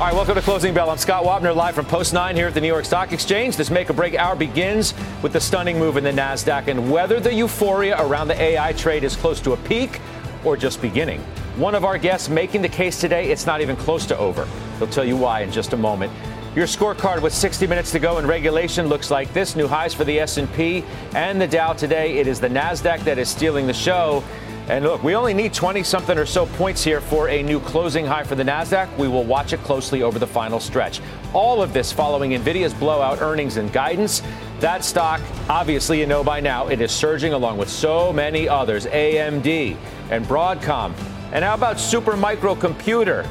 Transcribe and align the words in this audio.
All 0.00 0.06
right, 0.06 0.14
welcome 0.14 0.34
to 0.34 0.40
Closing 0.40 0.72
Bell. 0.72 0.88
I'm 0.88 0.96
Scott 0.96 1.24
Wapner, 1.24 1.54
live 1.54 1.74
from 1.74 1.84
Post 1.84 2.14
9 2.14 2.34
here 2.34 2.46
at 2.46 2.54
the 2.54 2.60
New 2.62 2.68
York 2.68 2.86
Stock 2.86 3.12
Exchange. 3.12 3.58
This 3.58 3.70
make 3.70 3.90
or 3.90 3.92
break 3.92 4.14
hour 4.14 4.34
begins 4.34 4.94
with 5.22 5.34
the 5.34 5.40
stunning 5.40 5.78
move 5.78 5.98
in 5.98 6.04
the 6.04 6.10
NASDAQ 6.10 6.68
and 6.68 6.90
whether 6.90 7.20
the 7.20 7.30
euphoria 7.34 8.02
around 8.02 8.28
the 8.28 8.40
AI 8.40 8.72
trade 8.72 9.04
is 9.04 9.14
close 9.14 9.42
to 9.42 9.52
a 9.52 9.58
peak 9.58 10.00
or 10.42 10.56
just 10.56 10.80
beginning. 10.80 11.20
One 11.56 11.74
of 11.74 11.84
our 11.84 11.98
guests 11.98 12.30
making 12.30 12.62
the 12.62 12.68
case 12.70 12.98
today, 12.98 13.30
it's 13.30 13.44
not 13.44 13.60
even 13.60 13.76
close 13.76 14.06
to 14.06 14.16
over. 14.16 14.48
He'll 14.78 14.86
tell 14.86 15.04
you 15.04 15.18
why 15.18 15.42
in 15.42 15.52
just 15.52 15.74
a 15.74 15.76
moment. 15.76 16.10
Your 16.56 16.66
scorecard 16.66 17.20
with 17.20 17.34
60 17.34 17.66
minutes 17.66 17.92
to 17.92 17.98
go 17.98 18.16
in 18.16 18.26
regulation 18.26 18.86
looks 18.86 19.10
like 19.10 19.30
this. 19.34 19.54
New 19.54 19.68
highs 19.68 19.92
for 19.92 20.04
the 20.04 20.18
S&P 20.18 20.82
and 21.14 21.38
the 21.38 21.46
Dow 21.46 21.74
today. 21.74 22.16
It 22.16 22.26
is 22.26 22.40
the 22.40 22.48
Nasdaq 22.48 23.04
that 23.04 23.18
is 23.18 23.28
stealing 23.28 23.66
the 23.66 23.74
show. 23.74 24.24
And 24.70 24.84
look, 24.84 25.02
we 25.02 25.16
only 25.16 25.34
need 25.34 25.52
20 25.52 25.82
something 25.82 26.16
or 26.16 26.24
so 26.24 26.46
points 26.46 26.84
here 26.84 27.00
for 27.00 27.28
a 27.28 27.42
new 27.42 27.58
closing 27.58 28.06
high 28.06 28.22
for 28.22 28.36
the 28.36 28.44
NASDAQ. 28.44 28.96
We 28.98 29.08
will 29.08 29.24
watch 29.24 29.52
it 29.52 29.58
closely 29.64 30.04
over 30.04 30.20
the 30.20 30.28
final 30.28 30.60
stretch. 30.60 31.00
All 31.32 31.60
of 31.60 31.72
this 31.72 31.90
following 31.90 32.30
NVIDIA's 32.30 32.72
blowout 32.72 33.20
earnings 33.20 33.56
and 33.56 33.72
guidance. 33.72 34.22
That 34.60 34.84
stock, 34.84 35.20
obviously, 35.48 35.98
you 35.98 36.06
know 36.06 36.22
by 36.22 36.38
now, 36.38 36.68
it 36.68 36.80
is 36.80 36.92
surging 36.92 37.32
along 37.32 37.58
with 37.58 37.68
so 37.68 38.12
many 38.12 38.48
others 38.48 38.86
AMD 38.86 39.76
and 40.08 40.24
Broadcom. 40.26 40.94
And 41.32 41.44
how 41.44 41.54
about 41.54 41.78
Supermicro 41.78 42.60
Computer? 42.60 43.26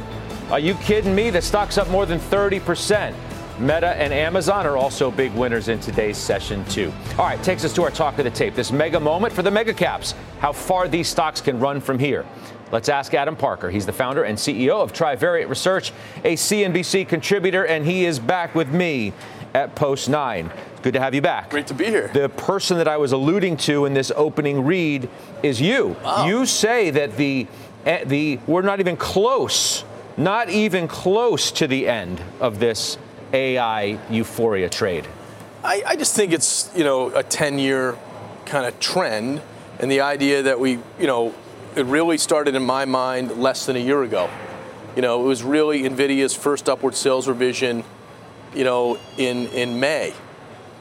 Are 0.51 0.59
you 0.59 0.73
kidding 0.73 1.15
me? 1.15 1.29
The 1.29 1.41
stock's 1.41 1.77
up 1.77 1.87
more 1.87 2.05
than 2.05 2.19
30%. 2.19 3.15
Meta 3.59 3.89
and 3.89 4.13
Amazon 4.13 4.65
are 4.65 4.77
also 4.77 5.11
big 5.11 5.33
winners 5.33 5.67
in 5.67 5.81
today's 5.81 6.17
session, 6.17 6.63
too. 6.65 6.93
All 7.17 7.25
right, 7.25 7.41
takes 7.43 7.65
us 7.65 7.73
to 7.73 7.83
our 7.83 7.91
talk 7.91 8.17
of 8.17 8.23
the 8.23 8.31
tape. 8.31 8.55
This 8.55 8.71
mega 8.71 8.99
moment 8.99 9.33
for 9.33 9.41
the 9.41 9.52
mega 9.52 9.73
caps. 9.73 10.15
How 10.39 10.53
far 10.53 10.88
these 10.88 11.09
stocks 11.09 11.41
can 11.41 11.59
run 11.59 11.81
from 11.81 11.99
here. 11.99 12.25
Let's 12.71 12.87
ask 12.87 13.13
Adam 13.13 13.35
Parker. 13.35 13.69
He's 13.69 13.85
the 13.85 13.91
founder 13.91 14.23
and 14.23 14.37
CEO 14.37 14.81
of 14.81 14.93
Trivariate 14.93 15.49
Research, 15.49 15.91
a 16.23 16.35
CNBC 16.35 17.09
contributor, 17.09 17.65
and 17.65 17.85
he 17.85 18.05
is 18.05 18.17
back 18.17 18.55
with 18.55 18.69
me 18.69 19.11
at 19.53 19.75
Post 19.75 20.07
9. 20.07 20.49
Good 20.81 20.93
to 20.93 21.02
have 21.02 21.13
you 21.13 21.21
back. 21.21 21.49
Great 21.49 21.67
to 21.67 21.73
be 21.73 21.85
here. 21.85 22.09
The 22.13 22.30
person 22.30 22.77
that 22.77 22.87
I 22.87 22.95
was 22.95 23.11
alluding 23.11 23.57
to 23.57 23.85
in 23.85 23.93
this 23.93 24.09
opening 24.15 24.63
read 24.63 25.09
is 25.43 25.59
you. 25.59 25.97
Wow. 26.02 26.27
You 26.27 26.45
say 26.45 26.91
that 26.91 27.17
the 27.17 27.47
eh, 27.85 28.05
the 28.05 28.39
we're 28.47 28.61
not 28.61 28.80
even 28.80 28.95
close, 28.95 29.83
not 30.15 30.49
even 30.49 30.87
close 30.87 31.52
to 31.52 31.67
the 31.67 31.89
end 31.89 32.21
of 32.39 32.59
this 32.59 32.97
AI 33.33 33.99
euphoria 34.09 34.69
trade? 34.69 35.08
I, 35.63 35.83
I 35.85 35.95
just 35.95 36.16
think 36.16 36.31
it's 36.31 36.72
you 36.75 36.83
know 36.83 37.09
a 37.16 37.23
10 37.23 37.59
year 37.59 37.97
kind 38.45 38.66
of 38.66 38.80
trend, 38.80 39.41
and 39.80 39.91
the 39.91 40.02
idea 40.02 40.44
that 40.44 40.59
we 40.59 40.80
you 40.99 41.08
know 41.08 41.33
it 41.75 41.86
really 41.86 42.17
started 42.17 42.55
in 42.55 42.63
my 42.63 42.86
mind 42.86 43.38
less 43.38 43.66
than 43.66 43.75
a 43.75 43.80
year 43.80 44.03
ago. 44.03 44.30
You 44.95 45.02
know, 45.02 45.23
it 45.23 45.27
was 45.27 45.44
really 45.44 45.83
Nvidia's 45.83 46.36
first 46.36 46.67
upward 46.67 46.95
sales 46.95 47.27
revision, 47.27 47.83
you 48.53 48.63
know, 48.63 48.97
in 49.17 49.47
in 49.47 49.80
May. 49.80 50.14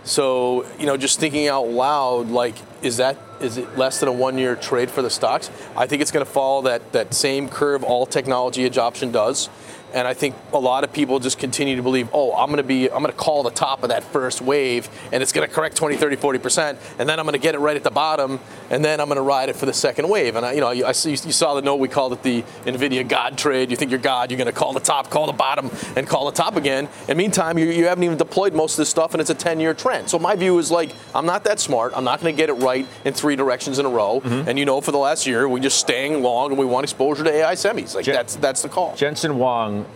So, 0.05 0.65
you 0.79 0.87
know, 0.87 0.97
just 0.97 1.21
thinking 1.21 1.49
out 1.49 1.69
loud, 1.69 2.31
like, 2.31 2.55
is 2.83 2.97
that 2.97 3.19
is 3.41 3.59
it 3.59 3.77
less 3.77 4.01
than 4.01 4.09
a 4.09 4.13
one-year 4.13 4.57
trade 4.57 4.91
for 4.91 5.03
the 5.03 5.11
stocks? 5.11 5.51
I 5.77 5.87
think 5.87 6.03
it's 6.03 6.11
going 6.11 6.25
to 6.25 6.31
follow 6.31 6.63
that 6.63 6.93
that 6.93 7.15
same 7.15 7.49
curve 7.49 7.85
all 7.85 8.07
technology 8.07 8.65
adoption 8.65 9.13
does. 9.13 9.51
And 9.95 10.07
I 10.07 10.15
think 10.15 10.35
a 10.53 10.59
lot 10.59 10.85
of 10.85 10.93
people 10.93 11.19
just 11.19 11.39
continue 11.39 11.77
to 11.77 11.83
believe, 11.83 12.09
oh, 12.13 12.35
I'm 12.35 12.49
going 12.49 12.59
to 12.59 12.63
be, 12.63 12.91
I'm 12.91 13.03
going 13.03 13.13
to 13.13 13.19
call 13.19 13.43
the 13.43 13.51
top 13.51 13.83
of 13.83 13.89
that 13.89 14.05
first 14.05 14.41
wave 14.41 14.89
and 15.13 15.23
it's 15.23 15.33
going 15.33 15.49
to 15.49 15.53
correct 15.53 15.77
20, 15.77 15.97
30, 15.97 16.17
40%. 16.17 16.77
And 16.99 17.09
then 17.09 17.19
I'm 17.19 17.25
going 17.25 17.33
to 17.33 17.39
get 17.39 17.55
it 17.55 17.59
right 17.59 17.77
at 17.77 17.85
the 17.85 17.91
bottom 17.91 18.41
and 18.71 18.85
then 18.85 19.01
I'm 19.01 19.07
going 19.07 19.17
to 19.17 19.23
ride 19.23 19.49
it 19.49 19.57
for 19.57 19.67
the 19.67 19.73
second 19.73 20.09
wave. 20.09 20.37
And 20.37 20.45
I, 20.45 20.53
you 20.53 20.61
know, 20.61 20.69
I 20.69 20.93
see, 20.93 21.11
you 21.11 21.17
saw 21.17 21.55
the 21.55 21.63
note, 21.63 21.77
we 21.77 21.89
called 21.89 22.13
it 22.13 22.23
the 22.23 22.43
NVIDIA 22.65 23.09
God 23.09 23.39
trade. 23.39 23.71
You 23.71 23.77
think 23.77 23.91
you're 23.91 24.01
God, 24.01 24.31
you're 24.31 24.39
going 24.39 24.47
to 24.47 24.53
call 24.53 24.73
the 24.73 24.81
top, 24.81 25.11
call 25.11 25.27
the 25.27 25.33
bottom, 25.33 25.71
and 25.97 26.07
call 26.07 26.27
the 26.27 26.37
top 26.37 26.57
again. 26.57 26.89
And 27.09 27.17
meantime, 27.17 27.59
you, 27.59 27.67
you 27.67 27.87
haven't 27.87 28.05
even 28.05 28.19
deployed 28.19 28.55
most 28.55 28.75
of 28.75 28.79
this 28.79 28.91
stuff 28.91 29.15
and 29.15 29.21
it's 29.21 29.31
a 29.31 29.35
10 29.35 29.61
year 29.61 29.75
trend. 29.75 30.11
So 30.11 30.19
my 30.19 30.37
view 30.37 30.59
is 30.59 30.71
like, 30.71 30.93
I'm 31.15 31.27
not 31.27 31.45
that 31.45 31.61
smart. 31.61 31.93
I'm 31.97 32.05
not 32.05 32.21
going 32.21 32.35
to 32.35 32.37
get 32.37 32.51
it 32.51 32.55
right 32.55 32.87
in 33.05 33.15
three 33.15 33.37
directions 33.37 33.79
in 33.79 33.87
a 33.87 33.91
row. 33.91 34.21
Mm-hmm. 34.21 34.49
And 34.49 34.59
you 34.59 34.65
know, 34.65 34.81
for 34.81 34.93
the 34.93 34.99
last 34.99 35.27
year, 35.27 35.49
we're 35.49 35.61
just 35.61 35.79
staying 35.79 36.23
long 36.23 36.51
and 36.51 36.59
we 36.59 36.67
want 36.67 36.85
exposure 36.85 37.25
to 37.25 37.31
AI 37.31 37.55
semis. 37.55 37.95
Like 37.95 38.05
Jen- 38.05 38.15
that's, 38.15 38.37
that's 38.37 38.63
the 38.63 38.69
call. 38.69 38.95
Jensen 38.97 39.39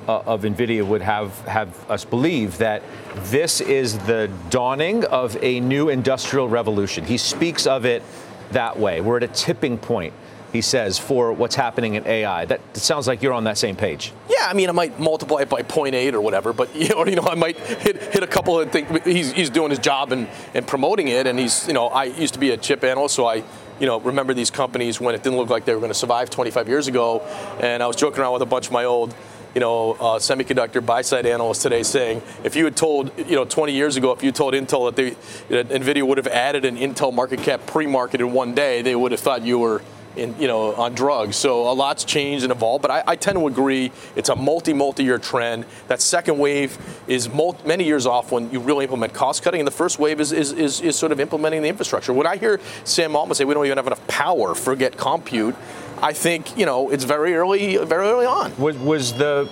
Uh, 0.08 0.20
of 0.20 0.42
NVIDIA 0.42 0.86
would 0.86 1.02
have, 1.02 1.38
have 1.46 1.90
us 1.90 2.04
believe 2.04 2.58
that 2.58 2.82
this 3.24 3.60
is 3.60 3.98
the 4.00 4.30
dawning 4.50 5.04
of 5.04 5.36
a 5.42 5.60
new 5.60 5.88
industrial 5.88 6.48
revolution. 6.48 7.04
He 7.04 7.18
speaks 7.18 7.66
of 7.66 7.84
it 7.84 8.02
that 8.50 8.78
way. 8.78 9.00
We're 9.00 9.18
at 9.18 9.22
a 9.22 9.28
tipping 9.28 9.78
point 9.78 10.14
he 10.52 10.60
says, 10.60 10.98
for 10.98 11.32
what's 11.32 11.54
happening 11.54 11.94
in 11.94 12.06
AI. 12.06 12.44
That 12.44 12.60
sounds 12.76 13.08
like 13.08 13.22
you're 13.22 13.32
on 13.32 13.44
that 13.44 13.56
same 13.56 13.74
page. 13.74 14.12
Yeah, 14.28 14.46
I 14.46 14.52
mean, 14.52 14.68
I 14.68 14.72
might 14.72 15.00
multiply 15.00 15.40
it 15.42 15.48
by 15.48 15.62
0.8 15.62 16.12
or 16.12 16.20
whatever, 16.20 16.52
but 16.52 16.74
you 16.76 16.88
know, 16.88 17.06
you 17.06 17.16
know, 17.16 17.22
I 17.22 17.34
might 17.34 17.58
hit, 17.58 18.02
hit 18.12 18.22
a 18.22 18.26
couple 18.26 18.60
of 18.60 18.70
things. 18.70 19.02
He's, 19.04 19.32
he's 19.32 19.50
doing 19.50 19.70
his 19.70 19.78
job 19.78 20.12
and, 20.12 20.28
and 20.52 20.66
promoting 20.66 21.08
it, 21.08 21.26
and 21.26 21.38
he's, 21.38 21.66
you 21.66 21.72
know, 21.72 21.88
I 21.88 22.04
used 22.04 22.34
to 22.34 22.40
be 22.40 22.50
a 22.50 22.56
chip 22.56 22.84
analyst, 22.84 23.14
so 23.14 23.26
I, 23.26 23.36
you 23.80 23.86
know, 23.86 23.98
remember 24.00 24.34
these 24.34 24.50
companies 24.50 25.00
when 25.00 25.14
it 25.14 25.22
didn't 25.22 25.38
look 25.38 25.48
like 25.48 25.64
they 25.64 25.72
were 25.72 25.80
going 25.80 25.90
to 25.90 25.98
survive 25.98 26.28
25 26.28 26.68
years 26.68 26.86
ago, 26.86 27.20
and 27.60 27.82
I 27.82 27.86
was 27.86 27.96
joking 27.96 28.20
around 28.20 28.34
with 28.34 28.42
a 28.42 28.46
bunch 28.46 28.66
of 28.66 28.72
my 28.72 28.84
old 28.84 29.14
you 29.54 29.60
know, 29.60 29.92
uh, 29.92 30.18
semiconductor 30.18 30.84
buy-side 30.84 31.26
analysts 31.26 31.62
today 31.62 31.82
saying 31.82 32.22
if 32.44 32.56
you 32.56 32.64
had 32.64 32.76
told, 32.76 33.16
you 33.18 33.36
know, 33.36 33.44
20 33.44 33.72
years 33.72 33.96
ago, 33.96 34.12
if 34.12 34.22
you 34.22 34.32
told 34.32 34.54
Intel 34.54 34.86
that, 34.86 34.96
they, 34.96 35.10
that 35.54 35.68
NVIDIA 35.68 36.06
would 36.06 36.18
have 36.18 36.26
added 36.26 36.64
an 36.64 36.76
Intel 36.76 37.12
market 37.12 37.40
cap 37.40 37.66
pre-market 37.66 38.20
in 38.20 38.32
one 38.32 38.54
day, 38.54 38.82
they 38.82 38.96
would 38.96 39.12
have 39.12 39.20
thought 39.20 39.42
you 39.42 39.58
were 39.58 39.82
in, 40.16 40.38
you 40.38 40.46
know, 40.46 40.74
on 40.74 40.94
drugs. 40.94 41.36
So 41.36 41.70
a 41.70 41.72
lot's 41.72 42.04
changed 42.04 42.44
and 42.44 42.52
evolved, 42.52 42.82
but 42.82 42.90
I, 42.90 43.02
I 43.06 43.16
tend 43.16 43.38
to 43.38 43.46
agree 43.46 43.92
it's 44.16 44.28
a 44.28 44.36
multi, 44.36 44.72
multi-year 44.72 45.18
trend. 45.18 45.64
That 45.88 46.00
second 46.00 46.38
wave 46.38 46.76
is 47.06 47.28
multi, 47.28 47.66
many 47.66 47.84
years 47.84 48.06
off 48.06 48.32
when 48.32 48.50
you 48.50 48.60
really 48.60 48.84
implement 48.84 49.14
cost 49.14 49.42
cutting, 49.42 49.60
and 49.60 49.66
the 49.66 49.72
first 49.72 49.98
wave 49.98 50.20
is, 50.20 50.32
is, 50.32 50.52
is, 50.52 50.80
is 50.80 50.96
sort 50.96 51.12
of 51.12 51.20
implementing 51.20 51.62
the 51.62 51.68
infrastructure. 51.68 52.12
When 52.12 52.26
I 52.26 52.36
hear 52.36 52.60
Sam 52.84 53.16
Altman 53.16 53.34
say 53.34 53.44
we 53.44 53.54
don't 53.54 53.66
even 53.66 53.78
have 53.78 53.86
enough 53.86 54.06
power, 54.06 54.54
forget 54.54 54.96
compute, 54.96 55.54
I 56.02 56.12
think, 56.12 56.58
you 56.58 56.66
know, 56.66 56.90
it's 56.90 57.04
very 57.04 57.34
early, 57.34 57.76
very 57.76 58.08
early 58.08 58.26
on. 58.26 58.56
Was, 58.58 58.76
was 58.76 59.12
the, 59.14 59.48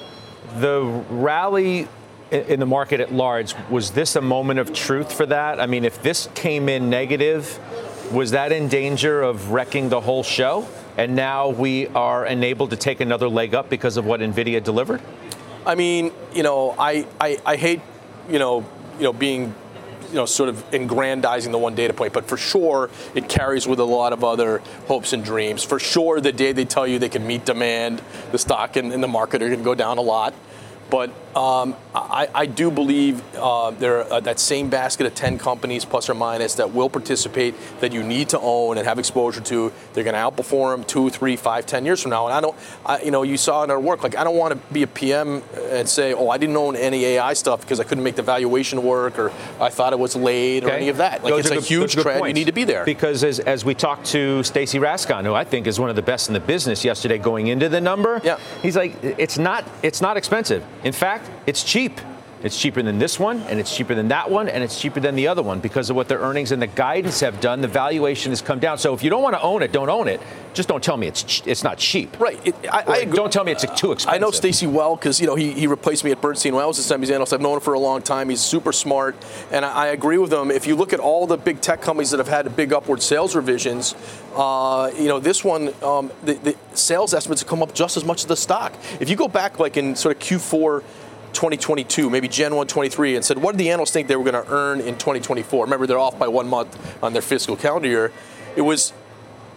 the 0.59 0.83
rally 1.11 1.87
in 2.33 2.61
the 2.61 2.67
market 2.67 3.01
at 3.01 3.13
large, 3.13 3.55
was 3.71 3.91
this 3.93 4.17
a 4.17 4.21
moment 4.21 4.61
of 4.61 4.73
truth 4.73 5.13
for 5.13 5.27
that? 5.27 5.61
I 5.61 5.67
mean, 5.67 5.85
if 5.85 6.03
this 6.03 6.29
came 6.35 6.69
in 6.69 6.91
negative, 6.91 7.59
was 8.13 8.33
that 8.33 8.53
in 8.53 8.69
danger 8.69 9.23
of 9.23 9.51
wrecking 9.51 9.89
the 9.89 10.01
whole 10.01 10.23
show? 10.23 10.67
And 10.97 11.17
now 11.17 11.49
we 11.49 11.87
are 11.89 12.27
enabled 12.27 12.71
to 12.71 12.77
take 12.77 13.01
another 13.01 13.29
leg 13.29 13.55
up 13.55 13.69
because 13.69 13.97
of 13.97 14.05
what 14.05 14.21
NVIDIA 14.21 14.63
delivered? 14.63 15.01
I 15.65 15.75
mean, 15.75 16.13
you 16.35 16.43
know, 16.43 16.75
I, 16.79 17.07
I, 17.21 17.39
I 17.47 17.57
hate, 17.57 17.81
you 18.29 18.39
know, 18.39 18.67
you 18.99 19.05
know, 19.05 19.13
being 19.13 19.55
you 20.11 20.17
know, 20.17 20.27
sort 20.27 20.49
of 20.49 20.75
aggrandizing 20.75 21.53
the 21.53 21.59
one 21.59 21.75
data 21.75 21.95
point, 21.95 22.13
but 22.13 22.27
for 22.27 22.37
sure 22.37 22.91
it 23.15 23.29
carries 23.29 23.67
with 23.67 23.79
a 23.79 23.85
lot 23.85 24.13
of 24.13 24.25
other 24.25 24.59
hopes 24.87 25.13
and 25.13 25.25
dreams. 25.25 25.65
For 25.65 25.79
sure, 25.79 26.21
the 26.21 26.33
day 26.33 26.53
they 26.53 26.65
tell 26.65 26.87
you 26.87 26.99
they 26.99 27.09
can 27.09 27.27
meet 27.27 27.45
demand, 27.45 28.03
the 28.33 28.39
stock 28.39 28.77
and, 28.77 28.93
and 28.93 29.03
the 29.03 29.09
market 29.09 29.43
are 29.43 29.47
going 29.47 29.61
to 29.61 29.65
go 29.65 29.75
down 29.75 29.99
a 29.99 30.03
lot. 30.03 30.35
But 30.91 31.13
um, 31.37 31.77
I, 31.95 32.29
I, 32.35 32.47
do 32.47 32.73
believe 32.73 33.23
uh, 33.37 33.71
there 33.71 34.01
uh, 34.13 34.19
that 34.19 34.41
same 34.41 34.69
basket 34.69 35.07
of 35.07 35.15
10 35.15 35.39
companies 35.39 35.85
plus 35.85 36.11
or 36.11 36.15
minus 36.15 36.55
that 36.57 36.73
will 36.75 36.91
participate 36.91 37.55
that 37.79 37.93
you 37.93 38.03
need 38.03 38.31
to 38.31 38.41
own 38.41 38.79
and 38.79 38.87
have 38.87 38.99
exposure 38.99 39.41
to. 39.43 39.73
They're 39.93 40.03
going 40.03 40.15
to 40.15 40.21
outperform 40.21 40.89
two, 40.89 41.09
three, 41.09 41.37
five, 41.37 41.67
ten 41.67 41.85
years 41.85 42.03
from 42.03 42.11
now. 42.11 42.27
And 42.27 42.35
I 42.35 42.41
don't, 42.41 42.57
I, 42.85 43.03
you 43.03 43.13
know, 43.13 43.23
you 43.23 43.37
saw 43.37 43.63
in 43.63 43.71
our 43.71 43.79
work, 43.79 44.03
like 44.03 44.17
I 44.17 44.25
don't 44.25 44.37
want 44.37 44.55
to 44.55 44.73
be 44.73 44.83
a 44.83 44.89
PM 44.89 45.43
and 45.71 45.89
say, 45.89 46.15
oh, 46.15 46.31
I 46.31 46.39
didn't 46.39 46.57
own 46.57 46.75
any 46.75 47.05
AI 47.05 47.33
stuff 47.35 47.61
because 47.61 47.79
I 47.79 47.85
couldn't 47.85 48.03
make 48.03 48.17
the 48.17 48.23
valuation 48.23 48.83
work 48.83 49.17
or 49.17 49.31
I 49.61 49.69
thought 49.69 49.93
it 49.93 50.01
was 50.01 50.17
late 50.17 50.65
okay. 50.65 50.73
or 50.73 50.77
any 50.77 50.89
of 50.89 50.97
that. 50.97 51.23
Like 51.23 51.33
those 51.33 51.47
it's 51.47 51.51
a 51.51 51.55
good, 51.55 51.65
huge 51.65 51.95
trend. 51.95 52.27
You 52.27 52.33
need 52.33 52.47
to 52.47 52.53
be 52.53 52.65
there. 52.65 52.85
Because 52.85 53.23
as, 53.23 53.39
as 53.39 53.65
we 53.65 53.75
talked 53.75 54.07
to 54.07 54.43
Stacy 54.43 54.81
Rasgon, 54.81 55.25
who 55.25 55.35
I 55.35 55.45
think 55.45 55.69
is 55.69 55.79
one 55.79 55.91
of 55.91 55.97
the 55.97 56.03
best 56.03 56.27
in 56.27 56.35
the 56.35 56.41
business 56.41 56.85
yesterday 56.85 57.19
going 57.19 57.47
into 57.47 57.69
the 57.69 57.81
number, 57.81 58.21
yeah. 58.25 58.41
he's 58.63 58.77
like, 58.77 58.97
it's 59.05 59.39
not, 59.39 59.65
it's 59.85 60.01
not 60.01 60.17
expensive. 60.17 60.65
In 60.83 60.93
fact, 60.93 61.20
it's 61.47 61.65
cheap. 61.65 62.01
It's 62.43 62.59
cheaper 62.59 62.81
than 62.81 62.99
this 62.99 63.21
one, 63.21 63.41
and 63.43 63.61
it's 63.61 63.77
cheaper 63.77 63.95
than 63.95 64.09
that 64.09 64.31
one, 64.31 64.49
and 64.49 64.65
it's 64.65 64.81
cheaper 64.81 64.99
than 64.99 65.15
the 65.15 65.29
other 65.29 65.43
one 65.43 65.61
because 65.61 65.91
of 65.91 65.97
what 65.97 66.09
their 66.09 66.21
earnings 66.21 66.53
and 66.53 66.63
the 66.63 66.67
guidance 66.69 67.21
have 67.21 67.39
done. 67.39 67.61
The 67.61 67.69
valuation 67.69 68.33
has 68.33 68.41
come 68.41 68.59
down. 68.59 68.79
So 68.79 68.95
if 68.95 69.03
you 69.03 69.11
don't 69.11 69.23
want 69.23 69.35
to 69.35 69.43
own 69.43 69.63
it, 69.63 69.73
don't 69.73 69.91
own 69.91 70.09
it. 70.09 70.23
Just 70.55 70.67
don't 70.67 70.83
tell 70.83 70.97
me 70.97 71.07
it's 71.07 71.43
it's 71.47 71.63
not 71.63 71.77
cheap. 71.77 72.19
Right. 72.19 72.41
It, 72.47 72.55
I, 72.73 72.85
I. 72.87 73.05
Don't 73.05 73.31
tell 73.31 73.45
me 73.45 73.53
it's 73.53 73.67
too 73.79 73.93
expensive. 73.93 74.09
I 74.09 74.19
know 74.19 74.31
Stacy 74.31 74.67
well 74.67 74.97
because 74.97 75.21
you 75.21 75.27
know 75.27 75.35
he, 75.35 75.53
he 75.53 75.67
replaced 75.67 76.03
me 76.03 76.13
at 76.13 76.23
Bernstein 76.23 76.55
when 76.55 76.65
I 76.65 76.67
was 76.67 76.79
a 76.79 76.95
semis 76.95 77.11
analyst. 77.11 77.35
I've 77.35 77.43
known 77.43 77.57
him 77.57 77.61
for 77.61 77.75
a 77.75 77.79
long 77.79 78.01
time. 78.01 78.31
He's 78.31 78.41
super 78.41 78.73
smart, 78.73 79.17
and 79.51 79.63
I, 79.63 79.73
I 79.73 79.87
agree 79.89 80.17
with 80.17 80.33
him. 80.33 80.51
If 80.51 80.67
you 80.67 80.77
look 80.77 80.95
at 80.95 81.01
all 81.01 81.27
the 81.27 81.37
big 81.37 81.61
tech 81.61 81.83
companies 81.83 82.11
that 82.11 82.19
have 82.19 82.29
had 82.29 82.57
big 82.57 82.73
upward 82.73 83.03
sales 83.03 83.37
revisions, 83.37 83.95
uh, 84.35 84.91
you 84.97 85.09
know 85.09 85.21
this 85.21 85.45
one, 85.45 85.75
um, 85.83 86.11
the, 86.25 86.35
the 86.35 86.57
sales 86.73 87.13
estimates 87.13 87.43
have 87.43 87.49
come 87.49 87.63
up 87.63 87.75
just 87.75 87.99
as 87.99 88.05
much 88.05 88.23
as 88.23 88.27
the 88.27 88.37
stock. 88.37 88.73
If 88.99 89.11
you 89.11 89.17
go 89.17 89.29
back 89.29 89.59
like 89.59 89.77
in 89.77 89.95
sort 89.95 90.17
of 90.17 90.23
Q4 90.23 90.83
2022, 91.33 92.11
maybe 92.11 92.29
Jan 92.29 92.53
123, 92.53 93.17
and 93.17 93.25
said, 93.25 93.39
what 93.39 93.53
did 93.53 93.59
the 93.59 93.71
analysts 93.71 93.93
think 93.93 94.09
they 94.09 94.17
were 94.17 94.31
going 94.31 94.45
to 94.45 94.53
earn 94.53 94.81
in 94.81 94.95
2024? 94.95 95.65
Remember, 95.65 95.87
they're 95.87 95.99
off 95.99 96.19
by 96.19 96.29
one 96.29 96.49
month 96.49 96.77
on 97.03 97.13
their 97.13 97.23
fiscal 97.23 97.57
calendar 97.57 97.89
year. 97.89 98.13
It 98.57 98.63
was 98.63 98.93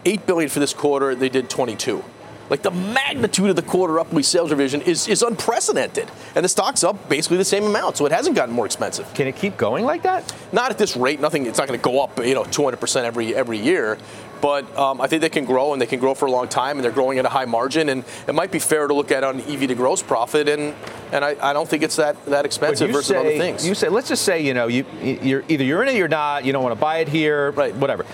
8 0.05 0.25
billion 0.25 0.49
for 0.49 0.59
this 0.59 0.73
quarter. 0.73 1.15
They 1.15 1.29
did 1.29 1.49
22. 1.49 2.03
Like 2.49 2.61
the 2.61 2.71
magnitude 2.71 3.49
of 3.49 3.55
the 3.55 3.61
quarter 3.61 3.99
uply 3.99 4.21
sales 4.21 4.51
revision 4.51 4.81
is, 4.81 5.07
is 5.07 5.23
unprecedented. 5.23 6.11
And 6.35 6.43
the 6.43 6.49
stock's 6.49 6.83
up 6.83 7.09
basically 7.09 7.37
the 7.37 7.45
same 7.45 7.63
amount, 7.63 7.97
so 7.97 8.05
it 8.05 8.11
hasn't 8.11 8.35
gotten 8.35 8.53
more 8.53 8.65
expensive. 8.65 9.11
Can 9.13 9.27
it 9.27 9.35
keep 9.35 9.57
going 9.57 9.85
like 9.85 10.03
that? 10.03 10.31
Not 10.51 10.69
at 10.69 10.77
this 10.77 10.97
rate. 10.97 11.19
Nothing. 11.19 11.45
It's 11.45 11.57
not 11.57 11.67
going 11.67 11.79
to 11.79 11.83
go 11.83 12.03
up, 12.03 12.19
you 12.23 12.33
know, 12.33 12.43
200% 12.43 13.03
every 13.03 13.33
every 13.33 13.57
year. 13.57 13.97
But 14.43 14.77
um, 14.77 14.99
I 14.99 15.07
think 15.07 15.21
they 15.21 15.29
can 15.29 15.45
grow, 15.45 15.71
and 15.71 15.81
they 15.81 15.85
can 15.85 16.01
grow 16.01 16.13
for 16.13 16.25
a 16.25 16.31
long 16.31 16.49
time, 16.49 16.75
and 16.75 16.83
they're 16.83 16.91
growing 16.91 17.17
at 17.17 17.25
a 17.25 17.29
high 17.29 17.45
margin. 17.45 17.87
And 17.87 18.03
it 18.27 18.35
might 18.35 18.51
be 18.51 18.59
fair 18.59 18.87
to 18.87 18.93
look 18.93 19.09
at 19.09 19.23
on 19.23 19.39
EV 19.39 19.69
to 19.69 19.75
gross 19.75 20.03
profit, 20.03 20.49
and 20.49 20.75
and 21.13 21.23
I, 21.23 21.37
I 21.41 21.53
don't 21.53 21.69
think 21.69 21.81
it's 21.81 21.95
that 21.95 22.25
that 22.25 22.43
expensive 22.43 22.89
versus 22.89 23.07
say, 23.07 23.15
other 23.15 23.37
things. 23.37 23.65
You 23.65 23.73
say, 23.73 23.87
let's 23.87 24.09
just 24.09 24.25
say, 24.25 24.45
you 24.45 24.53
know, 24.53 24.67
you 24.67 24.85
you're 25.01 25.45
either 25.47 25.63
you're 25.63 25.81
in 25.83 25.87
it, 25.87 25.93
or 25.93 25.97
you're 25.97 26.07
not. 26.09 26.43
You 26.43 26.51
don't 26.51 26.61
want 26.61 26.75
to 26.75 26.81
buy 26.81 26.97
it 26.97 27.07
here, 27.07 27.51
right? 27.51 27.73
Whatever. 27.73 28.05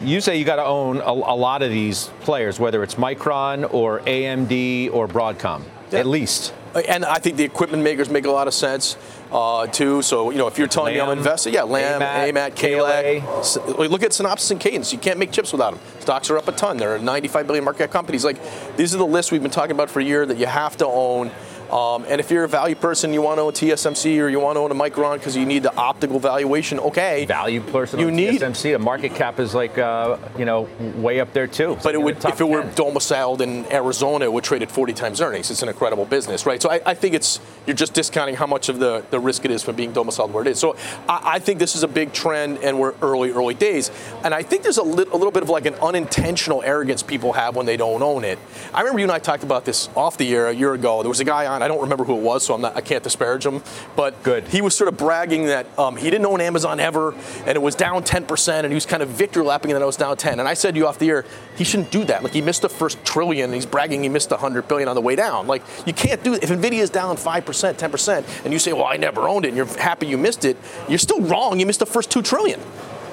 You 0.00 0.20
say 0.20 0.36
you 0.36 0.44
got 0.44 0.56
to 0.56 0.64
own 0.64 0.96
a, 0.96 1.12
a, 1.12 1.36
lot 1.36 1.62
of 1.62 1.70
these 1.70 2.10
players, 2.22 2.58
whether 2.58 2.82
it's 2.82 2.96
Micron 2.96 3.72
or 3.72 4.00
AMD 4.00 4.92
or 4.92 5.06
Broadcom, 5.06 5.62
yeah. 5.92 6.00
at 6.00 6.06
least. 6.06 6.52
And 6.88 7.04
I 7.04 7.18
think 7.18 7.36
the 7.36 7.44
equipment 7.44 7.84
makers 7.84 8.10
make 8.10 8.26
a 8.26 8.32
lot 8.32 8.48
of 8.48 8.54
sense 8.54 8.96
uh, 9.32 9.66
too. 9.66 10.02
So 10.02 10.30
you 10.30 10.38
know, 10.38 10.46
if 10.46 10.58
you're 10.58 10.68
telling 10.68 10.94
me 10.94 11.00
I'm 11.00 11.16
invested, 11.16 11.52
yeah, 11.52 11.62
Lam, 11.62 12.00
AMAT, 12.00 12.56
KLA. 12.56 13.86
Look 13.88 14.02
at 14.02 14.10
Synopsys 14.12 14.50
and 14.50 14.60
Cadence. 14.60 14.92
You 14.92 14.98
can't 14.98 15.18
make 15.18 15.32
chips 15.32 15.52
without 15.52 15.72
them. 15.72 15.80
Stocks 16.00 16.30
are 16.30 16.38
up 16.38 16.48
a 16.48 16.52
ton. 16.52 16.76
They're 16.76 16.98
95 16.98 17.46
billion 17.46 17.64
market 17.64 17.84
cap 17.84 17.90
companies. 17.90 18.24
Like 18.24 18.38
these 18.76 18.94
are 18.94 18.98
the 18.98 19.06
lists 19.06 19.32
we've 19.32 19.42
been 19.42 19.50
talking 19.50 19.72
about 19.72 19.90
for 19.90 20.00
a 20.00 20.04
year 20.04 20.26
that 20.26 20.38
you 20.38 20.46
have 20.46 20.76
to 20.78 20.86
own. 20.86 21.30
Um, 21.70 22.04
and 22.08 22.20
if 22.20 22.30
you're 22.30 22.44
a 22.44 22.48
value 22.48 22.74
person, 22.74 23.12
you 23.12 23.22
want 23.22 23.38
to 23.38 23.42
own 23.42 23.52
TSMC 23.52 24.20
or 24.20 24.28
you 24.28 24.40
want 24.40 24.56
to 24.56 24.60
own 24.60 24.70
a 24.70 24.74
Micron 24.74 25.14
because 25.14 25.36
you 25.36 25.46
need 25.46 25.62
the 25.62 25.74
optical 25.76 26.18
valuation, 26.18 26.78
okay. 26.78 27.24
Value 27.26 27.60
person 27.60 28.00
you 28.00 28.10
need 28.10 28.40
TSMC, 28.40 28.72
the 28.72 28.78
market 28.78 29.14
cap 29.14 29.40
is 29.40 29.54
like, 29.54 29.76
uh, 29.78 30.16
you 30.38 30.44
know, 30.44 30.68
way 30.96 31.20
up 31.20 31.32
there 31.32 31.46
too. 31.46 31.76
but 31.82 31.94
it 31.94 32.02
would, 32.02 32.16
if 32.18 32.24
it 32.24 32.38
10. 32.38 32.48
were 32.48 32.62
domiciled 32.74 33.40
in 33.40 33.70
Arizona, 33.72 34.26
it 34.26 34.32
would 34.32 34.44
trade 34.44 34.62
at 34.62 34.70
40 34.70 34.92
times 34.92 35.20
earnings. 35.20 35.50
It's 35.50 35.62
an 35.62 35.68
incredible 35.68 36.04
business, 36.04 36.46
right? 36.46 36.60
So 36.60 36.70
I, 36.70 36.80
I, 36.86 36.94
think 36.94 37.14
it's 37.14 37.40
you're 37.66 37.76
just 37.76 37.94
discounting 37.94 38.36
how 38.36 38.46
much 38.46 38.68
of 38.68 38.78
the, 38.78 39.04
the 39.10 39.18
risk 39.18 39.44
it 39.44 39.50
is 39.50 39.62
from 39.62 39.76
being 39.76 39.92
domiciled 39.92 40.32
where 40.32 40.42
it 40.42 40.48
is. 40.48 40.58
So 40.58 40.76
I, 41.08 41.36
I 41.36 41.38
think 41.38 41.58
this 41.58 41.74
is 41.74 41.82
a 41.82 41.88
big 41.88 42.12
trend, 42.12 42.58
and 42.58 42.78
we're 42.78 42.94
early, 43.02 43.30
early 43.30 43.54
days. 43.54 43.90
And 44.24 44.32
I 44.34 44.42
think 44.42 44.62
there's 44.62 44.78
a, 44.78 44.82
li- 44.82 45.06
a 45.12 45.16
little 45.16 45.32
bit 45.32 45.42
of 45.42 45.48
like 45.48 45.66
an 45.66 45.74
unintentional 45.76 46.62
arrogance 46.62 47.02
people 47.02 47.32
have 47.32 47.56
when 47.56 47.66
they 47.66 47.76
don't 47.76 48.02
own 48.02 48.24
it. 48.24 48.38
I 48.72 48.80
remember 48.80 49.00
you 49.00 49.04
and 49.04 49.12
I 49.12 49.18
talked 49.18 49.42
about 49.42 49.64
this 49.64 49.88
off 49.96 50.16
the 50.16 50.34
air 50.34 50.48
a 50.48 50.52
year 50.52 50.74
ago. 50.74 51.02
There 51.02 51.08
was 51.08 51.20
a 51.20 51.24
guy 51.24 51.46
on 51.46 51.55
on. 51.56 51.62
I 51.62 51.68
don't 51.68 51.80
remember 51.80 52.04
who 52.04 52.16
it 52.16 52.22
was, 52.22 52.46
so 52.46 52.54
I'm 52.54 52.60
not. 52.60 52.76
I 52.76 52.80
can't 52.80 53.02
disparage 53.02 53.44
him. 53.44 53.62
But 53.96 54.22
good. 54.22 54.46
He 54.48 54.60
was 54.60 54.76
sort 54.76 54.88
of 54.88 54.96
bragging 54.96 55.46
that 55.46 55.66
um, 55.78 55.96
he 55.96 56.10
didn't 56.10 56.26
own 56.26 56.40
Amazon 56.40 56.78
ever, 56.78 57.14
and 57.44 57.56
it 57.56 57.62
was 57.62 57.74
down 57.74 58.04
10%, 58.04 58.58
and 58.58 58.66
he 58.68 58.74
was 58.74 58.86
kind 58.86 59.02
of 59.02 59.08
victory 59.08 59.44
lapping 59.44 59.72
that 59.72 59.82
it 59.82 59.84
was 59.84 59.96
down 59.96 60.16
10. 60.16 60.38
And 60.38 60.48
I 60.48 60.54
said 60.54 60.74
to 60.74 60.78
you 60.78 60.86
off 60.86 60.98
the 60.98 61.10
air, 61.10 61.24
he 61.56 61.64
shouldn't 61.64 61.90
do 61.90 62.04
that. 62.04 62.22
Like 62.22 62.32
he 62.32 62.42
missed 62.42 62.62
the 62.62 62.68
first 62.68 63.04
trillion, 63.04 63.46
and 63.46 63.54
he's 63.54 63.66
bragging 63.66 64.02
he 64.02 64.08
missed 64.08 64.30
100 64.30 64.68
billion 64.68 64.88
on 64.88 64.94
the 64.94 65.00
way 65.00 65.16
down. 65.16 65.46
Like 65.46 65.62
you 65.86 65.92
can't 65.92 66.22
do 66.22 66.34
it. 66.34 66.44
If 66.44 66.50
Nvidia 66.50 66.80
is 66.80 66.90
down 66.90 67.16
5%, 67.16 67.42
10%, 67.42 68.44
and 68.44 68.52
you 68.52 68.58
say, 68.58 68.72
well, 68.72 68.84
I 68.84 68.96
never 68.96 69.22
owned 69.28 69.44
it, 69.44 69.48
and 69.48 69.56
you're 69.56 69.66
happy 69.78 70.06
you 70.06 70.18
missed 70.18 70.44
it, 70.44 70.56
you're 70.88 70.98
still 70.98 71.20
wrong. 71.20 71.58
You 71.58 71.66
missed 71.66 71.80
the 71.80 71.86
first 71.86 72.10
two 72.10 72.22
trillion 72.22 72.60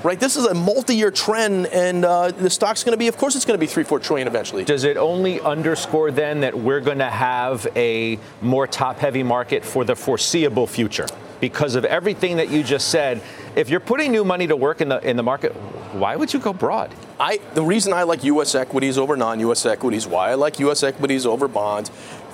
right? 0.04 0.20
This 0.20 0.36
is 0.36 0.46
a 0.46 0.54
multi-year 0.54 1.12
trend, 1.12 1.68
and 1.68 2.06
uh, 2.06 2.32
the 2.32 2.50
stock's 2.50 2.84
going 2.84 2.94
to 2.94 2.98
be, 2.98 3.08
of 3.08 3.18
course, 3.18 3.36
it's 3.36 3.46
going 3.46 3.58
to 3.58 3.60
be 3.60 3.68
three, 3.68 3.84
four 3.84 4.00
trillion 4.00 4.28
eventually. 4.28 4.64
Does 4.66 4.84
it 4.84 4.98
only 4.98 5.40
underscore 5.42 6.12
then 6.12 6.42
that 6.42 6.58
we're 6.58 6.82
going 6.82 7.00
to 7.00 7.10
have 7.10 7.66
a 7.76 8.20
more 8.42 8.68
top-heavy 8.68 9.24
market 9.24 9.64
for 9.64 9.86
the 9.86 9.96
foreseeable 9.96 10.68
future? 10.68 11.08
Because 11.40 11.76
of 11.76 11.84
everything 11.86 12.38
that 12.38 12.50
you 12.50 12.64
just 12.64 12.90
said, 12.90 13.22
if 13.56 13.70
you're 13.70 13.82
putting 13.82 14.12
new 14.12 14.24
money 14.24 14.48
to 14.48 14.56
work 14.56 14.80
in 14.80 14.88
the 14.88 15.00
in 15.08 15.18
the 15.18 15.24
market, 15.24 15.52
why 15.94 16.16
would 16.16 16.34
you 16.34 16.40
go 16.40 16.54
broad? 16.54 16.94
I 17.20 17.42
the 17.54 17.64
reason 17.64 17.92
I 17.92 18.04
like 18.04 18.24
U.S. 18.24 18.56
equities 18.56 18.98
over 18.98 19.18
non-U.S. 19.18 19.66
equities, 19.66 20.08
why 20.08 20.30
I 20.30 20.36
like 20.36 20.60
U.S. 20.60 20.84
equities 20.84 21.26
over 21.26 21.50
bonds, 21.50 21.92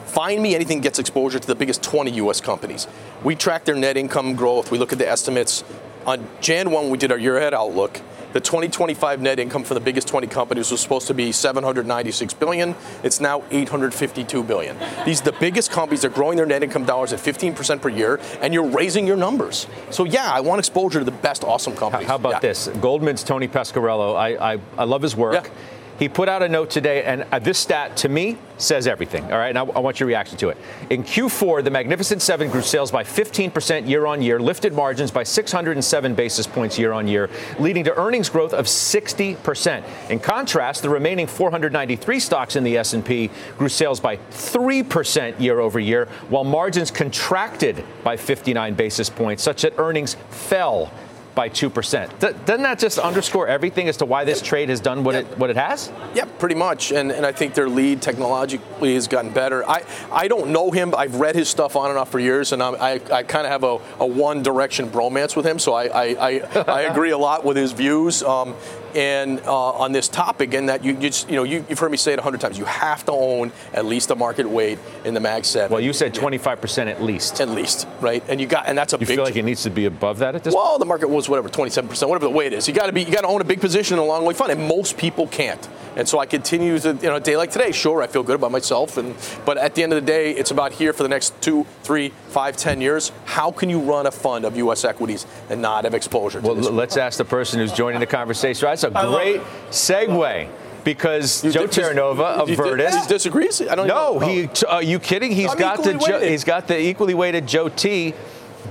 Find 0.09 0.41
me 0.41 0.55
anything 0.55 0.81
gets 0.81 0.97
exposure 0.97 1.37
to 1.37 1.47
the 1.47 1.53
biggest 1.53 1.83
20 1.83 2.09
U.S. 2.13 2.41
companies. 2.41 2.87
We 3.23 3.35
track 3.35 3.65
their 3.65 3.75
net 3.75 3.95
income 3.95 4.33
growth. 4.33 4.71
We 4.71 4.79
look 4.79 4.91
at 4.91 4.97
the 4.97 5.07
estimates. 5.07 5.63
On 6.05 6.27
Jan 6.41 6.71
1, 6.71 6.89
we 6.89 6.97
did 6.97 7.11
our 7.11 7.17
year 7.17 7.37
ahead 7.37 7.53
outlook. 7.53 8.01
The 8.31 8.39
2025 8.39 9.21
net 9.21 9.39
income 9.39 9.63
for 9.63 9.73
the 9.73 9.79
biggest 9.79 10.07
20 10.07 10.27
companies 10.27 10.69
was 10.69 10.79
supposed 10.79 11.07
to 11.07 11.15
be 11.15 11.31
796 11.31 12.35
billion. 12.35 12.75
It's 13.01 13.19
now 13.19 13.43
852 13.49 14.43
billion. 14.43 14.77
These 15.03 15.21
are 15.21 15.31
the 15.31 15.37
biggest 15.39 15.71
companies. 15.71 16.01
They're 16.01 16.11
growing 16.11 16.37
their 16.37 16.45
net 16.45 16.61
income 16.61 16.85
dollars 16.85 17.11
at 17.11 17.19
15% 17.19 17.81
per 17.81 17.89
year, 17.89 18.19
and 18.41 18.53
you're 18.53 18.67
raising 18.67 19.07
your 19.07 19.17
numbers. 19.17 19.65
So 19.89 20.03
yeah, 20.03 20.31
I 20.31 20.41
want 20.41 20.59
exposure 20.59 20.99
to 20.99 21.05
the 21.05 21.11
best 21.11 21.43
awesome 21.43 21.75
companies. 21.75 22.07
How 22.07 22.17
about 22.17 22.33
yeah. 22.33 22.39
this? 22.39 22.67
Goldman's 22.79 23.23
Tony 23.23 23.47
Pasquariello. 23.47 24.15
I, 24.15 24.53
I, 24.53 24.59
I 24.77 24.83
love 24.83 25.01
his 25.01 25.15
work. 25.15 25.45
Yeah. 25.45 25.51
He 25.99 26.07
put 26.07 26.29
out 26.29 26.41
a 26.41 26.47
note 26.47 26.69
today, 26.69 27.03
and 27.03 27.25
uh, 27.29 27.39
this 27.39 27.59
stat 27.59 27.97
to 27.97 28.09
me 28.09 28.37
says 28.57 28.87
everything. 28.87 29.23
All 29.25 29.37
right, 29.37 29.49
and 29.49 29.57
I, 29.57 29.63
I, 29.63 29.79
want 29.79 29.99
your 29.99 30.07
reaction 30.07 30.37
to 30.37 30.47
it. 30.47 30.57
In 30.89 31.03
Q4, 31.03 31.61
the 31.61 31.71
Magnificent 31.71 32.21
Seven 32.21 32.49
grew 32.49 32.61
sales 32.61 32.89
by 32.89 33.03
15% 33.03 33.85
year 33.85 34.05
on 34.05 34.21
year, 34.21 34.39
lifted 34.39 34.73
margins 34.73 35.11
by 35.11 35.23
607 35.23 36.15
basis 36.15 36.47
points 36.47 36.79
year 36.79 36.93
on 36.93 37.05
year, 37.05 37.29
leading 37.59 37.83
to 37.83 37.95
earnings 37.97 38.29
growth 38.29 38.53
of 38.53 38.65
60%. 38.65 40.09
In 40.09 40.19
contrast, 40.19 40.83
the 40.83 40.89
remaining 40.89 41.27
493 41.27 42.19
stocks 42.21 42.55
in 42.55 42.63
the 42.63 42.77
S&P 42.77 43.29
grew 43.57 43.69
sales 43.69 43.99
by 43.99 44.15
3% 44.15 45.37
year 45.39 45.59
over 45.59 45.81
year, 45.81 46.07
while 46.29 46.45
margins 46.45 46.91
contracted 46.91 47.83
by 48.05 48.15
59 48.15 48.73
basis 48.73 49.09
points, 49.09 49.43
such 49.43 49.63
that 49.63 49.73
earnings 49.77 50.15
fell 50.29 50.91
by 51.35 51.49
2%. 51.49 52.19
doesn't 52.19 52.45
that 52.63 52.79
just 52.79 52.97
underscore 52.99 53.47
everything 53.47 53.87
as 53.87 53.97
to 53.97 54.05
why 54.05 54.23
this 54.23 54.41
trade 54.41 54.69
has 54.69 54.79
done 54.79 55.03
what, 55.03 55.15
it, 55.15 55.37
what 55.37 55.49
it 55.49 55.55
has? 55.55 55.91
Yeah, 56.13 56.25
pretty 56.25 56.55
much. 56.55 56.91
And, 56.91 57.11
and 57.11 57.25
I 57.25 57.31
think 57.31 57.53
their 57.53 57.69
lead 57.69 58.01
technologically 58.01 58.93
has 58.95 59.07
gotten 59.07 59.31
better. 59.31 59.67
I, 59.69 59.83
I 60.11 60.27
don't 60.27 60.49
know 60.49 60.71
him. 60.71 60.93
I've 60.95 61.15
read 61.15 61.35
his 61.35 61.49
stuff 61.49 61.75
on 61.75 61.89
and 61.89 61.99
off 61.99 62.11
for 62.11 62.19
years, 62.19 62.51
and 62.51 62.61
I'm, 62.61 62.75
i 62.75 62.99
I, 63.11 63.23
kind 63.23 63.45
of 63.45 63.51
have 63.51 63.63
a, 63.63 63.79
a 63.99 64.05
one 64.05 64.43
direction 64.43 64.89
bromance 64.89 65.35
with 65.35 65.45
him. 65.45 65.59
So 65.59 65.73
I, 65.73 65.85
I, 65.85 66.29
I, 66.29 66.63
I 66.67 66.81
agree 66.91 67.11
a 67.11 67.17
lot 67.17 67.45
with 67.45 67.57
his 67.57 67.71
views. 67.71 68.23
Um, 68.23 68.55
and 68.95 69.39
uh, 69.41 69.71
on 69.71 69.91
this 69.91 70.07
topic, 70.07 70.53
and 70.53 70.69
that 70.69 70.83
you, 70.83 70.93
you 70.93 71.09
just, 71.09 71.29
you 71.29 71.35
know, 71.35 71.43
you, 71.43 71.63
have 71.63 71.79
heard 71.79 71.91
me 71.91 71.97
say 71.97 72.13
it 72.13 72.19
a 72.19 72.21
hundred 72.21 72.41
times. 72.41 72.57
You 72.57 72.65
have 72.65 73.05
to 73.05 73.11
own 73.11 73.51
at 73.73 73.85
least 73.85 74.11
a 74.11 74.15
market 74.15 74.49
weight 74.49 74.79
in 75.05 75.13
the 75.13 75.19
Mag 75.19 75.45
Seven. 75.45 75.71
Well, 75.71 75.81
you 75.81 75.93
said 75.93 76.13
25 76.13 76.61
percent 76.61 76.89
at 76.89 77.01
least. 77.01 77.41
At 77.41 77.49
least, 77.49 77.87
right? 78.01 78.23
And 78.27 78.39
you 78.39 78.47
got, 78.47 78.67
and 78.67 78.77
that's 78.77 78.93
a 78.93 78.97
big 78.97 79.07
you 79.07 79.07
big. 79.07 79.17
feel 79.17 79.25
like 79.25 79.35
it 79.35 79.45
needs 79.45 79.63
to 79.63 79.69
be 79.69 79.85
above 79.85 80.19
that 80.19 80.35
at 80.35 80.43
this. 80.43 80.53
Well, 80.53 80.71
point? 80.71 80.79
the 80.79 80.85
market 80.85 81.09
was 81.09 81.29
whatever, 81.29 81.49
27 81.49 81.89
percent, 81.89 82.09
whatever 82.09 82.25
the 82.25 82.31
weight 82.31 82.53
is. 82.53 82.67
You 82.67 82.73
got 82.73 82.87
to 82.87 82.91
be, 82.91 83.03
you 83.03 83.11
got 83.11 83.21
to 83.21 83.27
own 83.27 83.41
a 83.41 83.45
big 83.45 83.61
position 83.61 83.97
in 83.97 84.03
a 84.03 84.05
long 84.05 84.25
way 84.25 84.33
fund, 84.33 84.51
and 84.51 84.67
most 84.67 84.97
people 84.97 85.27
can't. 85.27 85.67
And 85.95 86.07
so 86.07 86.19
I 86.19 86.25
continue 86.25 86.79
to, 86.79 86.93
you 86.93 87.09
know, 87.09 87.15
a 87.15 87.19
day 87.19 87.35
like 87.35 87.51
today, 87.51 87.71
sure, 87.71 88.01
I 88.01 88.07
feel 88.07 88.23
good 88.23 88.35
about 88.35 88.51
myself, 88.51 88.97
and 88.97 89.15
but 89.45 89.57
at 89.57 89.75
the 89.75 89.83
end 89.83 89.93
of 89.93 90.01
the 90.03 90.05
day, 90.05 90.31
it's 90.31 90.51
about 90.51 90.71
here 90.71 90.93
for 90.93 91.03
the 91.03 91.09
next 91.09 91.39
two, 91.41 91.65
three, 91.83 92.09
five, 92.27 92.57
ten 92.57 92.81
years. 92.81 93.11
How 93.25 93.51
can 93.51 93.69
you 93.69 93.79
run 93.79 94.05
a 94.05 94.11
fund 94.11 94.45
of 94.45 94.55
U.S. 94.57 94.85
equities 94.85 95.25
and 95.49 95.61
not 95.61 95.83
have 95.83 95.93
exposure? 95.93 96.39
well, 96.41 96.55
let's 96.55 96.97
ask 96.97 97.17
the 97.17 97.25
person 97.25 97.59
who's 97.59 97.73
joining 97.73 97.99
the 97.99 98.05
conversation. 98.05 98.67
That's 98.81 98.95
a 98.95 99.07
great 99.09 99.41
segue 99.69 100.49
because 100.83 101.43
you 101.43 101.51
Joe 101.51 101.67
Terranova 101.67 102.37
of 102.37 102.49
Virtus 102.49 103.07
disagrees. 103.07 103.61
I 103.61 103.75
don't. 103.75 103.87
No, 103.87 104.19
he. 104.19 104.49
Are 104.67 104.75
uh, 104.75 104.79
you 104.79 104.99
kidding? 104.99 105.31
He's 105.31 105.51
I'm 105.51 105.57
got 105.57 105.83
the 105.83 105.93
jo- 105.93 106.19
he's 106.19 106.43
got 106.43 106.67
the 106.67 106.79
equally 106.79 107.13
weighted 107.13 107.47
Joe 107.47 107.69
T. 107.69 108.13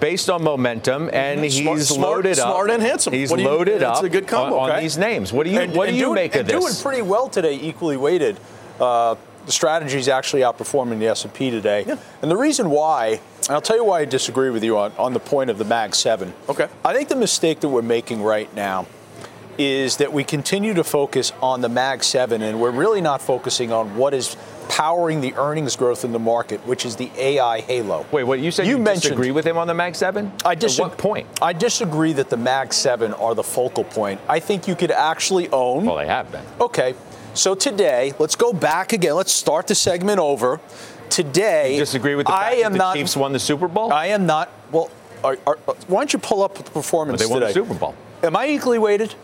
Based 0.01 0.31
on 0.31 0.45
momentum, 0.45 1.11
and 1.13 1.43
he's 1.43 1.59
smart, 1.59 1.79
loaded 1.99 2.37
smart, 2.37 2.51
up. 2.51 2.55
Smart 2.55 2.71
and 2.71 2.83
handsome. 2.83 3.13
He's 3.15 3.33
loaded 3.33 3.83
up. 3.83 3.97
It's 3.97 4.05
a 4.05 4.09
good 4.09 4.29
combo, 4.29 4.59
on, 4.59 4.69
okay? 4.69 4.77
on, 4.77 4.83
these 4.83 4.97
names. 4.97 5.33
What 5.33 5.45
do 5.45 5.51
you 5.51 5.59
and, 5.59 5.75
What 5.75 5.89
do 5.89 5.95
you 5.95 6.05
doing, 6.05 6.15
make 6.15 6.37
of 6.37 6.47
this? 6.47 6.53
Doing 6.53 6.75
pretty 6.83 7.03
well 7.03 7.29
today, 7.29 7.55
equally 7.55 7.97
weighted. 7.97 8.39
Uh, 8.79 9.17
the 9.47 9.51
strategy 9.51 9.99
is 9.99 10.07
actually 10.07 10.43
outperforming 10.43 11.01
the 11.01 11.09
S&P 11.09 11.51
today. 11.51 11.85
Yeah. 11.85 11.97
And 12.21 12.31
the 12.31 12.37
reason 12.37 12.71
why, 12.71 13.19
and 13.47 13.51
I'll 13.51 13.63
tell 13.63 13.77
you 13.77 13.85
why 13.85 14.01
I 14.01 14.05
disagree 14.05 14.51
with 14.51 14.63
you 14.63 14.77
on, 14.77 14.93
on 14.99 15.15
the 15.15 15.21
point 15.21 15.49
of 15.49 15.57
the 15.59 15.65
Mag 15.65 15.95
7. 15.95 16.33
Okay. 16.51 16.69
I 16.85 16.95
think 16.95 17.09
the 17.09 17.17
mistake 17.17 17.61
that 17.61 17.71
we're 17.71 17.83
making 17.83 18.23
right 18.23 18.55
now 18.55 18.87
is 19.59 19.97
that 19.97 20.13
we 20.13 20.23
continue 20.23 20.73
to 20.75 20.85
focus 20.85 21.33
on 21.43 21.61
the 21.61 21.69
Mag 21.69 22.05
7 22.05 22.43
and 22.43 22.61
we're 22.61 22.71
really 22.71 23.01
not 23.01 23.21
focusing 23.21 23.73
on 23.73 23.97
what 23.97 24.15
is 24.15 24.37
powering 24.69 25.21
the 25.21 25.35
earnings 25.35 25.75
growth 25.75 26.05
in 26.05 26.13
the 26.13 26.19
market, 26.19 26.65
which 26.67 26.87
is 26.87 26.97
the 26.97 27.11
AI 27.19 27.61
halo. 27.61 28.07
Wait, 28.13 28.25
what 28.25 28.39
you 28.39 28.51
said? 28.51 28.67
You, 28.67 28.79
you 28.79 28.85
disagree 28.85 29.31
with 29.33 29.45
him 29.45 29.57
on 29.57 29.67
the 29.67 29.75
Mag 29.75 29.97
Seven? 29.97 30.33
I 30.45 30.55
disagree. 30.55 30.85
At 30.85 30.91
what 30.91 30.99
point? 30.99 31.27
I 31.43 31.53
disagree 31.53 32.13
that 32.13 32.31
the 32.31 32.37
Mag 32.37 32.73
Seven 32.73 33.13
are 33.15 33.35
the 33.35 33.43
focal 33.43 33.85
point. 33.85 34.21
I 34.29 34.39
think 34.39 34.69
you 34.69 34.77
could 34.77 34.93
actually 34.93 35.49
own. 35.49 35.87
Well, 35.87 35.97
they 35.97 36.07
have 36.07 36.31
been. 36.31 36.45
Okay, 36.61 36.95
so 37.35 37.55
today, 37.55 38.13
let's 38.19 38.37
go 38.37 38.53
back 38.53 38.93
again. 38.93 39.15
Let's 39.15 39.33
start 39.33 39.67
the 39.67 39.75
segment 39.75 40.21
over. 40.21 40.61
Today, 41.11 41.73
you 41.73 41.81
disagree 41.81 42.15
with 42.15 42.27
the 42.27 42.33
fact 42.33 42.45
I 42.45 42.57
am 42.57 42.73
that 42.73 42.79
the 42.79 42.79
not, 42.79 42.97
Chiefs 42.97 43.17
won 43.17 43.33
the 43.33 43.39
Super 43.39 43.67
Bowl? 43.67 43.93
I 43.93 44.07
am 44.07 44.27
not. 44.27 44.51
Well, 44.71 44.91
are, 45.25 45.39
are, 45.47 45.57
why 45.87 46.01
don't 46.01 46.13
you 46.13 46.19
pull 46.19 46.43
up 46.43 46.55
the 46.55 46.71
performance 46.71 47.21
but 47.21 47.27
they 47.27 47.33
won 47.33 47.41
today? 47.41 47.53
the 47.53 47.67
Super 47.67 47.79
Bowl. 47.79 47.95
Am 48.23 48.37
I 48.37 48.49
equally 48.49 48.79
weighted? 48.79 49.15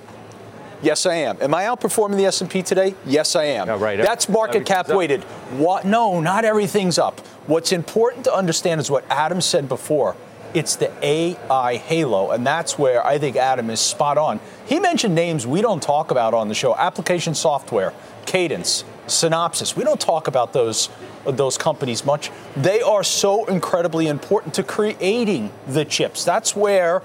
Yes, 0.85 1.07
I 1.07 1.15
am. 1.15 1.39
Am 1.41 1.55
I 1.55 1.65
outperforming 1.65 2.17
the 2.17 2.27
S&P 2.27 2.63
today? 2.63 2.95
Yes, 3.07 3.35
I 3.35 3.45
am. 3.45 3.81
Right. 3.81 3.99
That's 3.99 4.29
market 4.29 4.67
cap 4.67 4.89
weighted. 4.91 5.25
What? 5.57 5.87
No, 5.87 6.21
not 6.21 6.45
everything's 6.45 6.99
up. 6.99 7.21
What's 7.47 7.73
important 7.73 8.25
to 8.25 8.35
understand 8.35 8.83
is 8.83 8.91
what 8.91 9.05
Adam 9.11 9.41
said 9.41 9.67
before. 9.67 10.15
It's 10.53 10.77
the 10.77 10.93
AI 11.03 11.77
halo, 11.79 12.31
and 12.31 12.47
that's 12.47 12.79
where 12.79 13.05
I 13.05 13.19
think 13.19 13.35
Adam 13.35 13.71
is 13.71 13.81
spot 13.81 14.19
on. 14.19 14.39
He 14.67 14.79
mentioned 14.79 15.15
names 15.15 15.47
we 15.47 15.63
don't 15.63 15.83
talk 15.83 16.11
about 16.11 16.35
on 16.35 16.49
the 16.49 16.55
show: 16.55 16.77
application 16.77 17.35
software, 17.35 17.93
Cadence, 18.27 18.85
Synopsys. 19.07 19.75
We 19.75 19.85
don't 19.85 20.01
talk 20.01 20.29
about 20.29 20.53
those 20.53 20.91
those 21.25 21.59
companies 21.59 22.05
much. 22.05 22.31
They 22.57 22.83
are 22.83 23.03
so 23.03 23.47
incredibly 23.47 24.07
important 24.07 24.55
to 24.55 24.63
creating 24.63 25.51
the 25.67 25.85
chips. 25.85 26.25
That's 26.25 26.55
where 26.55 27.03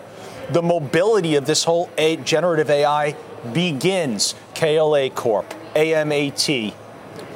the 0.52 0.62
mobility 0.62 1.36
of 1.36 1.46
this 1.46 1.64
whole 1.64 1.90
generative 2.24 2.70
AI 2.70 3.16
begins 3.54 4.36
KLA 4.56 5.10
Corp, 5.10 5.54
AMAT, 5.76 6.74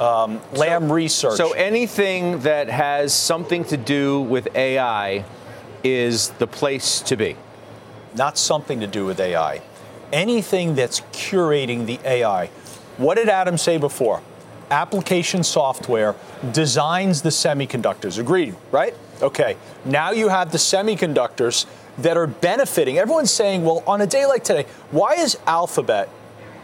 um, 0.00 0.40
Lam 0.52 0.88
so, 0.88 0.94
Research. 0.94 1.36
So 1.36 1.52
anything 1.52 2.40
that 2.40 2.68
has 2.68 3.14
something 3.14 3.64
to 3.66 3.76
do 3.76 4.20
with 4.20 4.54
AI 4.54 5.24
is 5.82 6.30
the 6.30 6.46
place 6.46 7.00
to 7.02 7.16
be. 7.16 7.36
Not 8.14 8.38
something 8.38 8.80
to 8.80 8.86
do 8.86 9.04
with 9.04 9.20
AI. 9.20 9.60
Anything 10.12 10.74
that's 10.74 11.00
curating 11.12 11.86
the 11.86 11.98
AI. 12.04 12.46
What 12.96 13.16
did 13.16 13.28
Adam 13.28 13.58
say 13.58 13.76
before? 13.76 14.22
Application 14.70 15.42
software 15.42 16.14
designs 16.52 17.22
the 17.22 17.30
semiconductors. 17.30 18.18
Agreed, 18.18 18.54
right? 18.70 18.94
Okay. 19.20 19.56
Now 19.84 20.12
you 20.12 20.28
have 20.28 20.52
the 20.52 20.58
semiconductors 20.58 21.66
that 21.98 22.16
are 22.16 22.26
benefiting. 22.26 22.98
Everyone's 22.98 23.30
saying, 23.30 23.64
well, 23.64 23.82
on 23.86 24.00
a 24.00 24.06
day 24.06 24.26
like 24.26 24.44
today, 24.44 24.66
why 24.90 25.14
is 25.14 25.38
Alphabet, 25.46 26.08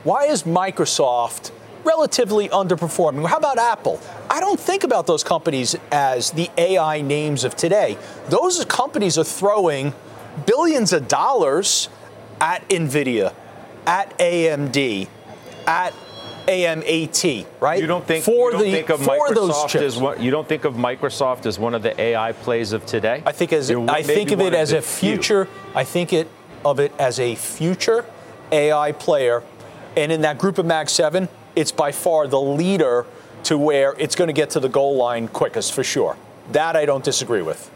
why 0.05 0.25
is 0.25 0.45
Microsoft 0.45 1.53
relatively 1.85 2.49
underperforming? 2.49 3.27
How 3.27 3.37
about 3.37 3.59
Apple? 3.59 4.01
I 4.29 4.41
don't 4.41 4.61
think 4.61 4.85
about 4.85 5.07
those 5.07 5.25
companies 5.25 5.77
as 5.91 6.31
the 6.33 6.51
AI 6.59 7.01
names 7.01 7.45
of 7.45 7.57
today. 7.57 7.97
Those 8.29 8.65
companies 8.67 9.19
are 9.19 9.25
throwing 9.25 9.95
billions 10.47 10.93
of 10.93 11.09
dollars 11.09 11.89
at 12.41 12.67
NVIDIA, 12.69 13.35
at 13.87 14.17
AMD, 14.19 15.09
at 15.67 15.95
AMAT, 16.47 17.47
right? 17.61 17.81
You 17.81 17.87
don't 17.87 18.07
think 18.07 18.25
for 18.25 18.51
don't 18.51 18.63
the 18.63 18.71
think 18.71 18.91
of 18.91 19.03
for 19.03 19.29
Microsoft 19.29 19.75
as 19.77 19.99
what 19.99 20.21
you 20.21 20.31
don't 20.31 20.49
think 20.49 20.65
of 20.65 20.75
Microsoft 20.75 21.47
as 21.47 21.59
one 21.59 21.75
of 21.75 21.83
the 21.83 21.99
AI 22.01 22.33
plays 22.33 22.73
of 22.73 22.87
today? 22.87 23.23
I 23.25 23.33
think 23.33 23.53
as 23.53 23.71
I 23.71 24.03
think 24.03 24.31
of 24.31 24.41
it 24.41 24.55
as 24.55 24.73
a 24.73 24.83
future. 24.83 25.47
Few. 25.47 25.55
I 25.75 25.85
think 25.85 26.13
it 26.13 26.29
of 26.65 26.79
it 26.79 26.93
as 26.99 27.19
a 27.19 27.35
future 27.35 28.05
AI 28.53 28.93
player, 28.93 29.43
and 29.97 30.13
in 30.13 30.21
that 30.23 30.39
group 30.39 30.59
of 30.59 30.67
Mag 30.67 30.89
Seven, 30.89 31.29
it's 31.57 31.73
by 31.73 31.93
far 31.93 32.27
the 32.27 32.41
leader 32.41 33.07
to 33.45 33.57
where 33.57 33.95
it's 33.99 34.15
going 34.15 34.29
to 34.29 34.35
get 34.35 34.51
to 34.51 34.61
the 34.61 34.69
goal 34.69 34.97
line 34.97 35.29
quickest 35.29 35.73
for 35.73 35.85
sure. 35.85 36.17
That 36.53 36.77
I 36.77 36.85
don't 36.85 37.05
disagree 37.05 37.43
with. 37.43 37.71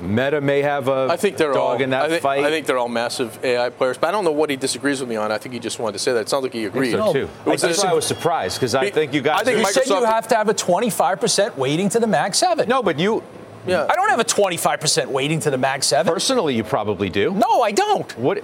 Meta 0.00 0.40
may 0.40 0.62
have 0.62 0.88
a 0.88 1.08
I 1.10 1.16
think 1.16 1.36
they're 1.36 1.52
dog 1.52 1.76
all, 1.76 1.82
in 1.82 1.90
that 1.90 2.04
I 2.04 2.08
think, 2.08 2.22
fight. 2.22 2.44
I 2.44 2.50
think 2.50 2.66
they're 2.66 2.78
all 2.78 2.88
massive 2.88 3.42
AI 3.44 3.70
players, 3.70 3.98
but 3.98 4.08
I 4.08 4.10
don't 4.10 4.24
know 4.24 4.32
what 4.32 4.50
he 4.50 4.56
disagrees 4.56 5.00
with 5.00 5.08
me 5.08 5.16
on. 5.16 5.30
I 5.30 5.38
think 5.38 5.52
he 5.52 5.58
just 5.58 5.78
wanted 5.78 5.94
to 5.94 5.98
say 5.98 6.12
that. 6.12 6.20
It 6.20 6.28
sounds 6.28 6.42
like 6.42 6.52
he 6.52 6.64
agreed. 6.64 6.92
So 6.92 7.12
too. 7.12 7.28
That's 7.44 7.82
why 7.82 7.90
I 7.90 7.94
was 7.94 8.06
surprised 8.06 8.56
because 8.56 8.74
I 8.74 8.90
think 8.90 9.12
you 9.14 9.20
guys. 9.20 9.40
I 9.40 9.44
think 9.44 9.58
you 9.58 9.66
said 9.66 9.86
you 9.86 10.04
have 10.04 10.28
to 10.28 10.36
have 10.36 10.48
a 10.48 10.54
25% 10.54 11.56
weighting 11.56 11.88
to 11.90 12.00
the 12.00 12.06
Mag 12.06 12.34
7. 12.34 12.68
No, 12.68 12.82
but 12.82 12.98
you. 12.98 13.22
Yeah. 13.66 13.86
I 13.90 13.94
don't 13.94 14.08
have 14.08 14.20
a 14.20 14.24
25% 14.24 15.08
weighting 15.08 15.38
to 15.40 15.50
the 15.50 15.58
Mag 15.58 15.84
7. 15.84 16.10
Personally, 16.10 16.54
you 16.56 16.64
probably 16.64 17.10
do. 17.10 17.32
No, 17.32 17.60
I 17.60 17.72
don't. 17.72 18.16
What? 18.18 18.42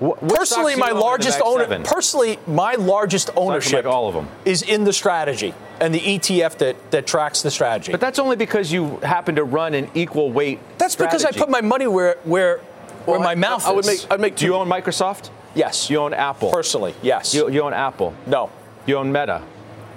Personally, 0.00 0.76
my 0.76 0.90
largest 0.90 1.40
owner. 1.44 1.82
Personally, 1.84 2.38
my 2.46 2.74
largest 2.74 3.30
ownership. 3.36 3.84
Like 3.84 3.94
all 3.94 4.08
of 4.08 4.14
them 4.14 4.28
is 4.44 4.62
in 4.62 4.84
the 4.84 4.92
strategy 4.92 5.54
and 5.80 5.94
the 5.94 6.00
ETF 6.00 6.58
that, 6.58 6.90
that 6.90 7.06
tracks 7.06 7.42
the 7.42 7.50
strategy. 7.50 7.92
But 7.92 8.00
that's 8.00 8.18
only 8.18 8.36
because 8.36 8.72
you 8.72 8.98
happen 8.98 9.36
to 9.36 9.44
run 9.44 9.74
an 9.74 9.90
equal 9.94 10.30
weight. 10.30 10.60
That's 10.78 10.94
strategy. 10.94 11.24
because 11.24 11.36
I 11.36 11.38
put 11.38 11.50
my 11.50 11.60
money 11.60 11.86
where 11.86 12.16
where 12.24 12.58
well, 13.06 13.18
where 13.18 13.20
my 13.20 13.32
I, 13.32 13.34
mouth 13.36 13.66
I, 13.66 13.70
I 13.70 13.72
would 13.72 13.86
make. 13.86 14.06
I'd 14.10 14.20
make. 14.20 14.36
Do 14.36 14.44
you 14.44 14.54
own 14.54 14.68
Microsoft? 14.68 15.30
Yes. 15.54 15.88
You 15.88 15.98
own 15.98 16.12
Apple? 16.12 16.50
Personally, 16.50 16.94
yes. 17.02 17.34
You, 17.34 17.50
you 17.50 17.62
own 17.62 17.72
Apple? 17.72 18.14
No. 18.26 18.50
You 18.84 18.96
own 18.98 19.10
Meta? 19.10 19.42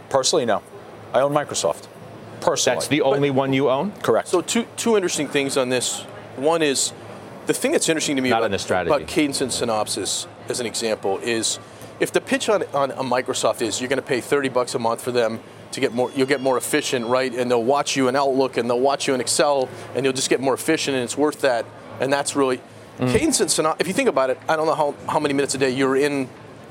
Personally, 0.09 0.45
no. 0.45 0.63
I 1.13 1.19
own 1.19 1.33
Microsoft. 1.33 1.87
Personally. 2.39 2.75
That's 2.77 2.87
the 2.87 3.01
only 3.01 3.29
but, 3.29 3.35
one 3.35 3.53
you 3.53 3.69
own? 3.69 3.91
Correct. 4.01 4.29
So 4.29 4.41
two 4.41 4.65
two 4.77 4.95
interesting 4.95 5.27
things 5.27 5.57
on 5.57 5.69
this. 5.69 6.01
One 6.37 6.61
is 6.61 6.93
the 7.49 7.53
thing 7.55 7.71
that's 7.71 7.89
interesting 7.89 8.15
to 8.15 8.21
me 8.21 8.29
Not 8.29 8.43
about, 8.43 8.85
about 8.85 9.07
Cadence 9.07 9.41
and 9.41 9.49
Synopsys, 9.49 10.27
as 10.49 10.59
an 10.59 10.67
example, 10.67 11.17
is 11.17 11.57
if 11.99 12.11
the 12.11 12.21
pitch 12.21 12.47
on, 12.47 12.61
on 12.75 12.91
a 12.91 13.03
Microsoft 13.03 13.63
is 13.63 13.81
you're 13.81 13.89
going 13.89 13.97
to 13.97 14.07
pay 14.07 14.21
30 14.21 14.49
bucks 14.49 14.75
a 14.75 14.79
month 14.79 15.01
for 15.01 15.11
them 15.11 15.39
to 15.71 15.79
get 15.79 15.91
more, 15.91 16.11
you'll 16.15 16.27
get 16.27 16.41
more 16.41 16.57
efficient, 16.57 17.07
right? 17.07 17.33
And 17.33 17.49
they'll 17.49 17.63
watch 17.63 17.95
you 17.95 18.07
in 18.07 18.15
Outlook 18.15 18.57
and 18.57 18.69
they'll 18.69 18.79
watch 18.79 19.07
you 19.07 19.15
in 19.15 19.19
Excel, 19.19 19.67
and 19.95 20.05
you'll 20.05 20.13
just 20.13 20.29
get 20.29 20.39
more 20.39 20.53
efficient, 20.53 20.93
and 20.93 21.03
it's 21.03 21.17
worth 21.17 21.41
that. 21.41 21.65
And 21.99 22.13
that's 22.13 22.35
really 22.35 22.61
mm. 22.99 23.11
Cadence 23.11 23.39
and 23.39 23.49
Synopsys. 23.49 23.77
If 23.81 23.87
you 23.87 23.93
think 23.93 24.09
about 24.09 24.29
it, 24.29 24.37
I 24.47 24.55
don't 24.55 24.67
know 24.67 24.75
how, 24.75 24.93
how 25.11 25.19
many 25.19 25.33
minutes 25.33 25.55
a 25.55 25.57
day 25.57 25.71
you're 25.71 25.97
in 25.97 26.29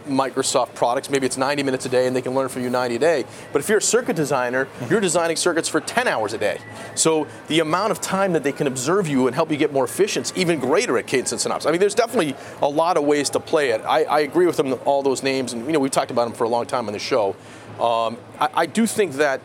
Microsoft 0.09 0.75
products. 0.75 1.11
Maybe 1.11 1.27
it's 1.27 1.37
90 1.37 1.63
minutes 1.63 1.87
a 1.87 1.89
day 1.89 2.07
and 2.07 2.15
they 2.15 2.23
can 2.23 2.35
learn 2.35 2.49
from 2.49 2.63
you 2.63 2.71
90 2.71 2.97
a 2.97 2.99
day. 2.99 3.25
But 3.53 3.61
if 3.61 3.69
you're 3.69 3.79
a 3.79 3.83
circuit 3.83 4.17
designer, 4.17 4.69
you're 4.89 5.01
designing 5.01 5.37
circuits 5.37 5.69
for 5.69 5.81
10 5.81 6.09
hours 6.09 6.33
a 6.33 6.39
day. 6.39 6.59
So 6.95 7.27
the 7.49 7.61
amount 7.61 7.93
of 7.93 8.01
time 8.01 8.33
that 8.33 8.43
they 8.43 8.53
can 8.53 8.67
observe 8.67 9.09
you 9.09 9.27
and 9.27 9.35
help 9.35 9.51
you 9.51 9.57
get 9.57 9.73
more 9.73 9.85
efficient 9.85 10.27
is 10.27 10.37
even 10.37 10.59
greater 10.59 10.99
at 10.99 11.07
Cadence 11.07 11.33
and 11.33 11.41
Synopsys. 11.41 11.67
I 11.67 11.71
mean, 11.71 11.81
there's 11.81 11.95
definitely 11.95 12.35
a 12.63 12.69
lot 12.69 12.97
of 12.97 13.05
ways 13.05 13.31
to 13.31 13.41
play 13.41 13.71
it. 13.71 13.81
I, 13.83 14.05
I 14.05 14.21
agree 14.21 14.47
with 14.47 14.57
them, 14.57 14.75
all 14.85 15.03
those 15.03 15.23
names, 15.23 15.53
and 15.53 15.67
you 15.67 15.73
know, 15.73 15.79
we've 15.79 15.91
talked 15.91 16.11
about 16.11 16.25
them 16.25 16.35
for 16.35 16.45
a 16.45 16.49
long 16.49 16.67
time 16.67 16.87
on 16.87 16.93
the 16.93 16.99
show. 16.99 17.37
Um, 17.81 18.19
I, 18.41 18.49
I 18.55 18.67
do 18.67 18.87
think 18.87 19.15
that 19.15 19.41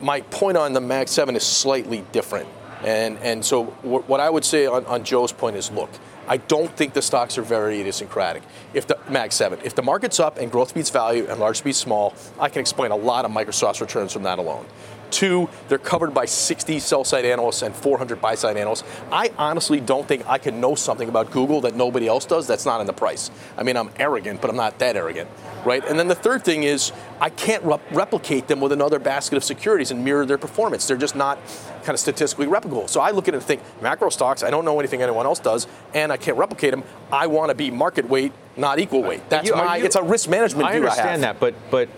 my 0.00 0.20
point 0.20 0.56
on 0.56 0.72
the 0.72 0.80
Mag 0.80 1.08
7 1.08 1.34
is 1.36 1.42
slightly 1.42 2.04
different. 2.12 2.48
And, 2.82 3.18
and 3.18 3.44
so 3.44 3.64
what 3.64 4.20
I 4.20 4.28
would 4.28 4.44
say 4.44 4.66
on, 4.66 4.84
on 4.86 5.02
Joe's 5.02 5.32
point 5.32 5.56
is, 5.56 5.70
look, 5.70 5.90
I 6.28 6.38
don't 6.38 6.74
think 6.76 6.92
the 6.92 7.02
stocks 7.02 7.38
are 7.38 7.42
very 7.42 7.80
idiosyncratic. 7.80 8.42
If 8.74 8.86
the 8.86 8.98
Mag 9.08 9.32
7, 9.32 9.60
if 9.64 9.74
the 9.74 9.82
market's 9.82 10.20
up 10.20 10.38
and 10.38 10.50
growth 10.50 10.74
beats 10.74 10.90
value 10.90 11.26
and 11.28 11.38
large 11.38 11.62
beats 11.62 11.78
small, 11.78 12.14
I 12.38 12.48
can 12.48 12.60
explain 12.60 12.90
a 12.90 12.96
lot 12.96 13.24
of 13.24 13.30
Microsoft's 13.30 13.80
returns 13.80 14.12
from 14.12 14.24
that 14.24 14.38
alone. 14.38 14.66
Two, 15.10 15.48
they're 15.68 15.78
covered 15.78 16.12
by 16.12 16.24
60 16.24 16.80
sell 16.80 17.04
side 17.04 17.24
analysts 17.24 17.62
and 17.62 17.74
400 17.74 18.20
buy 18.20 18.34
side 18.34 18.56
analysts. 18.56 18.84
I 19.12 19.30
honestly 19.38 19.80
don't 19.80 20.06
think 20.06 20.28
I 20.28 20.38
can 20.38 20.60
know 20.60 20.74
something 20.74 21.08
about 21.08 21.30
Google 21.30 21.60
that 21.62 21.76
nobody 21.76 22.08
else 22.08 22.26
does 22.26 22.46
that's 22.46 22.66
not 22.66 22.80
in 22.80 22.86
the 22.86 22.92
price. 22.92 23.30
I 23.56 23.62
mean, 23.62 23.76
I'm 23.76 23.90
arrogant, 23.98 24.40
but 24.40 24.50
I'm 24.50 24.56
not 24.56 24.78
that 24.80 24.96
arrogant, 24.96 25.30
right? 25.64 25.84
And 25.86 25.98
then 25.98 26.08
the 26.08 26.14
third 26.14 26.44
thing 26.44 26.64
is 26.64 26.92
I 27.20 27.30
can't 27.30 27.62
re- 27.62 27.78
replicate 27.92 28.48
them 28.48 28.60
with 28.60 28.72
another 28.72 28.98
basket 28.98 29.36
of 29.36 29.44
securities 29.44 29.90
and 29.90 30.04
mirror 30.04 30.26
their 30.26 30.38
performance. 30.38 30.86
They're 30.86 30.96
just 30.96 31.16
not 31.16 31.38
kind 31.86 31.94
of 31.94 32.00
statistically 32.00 32.46
replicable. 32.46 32.88
So 32.88 33.00
I 33.00 33.12
look 33.12 33.28
at 33.28 33.34
it 33.34 33.38
and 33.38 33.46
think 33.46 33.62
macro 33.80 34.10
stocks, 34.10 34.42
I 34.42 34.50
don't 34.50 34.64
know 34.64 34.78
anything 34.80 35.00
anyone 35.00 35.24
else 35.24 35.38
does, 35.38 35.66
and 35.94 36.12
I 36.12 36.16
can't 36.16 36.36
replicate 36.36 36.72
them. 36.72 36.82
I 37.12 37.28
want 37.28 37.50
to 37.50 37.54
be 37.54 37.70
market 37.70 38.08
weight, 38.08 38.32
not 38.56 38.78
equal 38.78 39.02
weight. 39.02 39.28
That's 39.30 39.48
you, 39.48 39.54
my, 39.54 39.76
you, 39.76 39.84
it's 39.84 39.96
a 39.96 40.02
risk 40.02 40.28
management 40.28 40.68
I 40.68 40.72
view 40.72 40.80
understand 40.82 41.24
I 41.24 41.32
that, 41.32 41.40
but, 41.40 41.54
but 41.70 41.88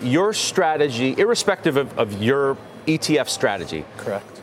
your 0.00 0.32
strategy, 0.32 1.14
irrespective 1.16 1.76
of, 1.76 1.96
of 1.96 2.20
your 2.20 2.56
ETF 2.86 3.28
strategy, 3.28 3.84
correct? 3.96 4.40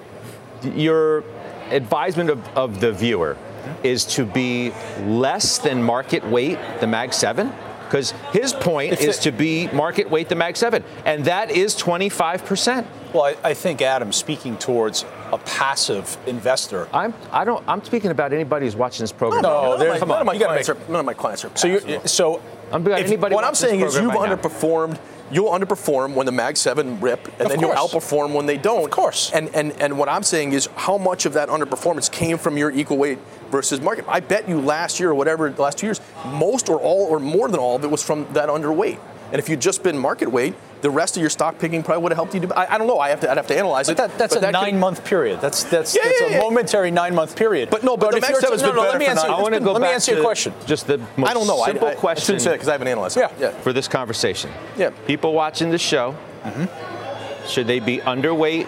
Your 0.64 1.24
advisement 1.72 2.30
of, 2.30 2.48
of 2.58 2.80
the 2.80 2.92
viewer 2.92 3.38
is 3.84 4.06
to 4.06 4.26
be 4.26 4.72
less 5.02 5.58
than 5.58 5.84
market 5.84 6.26
weight, 6.26 6.58
the 6.80 6.88
Mag 6.88 7.14
7? 7.14 7.52
Because 7.86 8.12
his 8.32 8.54
point 8.54 8.94
if 8.94 9.02
is 9.02 9.18
it, 9.20 9.22
to 9.22 9.32
be 9.32 9.68
market 9.68 10.10
weight 10.10 10.30
the 10.30 10.36
Mag 10.36 10.58
7, 10.58 10.84
and 11.06 11.26
that 11.26 11.52
is 11.52 11.76
25%. 11.76 12.86
Well, 13.14 13.24
I, 13.24 13.36
I, 13.44 13.54
think 13.54 13.82
Adam 13.82 14.12
speaking 14.12 14.58
towards 14.58 15.06
a 15.32 15.38
passive 15.38 16.18
investor. 16.28 16.90
I'm 16.94 17.14
I 17.32 17.46
don't 17.46 17.64
I'm 17.68 17.84
speaking 17.84 18.12
about 18.12 18.34
anybody 18.34 18.66
who's 18.66 18.76
watching 18.76 19.04
this 19.04 19.14
program. 19.14 19.42
No, 19.42 19.78
no, 19.78 19.86
no 19.86 20.00
come 20.00 20.12
on, 20.12 20.18
none 20.18 20.22
of 20.22 20.26
my 20.26 20.38
clients 20.38 20.70
are 20.70 20.78
none 20.90 21.00
of 21.00 21.06
my 21.06 21.14
clients 21.14 21.46
are. 21.46 21.50
Passive. 21.50 21.82
So 21.82 21.88
you 21.88 22.02
so 22.06 22.42
I'm 22.72 22.86
if, 22.88 23.06
anybody. 23.06 23.34
What 23.34 23.46
I'm 23.46 23.56
saying 23.56 23.80
is 23.82 23.96
you've 23.96 24.08
right 24.08 24.30
underperformed. 24.30 24.94
Now 24.94 25.15
you'll 25.32 25.50
underperform 25.50 26.14
when 26.14 26.26
the 26.26 26.32
Mag 26.32 26.58
7 26.58 27.00
rip, 27.00 27.28
and 27.28 27.42
of 27.42 27.50
then 27.50 27.60
course. 27.60 27.62
you'll 27.62 28.02
outperform 28.02 28.34
when 28.34 28.46
they 28.46 28.58
don't. 28.58 28.86
Of 28.86 28.92
course. 28.92 29.32
And, 29.34 29.54
and, 29.56 29.72
and 29.82 29.98
what 29.98 30.10
I'm 30.10 30.24
saying 30.24 30.54
is 30.54 30.68
how 30.76 30.98
much 30.98 31.26
of 31.26 31.34
that 31.34 31.50
underperformance 31.50 32.12
came 32.12 32.38
from 32.38 32.58
your 32.58 32.72
equal 32.72 32.98
weight 32.98 33.20
versus 33.50 33.82
market. 33.82 34.06
I 34.08 34.20
bet 34.20 34.48
you 34.48 34.60
last 34.62 35.00
year 35.00 35.10
or 35.12 35.16
whatever, 35.16 35.50
the 35.50 35.62
last 35.62 35.78
two 35.78 35.88
years, 35.88 36.02
most 36.26 36.70
or 36.70 36.80
all 36.80 37.06
or 37.06 37.20
more 37.20 37.48
than 37.48 37.60
all 37.60 37.76
of 37.76 37.84
it 37.84 37.90
was 37.92 38.04
from 38.04 38.28
that 38.34 38.50
underweight. 38.50 39.00
And 39.32 39.40
if 39.40 39.50
you'd 39.50 39.60
just 39.60 39.84
been 39.84 39.98
market 39.98 40.30
weight, 40.32 40.54
the 40.82 40.90
rest 40.90 41.18
of 41.18 41.22
your 41.22 41.32
stock 41.32 41.58
picking 41.58 41.82
probably 41.82 42.04
would 42.04 42.12
have 42.12 42.18
helped 42.18 42.36
you. 42.36 42.42
To, 42.42 42.56
I, 42.58 42.76
I 42.76 42.78
don't 42.78 42.86
know. 42.86 43.00
I 43.00 43.10
have 43.10 43.20
to. 43.22 43.32
I'd 43.32 43.38
have 43.38 43.48
to 43.48 43.58
analyze 43.58 43.88
But 43.88 43.94
it. 43.94 43.98
that, 43.98 44.18
that's 44.20 44.36
but 44.36 44.38
a 44.38 44.42
that 44.42 44.54
could- 44.54 44.62
nine-month 44.62 45.04
period. 45.04 45.42
That's 45.42 45.64
that's, 45.64 45.96
Yeah, 45.96 46.04
that's 46.04 46.22
yeah, 46.22 46.28
a 46.28 46.32
yeah. 46.32 46.40
momentary 46.40 46.92
nine-month 46.92 47.36
period. 47.36 47.70
But 47.72 47.84
no, 47.84 47.98
but 47.98 48.12
the 48.12 48.18
if 48.18 48.22
Max 48.22 48.42
you're 48.42 48.58
no, 48.58 48.72
no, 48.74 48.82
let 48.84 49.00
me 49.00 49.06
for 49.06 49.12
answer. 49.12 49.28
nine- 49.28 49.36
I 49.36 49.42
want 49.42 49.54
to 49.56 49.60
go 49.60 49.74
let 49.74 49.82
back 49.82 49.90
me 49.90 49.94
answer 49.96 50.12
to 50.12 50.18
your 50.18 50.26
question. 50.26 50.54
just 50.68 50.86
the 50.86 51.00
most 51.18 51.32
I 51.32 51.34
don't 51.34 51.48
know. 51.48 51.64
simple 51.66 51.88
I, 51.88 51.92
I, 51.92 51.96
question 51.96 52.22
I 52.22 52.26
shouldn't 52.26 52.42
say 52.44 52.52
because 52.54 52.68
I 52.68 52.74
haven't 52.74 52.88
analyzed 52.88 53.18
it. 53.18 53.22
Yeah. 53.22 53.50
yeah. 53.50 53.62
for 53.62 53.74
this 53.74 53.88
conversation. 53.88 54.52
Yeah. 54.78 54.92
People 55.08 55.34
watching 55.34 55.72
the 55.72 55.80
show, 55.80 56.16
mm-hmm. 56.44 57.48
should 57.48 57.66
they 57.66 57.80
be 57.80 57.98
underweight 57.98 58.68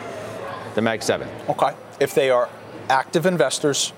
the 0.73 0.81
Mag 0.81 1.03
7? 1.03 1.27
Okay. 1.49 1.73
If 1.99 2.15
they 2.15 2.31
are 2.31 2.49
active 2.89 3.27
investors, 3.27 3.93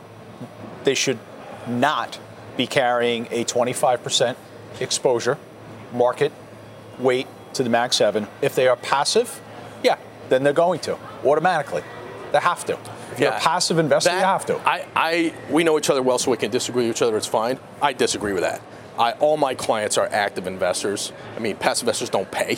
they 0.83 0.93
should 0.93 1.19
not 1.67 2.19
be 2.57 2.67
carrying 2.67 3.27
a 3.31 3.45
25% 3.45 4.35
exposure, 4.81 5.37
market 5.93 6.33
weight 6.99 7.27
to 7.53 7.63
the 7.63 7.69
Mag 7.69 7.93
7. 7.93 8.27
If 8.41 8.55
they 8.55 8.67
are 8.67 8.75
passive, 8.75 9.41
yeah, 9.83 9.97
then 10.29 10.43
they're 10.43 10.53
going 10.53 10.79
to 10.81 10.97
automatically. 11.25 11.83
They 12.31 12.39
have 12.39 12.63
to. 12.65 12.77
If 13.11 13.19
you're 13.19 13.31
a 13.31 13.39
passive 13.39 13.79
investor, 13.79 14.11
That- 14.11 14.19
you 14.19 14.25
have 14.25 14.45
to. 14.47 14.57
I, 14.67 14.85
I, 14.95 15.33
we 15.49 15.63
know 15.63 15.77
each 15.77 15.89
other 15.89 16.01
well, 16.03 16.19
so 16.19 16.31
we 16.31 16.37
can 16.37 16.51
disagree 16.51 16.87
with 16.87 16.97
each 16.97 17.01
other. 17.01 17.17
It's 17.17 17.25
fine. 17.25 17.59
I 17.81 17.93
disagree 17.93 18.33
with 18.33 18.43
that. 18.43 18.61
I, 18.97 19.13
all 19.13 19.37
my 19.37 19.55
clients 19.55 19.97
are 19.97 20.07
active 20.11 20.45
investors. 20.45 21.11
I 21.35 21.39
mean, 21.39 21.55
passive 21.55 21.87
investors 21.87 22.09
don't 22.09 22.29
pay, 22.29 22.57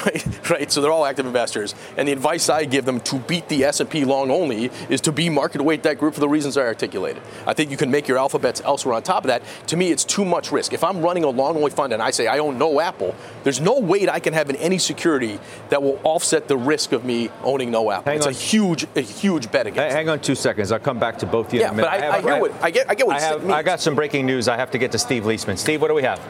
right? 0.06 0.50
Right. 0.50 0.72
So 0.72 0.80
they're 0.80 0.90
all 0.92 1.04
active 1.06 1.26
investors, 1.26 1.74
and 1.96 2.06
the 2.08 2.12
advice 2.12 2.48
I 2.48 2.64
give 2.64 2.84
them 2.84 3.00
to 3.00 3.16
beat 3.20 3.48
the 3.48 3.64
S&P 3.64 4.04
long 4.04 4.30
only 4.30 4.70
is 4.88 5.00
to 5.02 5.12
be 5.12 5.28
market 5.28 5.60
weight 5.62 5.82
that 5.82 5.98
group 5.98 6.14
for 6.14 6.20
the 6.20 6.28
reasons 6.28 6.56
I 6.56 6.62
articulated. 6.62 7.22
I 7.46 7.54
think 7.54 7.70
you 7.70 7.76
can 7.76 7.90
make 7.90 8.08
your 8.08 8.18
alpha 8.18 8.38
bets 8.38 8.60
elsewhere 8.64 8.94
on 8.94 9.02
top 9.02 9.24
of 9.24 9.28
that. 9.28 9.42
To 9.68 9.76
me, 9.76 9.90
it's 9.90 10.04
too 10.04 10.24
much 10.24 10.52
risk. 10.52 10.72
If 10.72 10.84
I'm 10.84 11.00
running 11.02 11.24
a 11.24 11.28
long 11.30 11.56
only 11.56 11.70
fund 11.70 11.92
and 11.92 12.02
I 12.02 12.10
say 12.10 12.26
I 12.26 12.38
own 12.38 12.58
no 12.58 12.80
Apple, 12.80 13.14
there's 13.44 13.60
no 13.60 13.78
weight 13.78 14.08
I 14.08 14.20
can 14.20 14.32
have 14.34 14.50
in 14.50 14.56
any 14.56 14.78
security 14.78 15.38
that 15.70 15.82
will 15.82 16.00
offset 16.04 16.48
the 16.48 16.56
risk 16.56 16.92
of 16.92 17.04
me 17.04 17.30
owning 17.42 17.70
no 17.70 17.90
Apple. 17.90 18.10
Hang 18.10 18.16
it's 18.18 18.26
on. 18.26 18.32
a 18.32 18.36
huge, 18.36 18.86
a 18.96 19.00
huge 19.00 19.50
bet 19.50 19.66
against. 19.66 19.90
Hey, 19.90 19.92
hang 19.92 20.08
on 20.08 20.20
two 20.20 20.34
seconds. 20.34 20.72
I'll 20.72 20.78
come 20.78 20.98
back 20.98 21.18
to 21.18 21.26
both 21.26 21.48
of 21.48 21.54
you 21.54 21.60
Yeah, 21.60 21.68
in 21.68 21.74
a 21.74 21.76
minute. 21.76 21.90
but 21.90 22.02
I- 22.04 22.16
I 22.18 22.20
hear 22.20 22.40
what- 22.40 22.52
I 22.62 22.70
get- 22.70 22.90
I 22.90 22.94
get 22.94 23.06
what 23.06 23.16
I, 23.16 23.20
have, 23.20 23.40
means. 23.42 23.52
I 23.52 23.62
got 23.62 23.80
some 23.80 23.94
breaking 23.94 24.26
news. 24.26 24.48
I 24.48 24.56
have 24.56 24.70
to 24.72 24.78
get 24.78 24.92
to 24.92 24.98
Steve 24.98 25.24
Liesman. 25.24 25.58
Steve, 25.58 25.80
what 25.80 25.88
do 25.88 25.94
we 25.94 26.02
have? 26.02 26.20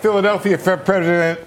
Philadelphia 0.00 0.56
Fed 0.56 0.84
President 0.84 1.40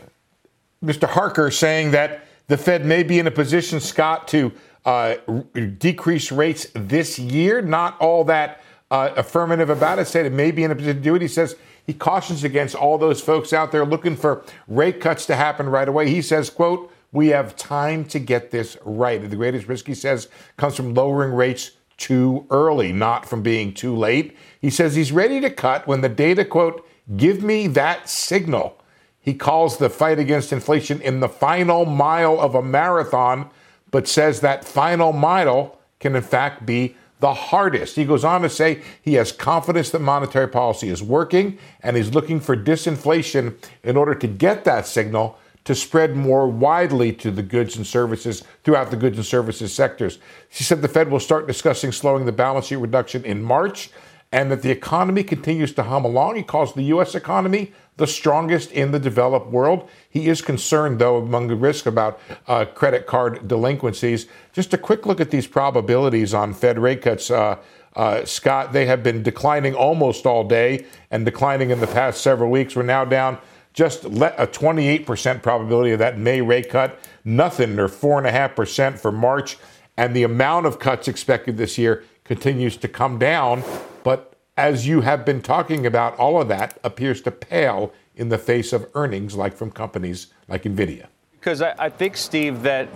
Mr. 0.84 1.08
Harker 1.08 1.52
saying 1.52 1.92
that 1.92 2.26
the 2.48 2.58
Fed 2.58 2.86
may 2.86 3.04
be 3.04 3.20
in 3.20 3.28
a 3.28 3.32
position, 3.32 3.80
Scott, 3.80 4.28
to 4.30 4.52
uh, 4.86 5.16
r- 5.28 5.44
decrease 5.78 6.32
rates 6.32 6.68
this 6.74 7.20
year. 7.20 7.62
Not 7.62 8.00
all 8.00 8.24
that 8.26 8.62
uh, 8.90 9.12
affirmative 9.16 9.70
about 9.70 10.00
it. 10.00 10.08
Said 10.08 10.26
it 10.26 10.34
may 10.34 10.52
be 10.52 10.64
in 10.64 10.72
a 10.72 10.76
position 10.76 10.98
to 10.98 11.02
do 11.02 11.16
it. 11.16 11.22
He 11.22 11.28
says 11.28 11.56
he 11.86 11.94
cautions 11.94 12.44
against 12.44 12.76
all 12.76 12.98
those 12.98 13.22
folks 13.22 13.54
out 13.54 13.72
there 13.72 13.86
looking 13.86 14.16
for 14.16 14.44
rate 14.68 15.00
cuts 15.00 15.26
to 15.28 15.36
happen 15.36 15.70
right 15.70 15.88
away. 15.88 16.10
He 16.10 16.22
says, 16.22 16.50
"quote 16.50 16.92
We 17.12 17.28
have 17.30 17.56
time 17.56 18.06
to 18.06 18.20
get 18.20 18.52
this 18.52 18.76
right." 18.84 19.22
The 19.30 19.36
greatest 19.36 19.68
risk, 19.68 19.86
he 19.88 19.94
says, 19.94 20.28
comes 20.58 20.76
from 20.76 20.94
lowering 20.94 21.34
rates 21.34 21.72
too 22.02 22.48
early, 22.50 22.92
not 22.92 23.30
from 23.30 23.44
being 23.44 23.74
too 23.74 23.96
late. 23.96 24.36
He 24.60 24.72
says 24.72 24.96
he's 24.96 25.12
ready 25.12 25.40
to 25.40 25.52
cut 25.52 25.86
when 25.86 26.02
the 26.02 26.10
data, 26.10 26.44
quote, 26.44 26.88
give 27.16 27.44
me 27.44 27.68
that 27.68 28.10
signal. 28.10 28.81
He 29.22 29.34
calls 29.36 29.78
the 29.78 29.90
fight 29.90 30.20
against 30.20 30.52
inflation 30.52 31.00
in 31.02 31.20
the 31.20 31.30
final 31.30 31.86
mile 31.86 32.40
of 32.40 32.56
a 32.56 32.64
marathon, 32.64 33.50
but 33.92 34.08
says 34.08 34.42
that 34.42 34.66
final 34.66 35.14
mile 35.14 35.78
can, 36.00 36.16
in 36.16 36.24
fact, 36.24 36.66
be 36.66 36.96
the 37.20 37.34
hardest. 37.34 37.96
He 37.96 38.04
goes 38.04 38.24
on 38.24 38.42
to 38.42 38.50
say 38.50 38.82
he 39.02 39.14
has 39.14 39.32
confidence 39.32 39.92
that 39.92 40.00
monetary 40.00 40.48
policy 40.48 40.90
is 40.90 41.04
working 41.04 41.60
and 41.82 41.96
he's 41.96 42.14
looking 42.14 42.40
for 42.40 42.58
disinflation 42.58 43.56
in 43.84 43.96
order 43.96 44.16
to 44.16 44.28
get 44.28 44.64
that 44.66 44.88
signal 44.88 45.38
to 45.64 45.76
spread 45.76 46.16
more 46.16 46.48
widely 46.48 47.14
to 47.14 47.30
the 47.30 47.44
goods 47.44 47.78
and 47.78 47.86
services 47.86 48.44
throughout 48.64 48.90
the 48.90 48.98
goods 48.98 49.18
and 49.18 49.26
services 49.26 49.72
sectors. 49.72 50.18
She 50.50 50.64
said 50.64 50.82
the 50.82 50.88
Fed 50.88 51.12
will 51.12 51.20
start 51.20 51.46
discussing 51.46 51.92
slowing 51.92 52.26
the 52.26 52.32
balance 52.32 52.66
sheet 52.66 52.78
reduction 52.78 53.24
in 53.24 53.44
March 53.44 53.92
and 54.32 54.52
that 54.52 54.64
the 54.64 54.72
economy 54.72 55.24
continues 55.24 55.74
to 55.74 55.84
hum 55.84 56.06
along. 56.06 56.38
He 56.38 56.44
calls 56.44 56.74
the 56.74 56.84
U.S. 56.84 57.14
economy 57.14 57.74
the 57.98 58.08
strongest 58.08 58.72
in 58.72 58.92
the 58.92 59.00
developed 59.00 59.48
world. 59.48 59.90
He 60.10 60.28
is 60.28 60.42
concerned, 60.42 61.00
though, 61.00 61.18
among 61.18 61.48
the 61.48 61.56
risk 61.56 61.86
about 61.86 62.20
uh, 62.48 62.66
credit 62.66 63.06
card 63.06 63.48
delinquencies. 63.48 64.28
Just 64.54 64.74
a 64.74 64.78
quick 64.78 65.06
look 65.06 65.20
at 65.20 65.32
these 65.32 65.48
probabilities 65.48 66.34
on 66.34 66.54
Fed 66.54 66.80
rate 66.80 67.02
cuts. 67.02 67.30
Uh, 67.30 67.58
uh, 67.96 68.24
Scott, 68.26 68.72
they 68.72 68.86
have 68.86 69.04
been 69.04 69.22
declining 69.22 69.76
almost 69.76 70.26
all 70.26 70.44
day 70.44 70.86
and 71.12 71.26
declining 71.26 71.70
in 71.70 71.80
the 71.80 71.88
past 71.88 72.22
several 72.22 72.50
weeks. 72.50 72.76
We're 72.76 72.84
now 72.84 73.04
down 73.04 73.38
just 73.74 74.06
a 74.06 74.10
28% 74.10 75.42
probability 75.42 75.92
of 75.92 76.00
that 76.00 76.18
May 76.18 76.42
rate 76.42 76.70
cut, 76.70 77.00
nothing 77.24 77.80
or 77.80 77.88
4.5% 77.88 78.98
for 79.00 79.12
March. 79.12 79.58
And 79.98 80.16
the 80.16 80.24
amount 80.24 80.66
of 80.66 80.80
cuts 80.80 81.08
expected 81.08 81.58
this 81.58 81.78
year 81.78 82.04
continues 82.24 82.78
to 82.78 82.88
come 82.88 83.20
down. 83.20 83.64
But 84.04 84.31
as 84.58 84.88
you 84.88 85.02
have 85.02 85.26
been 85.26 85.42
talking 85.42 85.86
about, 85.86 86.18
all 86.18 86.42
of 86.42 86.48
that 86.50 86.78
appears 86.84 87.22
to 87.22 87.32
pale 87.32 87.94
in 88.16 88.30
the 88.30 88.38
face 88.38 88.74
of 88.74 88.90
earnings 88.94 89.36
like 89.36 89.56
from 89.56 89.72
companies 89.72 90.28
like 90.48 90.64
NVIDIA. 90.64 91.08
Because 91.42 91.64
I, 91.64 91.74
I 91.80 91.90
think, 91.90 92.18
Steve, 92.18 92.62
that 92.62 92.88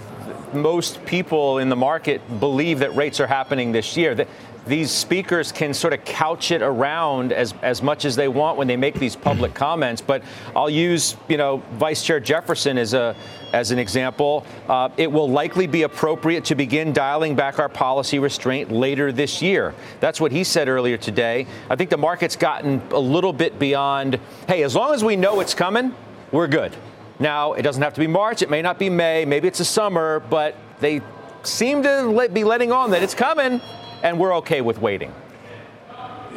most 0.54 1.04
people 1.04 1.58
in 1.58 1.68
the 1.68 1.76
market 1.76 2.22
believe 2.40 2.78
that 2.78 2.96
rates 2.96 3.20
are 3.20 3.26
happening 3.26 3.72
this 3.72 3.98
year. 3.98 4.14
That 4.14 4.28
these 4.68 4.92
speakers 4.92 5.52
can 5.52 5.74
sort 5.74 5.94
of 5.94 6.06
couch 6.06 6.52
it 6.52 6.62
around 6.62 7.34
as, 7.34 7.56
as 7.64 7.82
much 7.82 8.06
as 8.06 8.16
they 8.16 8.28
want 8.28 8.60
when 8.60 8.68
they 8.68 8.78
make 8.78 9.00
these 9.00 9.16
public 9.16 9.54
comments. 9.56 10.00
But 10.00 10.22
I'll 10.56 10.70
use, 10.70 11.18
you 11.28 11.38
know, 11.38 11.64
Vice 11.74 12.04
Chair 12.04 12.20
Jefferson 12.20 12.78
as 12.78 12.94
a 12.94 13.16
as 13.52 13.72
an 13.72 13.80
example. 13.80 14.46
Uh, 14.70 14.90
it 14.96 15.12
will 15.12 15.30
likely 15.30 15.66
be 15.66 15.82
appropriate 15.82 16.46
to 16.46 16.54
begin 16.54 16.94
dialing 16.94 17.34
back 17.34 17.58
our 17.58 17.70
policy 17.70 18.20
restraint 18.20 18.72
later 18.72 19.12
this 19.12 19.42
year. 19.42 19.74
That's 20.02 20.22
what 20.22 20.32
he 20.32 20.44
said 20.44 20.70
earlier 20.70 20.98
today. 20.98 21.48
I 21.68 21.76
think 21.76 21.90
the 21.90 21.98
market's 21.98 22.36
gotten 22.36 22.80
a 22.92 23.00
little 23.00 23.34
bit 23.34 23.58
beyond. 23.58 24.20
Hey, 24.48 24.62
as 24.62 24.76
long 24.76 24.94
as 24.94 25.04
we 25.04 25.16
know 25.16 25.40
it's 25.40 25.56
coming, 25.56 25.96
we're 26.32 26.48
good. 26.48 26.76
Now, 27.20 27.54
it 27.54 27.62
doesn't 27.62 27.82
have 27.82 27.94
to 27.94 28.00
be 28.00 28.08
March, 28.08 28.42
it 28.42 28.50
may 28.50 28.62
not 28.62 28.78
be 28.78 28.90
May, 28.90 29.26
maybe 29.26 29.48
it's 29.48 29.60
a 29.60 29.66
summer, 29.66 30.20
but 30.20 30.56
they 30.80 31.02
seem 31.44 31.84
to 31.84 32.30
be 32.34 32.44
letting 32.44 32.72
on 32.72 32.92
that 32.92 33.04
it's 33.04 33.14
coming, 33.14 33.62
and 34.04 34.20
we're 34.20 34.36
okay 34.38 34.62
with 34.62 34.80
waiting. 34.80 35.14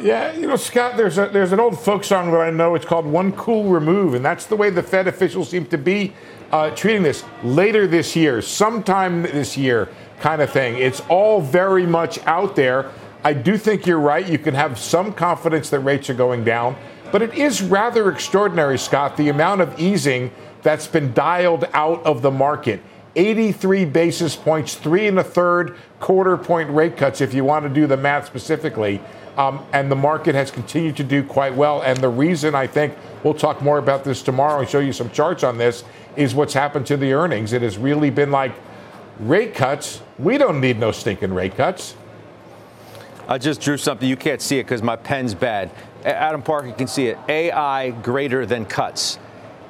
Yeah, 0.01 0.31
you 0.31 0.47
know, 0.47 0.55
Scott, 0.55 0.95
there's 0.95 1.17
a 1.17 1.27
there's 1.27 1.51
an 1.51 1.59
old 1.59 1.77
folk 1.77 2.05
song 2.05 2.31
that 2.31 2.39
I 2.39 2.49
know. 2.51 2.73
It's 2.75 2.85
called 2.85 3.05
"One 3.05 3.33
Cool 3.33 3.65
Remove," 3.65 4.13
and 4.13 4.23
that's 4.23 4.45
the 4.45 4.55
way 4.55 4.69
the 4.69 4.81
Fed 4.81 5.09
officials 5.09 5.49
seem 5.49 5.65
to 5.65 5.77
be 5.77 6.13
uh, 6.53 6.69
treating 6.71 7.03
this. 7.03 7.25
Later 7.43 7.85
this 7.85 8.15
year, 8.15 8.41
sometime 8.41 9.23
this 9.23 9.57
year, 9.57 9.89
kind 10.21 10.41
of 10.41 10.51
thing. 10.51 10.77
It's 10.77 11.01
all 11.09 11.41
very 11.41 11.85
much 11.85 12.25
out 12.25 12.55
there. 12.55 12.91
I 13.25 13.33
do 13.33 13.57
think 13.57 13.85
you're 13.85 13.99
right. 13.99 14.25
You 14.25 14.39
can 14.39 14.53
have 14.53 14.79
some 14.79 15.11
confidence 15.11 15.69
that 15.71 15.79
rates 15.79 16.09
are 16.09 16.13
going 16.13 16.45
down, 16.45 16.77
but 17.11 17.21
it 17.21 17.33
is 17.33 17.61
rather 17.61 18.09
extraordinary, 18.09 18.77
Scott, 18.77 19.17
the 19.17 19.27
amount 19.27 19.59
of 19.59 19.77
easing 19.77 20.31
that's 20.61 20.87
been 20.87 21.13
dialed 21.13 21.65
out 21.73 22.03
of 22.05 22.21
the 22.21 22.31
market. 22.31 22.81
83 23.15 23.85
basis 23.85 24.35
points, 24.35 24.75
three 24.75 25.07
and 25.07 25.19
a 25.19 25.23
third 25.23 25.75
quarter 25.99 26.37
point 26.37 26.69
rate 26.69 26.95
cuts, 26.95 27.21
if 27.21 27.33
you 27.33 27.43
want 27.43 27.63
to 27.63 27.69
do 27.69 27.87
the 27.87 27.97
math 27.97 28.27
specifically. 28.27 29.01
Um, 29.37 29.65
and 29.71 29.89
the 29.89 29.95
market 29.95 30.35
has 30.35 30.51
continued 30.51 30.97
to 30.97 31.03
do 31.03 31.23
quite 31.23 31.55
well. 31.55 31.81
And 31.81 31.97
the 31.99 32.09
reason 32.09 32.55
I 32.55 32.67
think 32.67 32.93
we'll 33.23 33.33
talk 33.33 33.61
more 33.61 33.77
about 33.77 34.03
this 34.03 34.21
tomorrow 34.21 34.59
and 34.59 34.69
show 34.69 34.79
you 34.79 34.91
some 34.91 35.09
charts 35.11 35.43
on 35.43 35.57
this 35.57 35.83
is 36.15 36.35
what's 36.35 36.53
happened 36.53 36.85
to 36.87 36.97
the 36.97 37.13
earnings. 37.13 37.53
It 37.53 37.61
has 37.61 37.77
really 37.77 38.09
been 38.09 38.31
like 38.31 38.51
rate 39.19 39.53
cuts. 39.53 40.01
We 40.17 40.37
don't 40.37 40.59
need 40.59 40.77
no 40.77 40.91
stinking 40.91 41.33
rate 41.33 41.55
cuts. 41.55 41.95
I 43.27 43.37
just 43.37 43.61
drew 43.61 43.77
something. 43.77 44.09
You 44.09 44.17
can't 44.17 44.41
see 44.41 44.59
it 44.59 44.63
because 44.63 44.81
my 44.81 44.95
pen's 44.95 45.33
bad. 45.33 45.71
Adam 46.03 46.41
Parker 46.41 46.71
can 46.71 46.87
see 46.87 47.07
it. 47.07 47.17
AI 47.27 47.91
greater 47.91 48.45
than 48.45 48.65
cuts, 48.65 49.19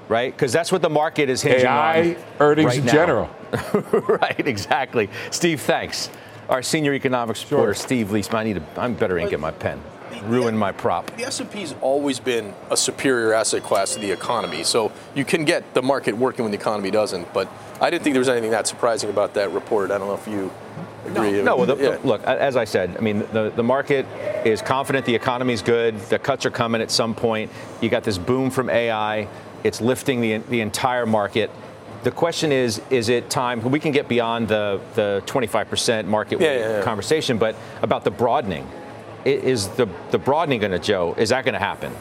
right? 0.10 0.34
Because 0.34 0.52
that's 0.52 0.72
what 0.72 0.82
the 0.82 0.89
market 0.89 1.30
is 1.30 1.41
hinging 1.41 1.65
AI 1.65 2.02
on. 2.02 2.15
earnings 2.39 2.65
right 2.67 2.80
in 2.80 2.86
now. 2.86 2.91
general. 2.91 3.30
right, 4.08 4.45
exactly. 4.45 5.10
Steve, 5.32 5.62
thanks. 5.62 6.10
Our 6.50 6.62
senior 6.63 6.93
economics 6.93 7.43
reporter, 7.50 7.76
Steve 7.76 8.08
Liesman. 8.08 8.34
I 8.34 8.43
need 8.43 8.56
to, 8.56 8.63
I'm 8.76 8.95
better 8.95 9.17
ink 9.17 9.32
in 9.32 9.39
my 9.39 9.52
pen. 9.52 9.82
Ruin 10.24 10.58
my 10.58 10.72
prop. 10.74 11.15
The 11.15 11.24
S&P's 11.24 11.74
always 11.80 12.19
been 12.19 12.54
a 12.69 12.76
superior 12.76 13.34
asset 13.34 13.63
class 13.63 13.93
to 13.93 14.00
the 14.02 14.12
economy, 14.12 14.63
so 14.63 14.91
you 15.15 15.24
can 15.24 15.45
get 15.45 15.74
the 15.74 15.82
market 15.82 16.17
working 16.17 16.43
when 16.43 16.52
the 16.52 16.58
economy 16.58 16.91
doesn't. 16.91 17.32
But 17.34 17.48
I 17.80 17.89
didn't 17.89 18.04
think 18.04 18.15
there 18.15 18.19
was 18.19 18.28
anything 18.28 18.52
that 18.52 18.67
surprising 18.67 19.10
about 19.10 19.36
that 19.36 19.52
report. 19.54 19.91
I 19.91 19.98
don't 19.98 20.08
know 20.08 20.15
if 20.15 20.28
you 20.28 20.52
agree. 21.06 21.41
No, 21.41 21.56
well, 21.56 21.67
the, 21.67 21.78
Yeah. 21.78 21.98
look, 22.04 22.22
as 22.24 22.58
I 22.58 22.65
said, 22.65 22.98
I 22.98 23.00
mean, 23.00 23.19
the, 23.32 23.54
the 23.56 23.63
market 23.63 24.06
is 24.45 24.62
confident 24.62 25.06
the 25.06 25.15
economy's 25.15 25.62
good. 25.62 25.98
The 26.10 26.19
cuts 26.19 26.45
are 26.45 26.52
coming 26.52 26.82
at 26.82 26.91
some 26.91 27.15
point. 27.15 27.50
You 27.80 27.88
got 27.89 28.04
this 28.04 28.17
boom 28.17 28.50
from 28.50 28.69
AI. 28.69 29.28
It's 29.63 29.82
lifting 29.82 30.22
the, 30.22 30.38
the 30.38 30.62
entire 30.62 31.06
market. 31.06 31.50
The 32.04 32.12
question 32.12 32.52
is, 32.52 32.82
is 32.89 33.10
it 33.10 33.30
time? 33.30 33.62
We 33.62 33.80
can 33.80 33.91
get 33.91 34.08
beyond 34.08 34.48
the, 34.48 34.80
the 34.95 35.22
25% 35.26 36.06
market 36.06 36.39
Yeah, 36.39 36.54
yeah, 36.54 36.69
yeah. 36.78 36.82
conversation, 36.84 37.38
but 37.38 37.56
about 37.82 38.04
the 38.04 38.12
broadening. 38.12 38.67
Is 39.26 39.67
the, 39.69 39.88
the 40.12 40.17
broadening 40.17 40.62
going 40.62 40.72
to, 40.72 40.80
Joe, 40.80 41.13
is 41.17 41.30
that 41.30 41.43
going 41.43 41.54
to 41.54 41.60
happen? 41.60 41.93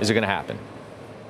Is 0.00 0.10
it 0.10 0.14
going 0.14 0.22
to 0.22 0.28
happen? 0.28 0.58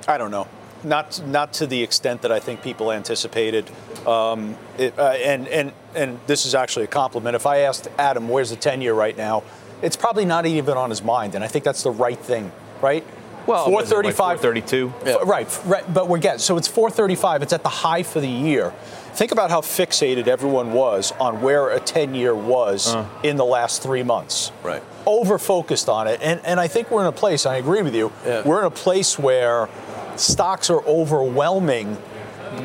I 0.07 0.17
don't 0.17 0.31
know. 0.31 0.47
not 0.83 1.21
not 1.27 1.53
to 1.53 1.65
the 1.65 1.81
extent 1.81 2.21
that 2.23 2.31
I 2.31 2.39
think 2.39 2.61
people 2.61 2.91
anticipated. 2.91 3.69
Um, 4.05 4.57
it, 4.77 4.93
uh, 4.99 5.11
and 5.11 5.47
and 5.47 5.71
and 5.95 6.19
this 6.27 6.45
is 6.45 6.53
actually 6.53 6.83
a 6.85 6.87
compliment. 6.89 7.35
If 7.35 7.45
I 7.45 7.59
asked 7.59 7.87
Adam, 7.97 8.27
"Where's 8.27 8.49
the 8.49 8.57
ten-year 8.57 8.93
right 8.93 9.15
now?" 9.17 9.43
It's 9.81 9.95
probably 9.95 10.25
not 10.25 10.45
even 10.45 10.75
on 10.77 10.89
his 10.89 11.01
mind, 11.01 11.35
and 11.35 11.43
I 11.43 11.47
think 11.47 11.63
that's 11.65 11.83
the 11.83 11.91
right 11.91 12.19
thing, 12.19 12.51
right? 12.81 13.03
Well, 13.45 13.65
435, 13.65 14.39
32. 14.39 14.93
Yeah. 15.05 15.15
Right, 15.25 15.61
right, 15.65 15.93
but 15.93 16.07
we're 16.07 16.19
getting 16.19 16.39
so 16.39 16.57
it's 16.57 16.67
435. 16.67 17.43
It's 17.43 17.53
at 17.53 17.63
the 17.63 17.69
high 17.69 18.03
for 18.03 18.19
the 18.19 18.27
year. 18.27 18.73
Think 19.13 19.31
about 19.31 19.51
how 19.51 19.61
fixated 19.61 20.27
everyone 20.27 20.73
was 20.73 21.11
on 21.19 21.41
where 21.41 21.69
a 21.69 21.79
10 21.79 22.15
year 22.15 22.33
was 22.33 22.95
uh. 22.95 23.07
in 23.21 23.35
the 23.35 23.45
last 23.45 23.83
three 23.83 24.01
months. 24.01 24.51
Right. 24.63 24.81
Over 25.05 25.37
focused 25.37 25.87
on 25.87 26.07
it. 26.07 26.19
And, 26.23 26.41
and 26.43 26.59
I 26.59 26.67
think 26.67 26.89
we're 26.89 27.01
in 27.01 27.07
a 27.07 27.11
place, 27.11 27.45
I 27.45 27.57
agree 27.57 27.83
with 27.83 27.93
you, 27.93 28.11
yeah. 28.25 28.41
we're 28.47 28.59
in 28.59 28.65
a 28.65 28.71
place 28.71 29.19
where 29.19 29.69
stocks 30.15 30.69
are 30.69 30.83
overwhelming 30.85 31.97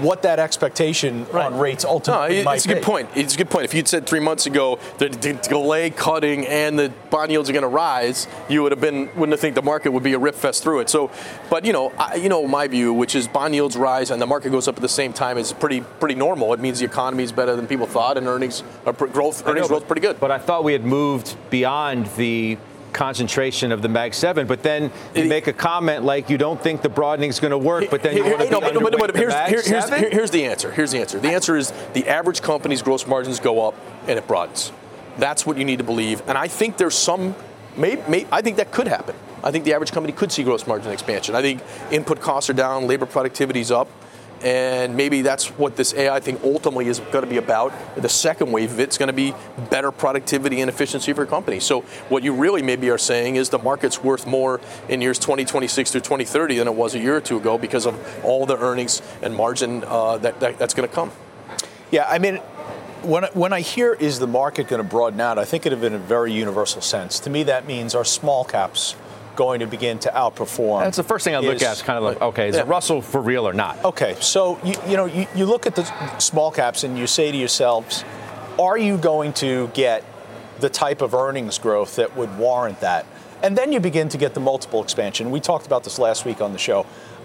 what 0.02 0.22
that 0.22 0.38
expectation 0.38 1.26
right. 1.32 1.46
on 1.46 1.58
rates 1.58 1.84
ultimately 1.84 2.38
no, 2.38 2.44
might 2.44 2.56
it's 2.56 2.64
a 2.64 2.68
good 2.68 2.74
be. 2.76 2.82
point. 2.82 3.08
It's 3.14 3.34
a 3.34 3.38
good 3.38 3.50
point. 3.50 3.64
If 3.64 3.74
you'd 3.74 3.88
said 3.88 4.06
three 4.06 4.20
months 4.20 4.46
ago 4.46 4.78
the, 4.98 5.08
the 5.08 5.34
delay 5.34 5.90
cutting 5.90 6.46
and 6.46 6.78
the 6.78 6.92
bond 7.10 7.30
yields 7.30 7.48
are 7.48 7.52
going 7.52 7.62
to 7.62 7.68
rise, 7.68 8.26
you 8.48 8.62
would 8.62 8.72
have 8.72 8.80
been 8.80 9.06
wouldn't 9.14 9.32
have 9.32 9.40
think 9.40 9.54
the 9.54 9.62
market 9.62 9.92
would 9.92 10.02
be 10.02 10.12
a 10.12 10.18
rip 10.18 10.34
fest 10.34 10.62
through 10.62 10.80
it. 10.80 10.90
So, 10.90 11.10
but 11.50 11.64
you 11.64 11.72
know, 11.72 11.92
I, 11.98 12.16
you 12.16 12.28
know 12.28 12.46
my 12.46 12.68
view, 12.68 12.92
which 12.92 13.14
is 13.14 13.28
bond 13.28 13.54
yields 13.54 13.76
rise 13.76 14.10
and 14.10 14.20
the 14.20 14.26
market 14.26 14.50
goes 14.50 14.68
up 14.68 14.76
at 14.76 14.82
the 14.82 14.88
same 14.88 15.12
time, 15.12 15.38
is 15.38 15.52
pretty 15.52 15.80
pretty 15.80 16.14
normal. 16.14 16.52
It 16.52 16.60
means 16.60 16.78
the 16.78 16.86
economy 16.86 17.24
is 17.24 17.32
better 17.32 17.56
than 17.56 17.66
people 17.66 17.86
thought, 17.86 18.18
and 18.18 18.26
earnings 18.26 18.62
are 18.86 18.92
growth 18.92 19.46
earnings 19.46 19.64
know, 19.64 19.68
growth 19.68 19.86
pretty 19.86 20.02
good. 20.02 20.20
But 20.20 20.30
I 20.30 20.38
thought 20.38 20.64
we 20.64 20.72
had 20.72 20.84
moved 20.84 21.36
beyond 21.50 22.06
the 22.16 22.58
concentration 22.92 23.72
of 23.72 23.82
the 23.82 23.88
Mag 23.88 24.14
7, 24.14 24.46
but 24.46 24.62
then 24.62 24.90
you 25.14 25.24
make 25.24 25.46
a 25.46 25.52
comment 25.52 26.04
like 26.04 26.30
you 26.30 26.38
don't 26.38 26.60
think 26.60 26.82
the 26.82 26.88
broadening 26.88 27.30
is 27.30 27.40
going 27.40 27.50
to 27.50 27.58
work, 27.58 27.90
but 27.90 28.02
then 28.02 28.16
you 28.16 28.24
want 28.24 28.40
to 28.40 28.50
no, 28.50 28.60
but, 28.60 28.74
but, 28.74 28.98
but 28.98 29.16
here's, 29.16 29.34
here, 29.34 29.62
here's, 29.62 29.88
here, 29.88 30.10
here's 30.10 30.30
the 30.30 30.44
answer. 30.44 30.70
Here's 30.70 30.92
the 30.92 30.98
answer. 30.98 31.18
The 31.18 31.30
answer 31.30 31.56
is 31.56 31.72
the 31.92 32.08
average 32.08 32.42
company's 32.42 32.82
gross 32.82 33.06
margins 33.06 33.40
go 33.40 33.66
up 33.66 33.74
and 34.06 34.18
it 34.18 34.26
broadens. 34.26 34.72
That's 35.18 35.44
what 35.44 35.58
you 35.58 35.64
need 35.64 35.78
to 35.78 35.84
believe. 35.84 36.22
And 36.28 36.38
I 36.38 36.48
think 36.48 36.76
there's 36.76 36.94
some, 36.94 37.34
may, 37.76 37.96
may, 38.08 38.26
I 38.30 38.42
think 38.42 38.56
that 38.56 38.72
could 38.72 38.86
happen. 38.86 39.16
I 39.42 39.50
think 39.50 39.64
the 39.64 39.72
average 39.72 39.92
company 39.92 40.12
could 40.12 40.32
see 40.32 40.42
gross 40.42 40.66
margin 40.66 40.90
expansion. 40.92 41.34
I 41.34 41.42
think 41.42 41.62
input 41.90 42.20
costs 42.20 42.50
are 42.50 42.54
down, 42.54 42.86
labor 42.86 43.06
productivity 43.06 43.60
is 43.60 43.70
up. 43.70 43.88
And 44.42 44.96
maybe 44.96 45.22
that's 45.22 45.46
what 45.58 45.76
this 45.76 45.94
AI 45.94 46.20
thing 46.20 46.38
ultimately 46.44 46.86
is 46.86 47.00
going 47.00 47.24
to 47.24 47.30
be 47.30 47.38
about. 47.38 47.72
The 47.96 48.08
second 48.08 48.52
wave 48.52 48.72
of 48.72 48.80
it's 48.80 48.96
going 48.96 49.08
to 49.08 49.12
be 49.12 49.34
better 49.70 49.90
productivity 49.90 50.60
and 50.60 50.68
efficiency 50.68 51.12
for 51.12 51.26
companies. 51.26 51.64
So 51.64 51.80
what 52.08 52.22
you 52.22 52.32
really 52.32 52.62
maybe 52.62 52.90
are 52.90 52.98
saying 52.98 53.36
is 53.36 53.50
the 53.50 53.58
market's 53.58 54.02
worth 54.02 54.26
more 54.26 54.60
in 54.88 55.00
years 55.00 55.18
2026 55.18 55.90
through 55.90 56.00
2030 56.02 56.58
than 56.58 56.68
it 56.68 56.74
was 56.74 56.94
a 56.94 56.98
year 56.98 57.16
or 57.16 57.20
two 57.20 57.36
ago 57.36 57.58
because 57.58 57.86
of 57.86 58.24
all 58.24 58.46
the 58.46 58.56
earnings 58.56 59.02
and 59.22 59.34
margin 59.34 59.82
uh, 59.84 60.18
that, 60.18 60.38
that 60.40 60.58
that's 60.58 60.74
going 60.74 60.88
to 60.88 60.94
come. 60.94 61.10
Yeah, 61.90 62.06
I 62.08 62.18
mean, 62.18 62.36
when, 63.02 63.24
when 63.32 63.52
I 63.52 63.60
hear 63.60 63.94
is 63.94 64.18
the 64.18 64.26
market 64.26 64.68
going 64.68 64.82
to 64.82 64.88
broaden 64.88 65.20
out, 65.20 65.38
I 65.38 65.44
think 65.44 65.66
it 65.66 65.72
in 65.72 65.94
a 65.94 65.98
very 65.98 66.32
universal 66.32 66.82
sense. 66.82 67.18
To 67.20 67.30
me, 67.30 67.42
that 67.44 67.66
means 67.66 67.94
our 67.94 68.04
small 68.04 68.44
caps 68.44 68.94
going 69.38 69.60
to 69.60 69.68
begin 69.68 70.00
to 70.00 70.10
outperform. 70.10 70.80
That's 70.80 70.96
the 70.96 71.04
first 71.04 71.22
thing 71.24 71.36
I 71.36 71.38
look 71.38 71.62
at. 71.62 71.76
Is 71.76 71.82
kind 71.82 71.96
of 71.96 72.02
like, 72.02 72.20
okay, 72.20 72.48
is 72.48 72.56
yeah. 72.56 72.62
it 72.62 72.66
Russell 72.66 73.00
for 73.00 73.20
real 73.20 73.46
or 73.46 73.52
not? 73.52 73.82
Okay, 73.84 74.16
so 74.20 74.58
you, 74.64 74.74
you 74.88 74.96
know 74.96 75.04
you, 75.04 75.28
you 75.32 75.46
look 75.46 75.64
at 75.64 75.76
the 75.76 75.84
small 76.18 76.50
caps 76.50 76.82
and 76.82 76.98
you 76.98 77.06
say 77.06 77.30
to 77.30 77.38
yourselves, 77.38 78.04
are 78.58 78.76
you 78.76 78.98
going 78.98 79.32
to 79.34 79.68
get 79.68 80.02
the 80.58 80.68
type 80.68 81.02
of 81.02 81.14
earnings 81.14 81.56
growth 81.56 81.94
that 81.96 82.16
would 82.16 82.36
warrant 82.36 82.80
that? 82.80 83.06
And 83.40 83.56
then 83.56 83.70
you 83.70 83.78
begin 83.78 84.08
to 84.08 84.18
get 84.18 84.34
the 84.34 84.40
multiple 84.40 84.82
expansion. 84.82 85.30
We 85.30 85.38
talked 85.38 85.66
about 85.66 85.84
this 85.84 86.00
last 86.00 86.24
week 86.24 86.40
on 86.40 86.52
the 86.52 86.58
show. 86.58 86.84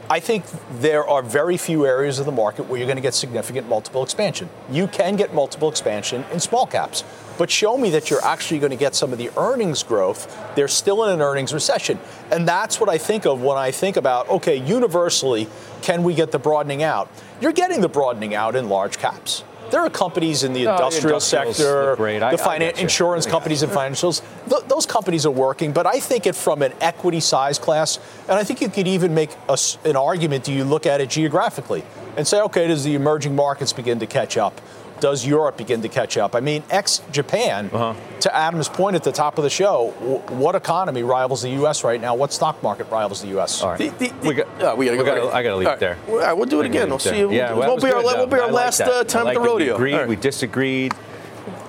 I 0.10 0.20
think 0.20 0.46
there 0.80 1.08
are 1.08 1.22
very 1.22 1.58
few 1.58 1.86
areas 1.86 2.20
of 2.20 2.26
the 2.26 2.32
market 2.32 2.63
where 2.63 2.78
you're 2.78 2.88
going 2.88 2.98
to 2.98 3.02
get 3.02 3.13
significant 3.13 3.68
multiple 3.68 4.04
expansion. 4.04 4.50
You 4.70 4.88
can 4.88 5.16
get 5.16 5.34
multiple 5.34 5.70
expansion 5.70 6.26
in 6.32 6.39
small 6.39 6.68
caps 6.68 7.04
but 7.38 7.50
show 7.50 7.78
me 7.78 7.89
that 7.92 8.10
you're 8.10 8.24
actually 8.24 8.60
going 8.60 8.72
to 8.72 8.78
get 8.78 8.96
some 8.96 9.12
of 9.12 9.18
the 9.18 9.32
earnings 9.38 9.84
growth. 9.84 10.56
They're 10.56 10.68
still 10.68 11.04
in 11.04 11.13
an 11.13 11.22
earnings 11.22 11.54
recession. 11.54 12.00
And 12.32 12.48
that's 12.48 12.80
what 12.80 12.89
I 12.89 12.98
think 12.98 13.26
of 13.26 13.42
when 13.42 13.58
I 13.58 13.72
think 13.72 13.98
about, 13.98 14.30
okay, 14.30 14.56
universally, 14.58 15.48
can 15.82 16.04
we 16.04 16.13
get 16.13 16.32
the 16.32 16.39
broadening 16.39 16.84
out? 16.84 17.10
You're 17.42 17.54
getting 17.54 17.82
the 17.82 17.89
broadening 17.89 18.36
out 18.36 18.56
in 18.56 18.70
large 18.70 18.98
caps. 18.98 19.44
There 19.74 19.82
are 19.82 19.90
companies 19.90 20.44
in 20.44 20.54
the 20.54 20.68
oh, 20.68 20.76
industrial 20.76 21.20
sector, 21.20 21.96
the 21.96 22.38
finan- 22.38 22.78
insurance 22.78 23.26
companies 23.26 23.64
and 23.64 23.72
financials. 23.72 24.22
Th- 24.48 24.62
those 24.68 24.86
companies 24.86 25.26
are 25.26 25.32
working, 25.32 25.72
but 25.72 25.88
I 25.88 26.00
think 26.00 26.28
it 26.28 26.36
from 26.36 26.62
an 26.62 26.74
equity 26.80 27.20
size 27.20 27.58
class, 27.58 27.98
and 28.30 28.38
I 28.38 28.44
think 28.44 28.62
you 28.62 28.70
could 28.70 28.88
even 28.88 29.16
make 29.16 29.32
a, 29.50 29.58
an 29.84 29.96
argument. 29.96 30.44
Do 30.44 30.54
you 30.54 30.64
look 30.64 30.86
at 30.86 31.02
it 31.02 31.10
geographically 31.10 31.84
and 32.16 32.28
say, 32.28 32.40
okay, 32.42 32.68
does 32.68 32.84
the 32.84 32.94
emerging 32.94 33.36
markets 33.36 33.74
begin 33.74 33.98
to 33.98 34.06
catch 34.06 34.38
up? 34.38 34.62
Does 35.04 35.26
Europe 35.26 35.58
begin 35.58 35.82
to 35.82 35.89
catch 35.89 36.16
up? 36.16 36.34
I 36.34 36.39
mean, 36.39 36.63
ex 36.70 37.02
Japan, 37.12 37.70
uh-huh. 37.74 37.94
to 38.22 38.34
Adam's 38.34 38.70
point 38.70 38.96
at 38.96 39.04
the 39.04 39.12
top 39.12 39.38
of 39.38 39.44
the 39.44 39.50
show, 39.50 39.94
w- 40.00 40.20
what 40.42 40.56
economy 40.56 41.04
rivals 41.04 41.42
the 41.42 41.50
U.S. 41.50 41.84
right 41.84 42.00
now? 42.00 42.16
What 42.16 42.32
stock 42.32 42.63
market 42.63 42.89
rivals 42.89 43.22
the 43.22 43.28
U.S.? 43.28 43.62
All 43.62 43.72
right. 43.72 43.78
The, 43.78 43.89
the, 43.89 44.13
the, 44.22 44.30
we 44.30 44.34
got, 44.34 44.63
uh, 44.63 44.76
we 44.78 44.86
gotta 44.86 44.98
go. 44.98 45.04
Gotta, 45.04 45.36
I 45.36 45.44
got 45.44 45.50
to 45.50 45.56
leave 45.58 45.68
it 45.68 45.80
there. 45.82 45.98
All 46.08 46.20
right, 46.20 46.32
we'll 46.32 46.46
do 46.46 46.62
it 46.62 46.68
again. 46.68 46.88
We'll 46.88 47.00
see 47.00 47.20
you. 47.20 47.34
Yeah, 47.34 47.52
well, 47.52 47.72
won't 47.72 47.84
be 47.84 47.92
our, 47.92 48.02
won't 48.02 48.32
be 48.32 48.38
our 48.38 48.50
last 48.50 48.80
like 48.80 48.88
uh, 48.88 49.04
time 49.04 49.26
like 49.26 49.36
at 49.36 49.42
the 49.42 49.46
rodeo. 49.46 49.74
We 49.74 49.76
agreed, 49.76 49.94
right. 49.96 50.08
we 50.08 50.16
disagreed. 50.16 50.94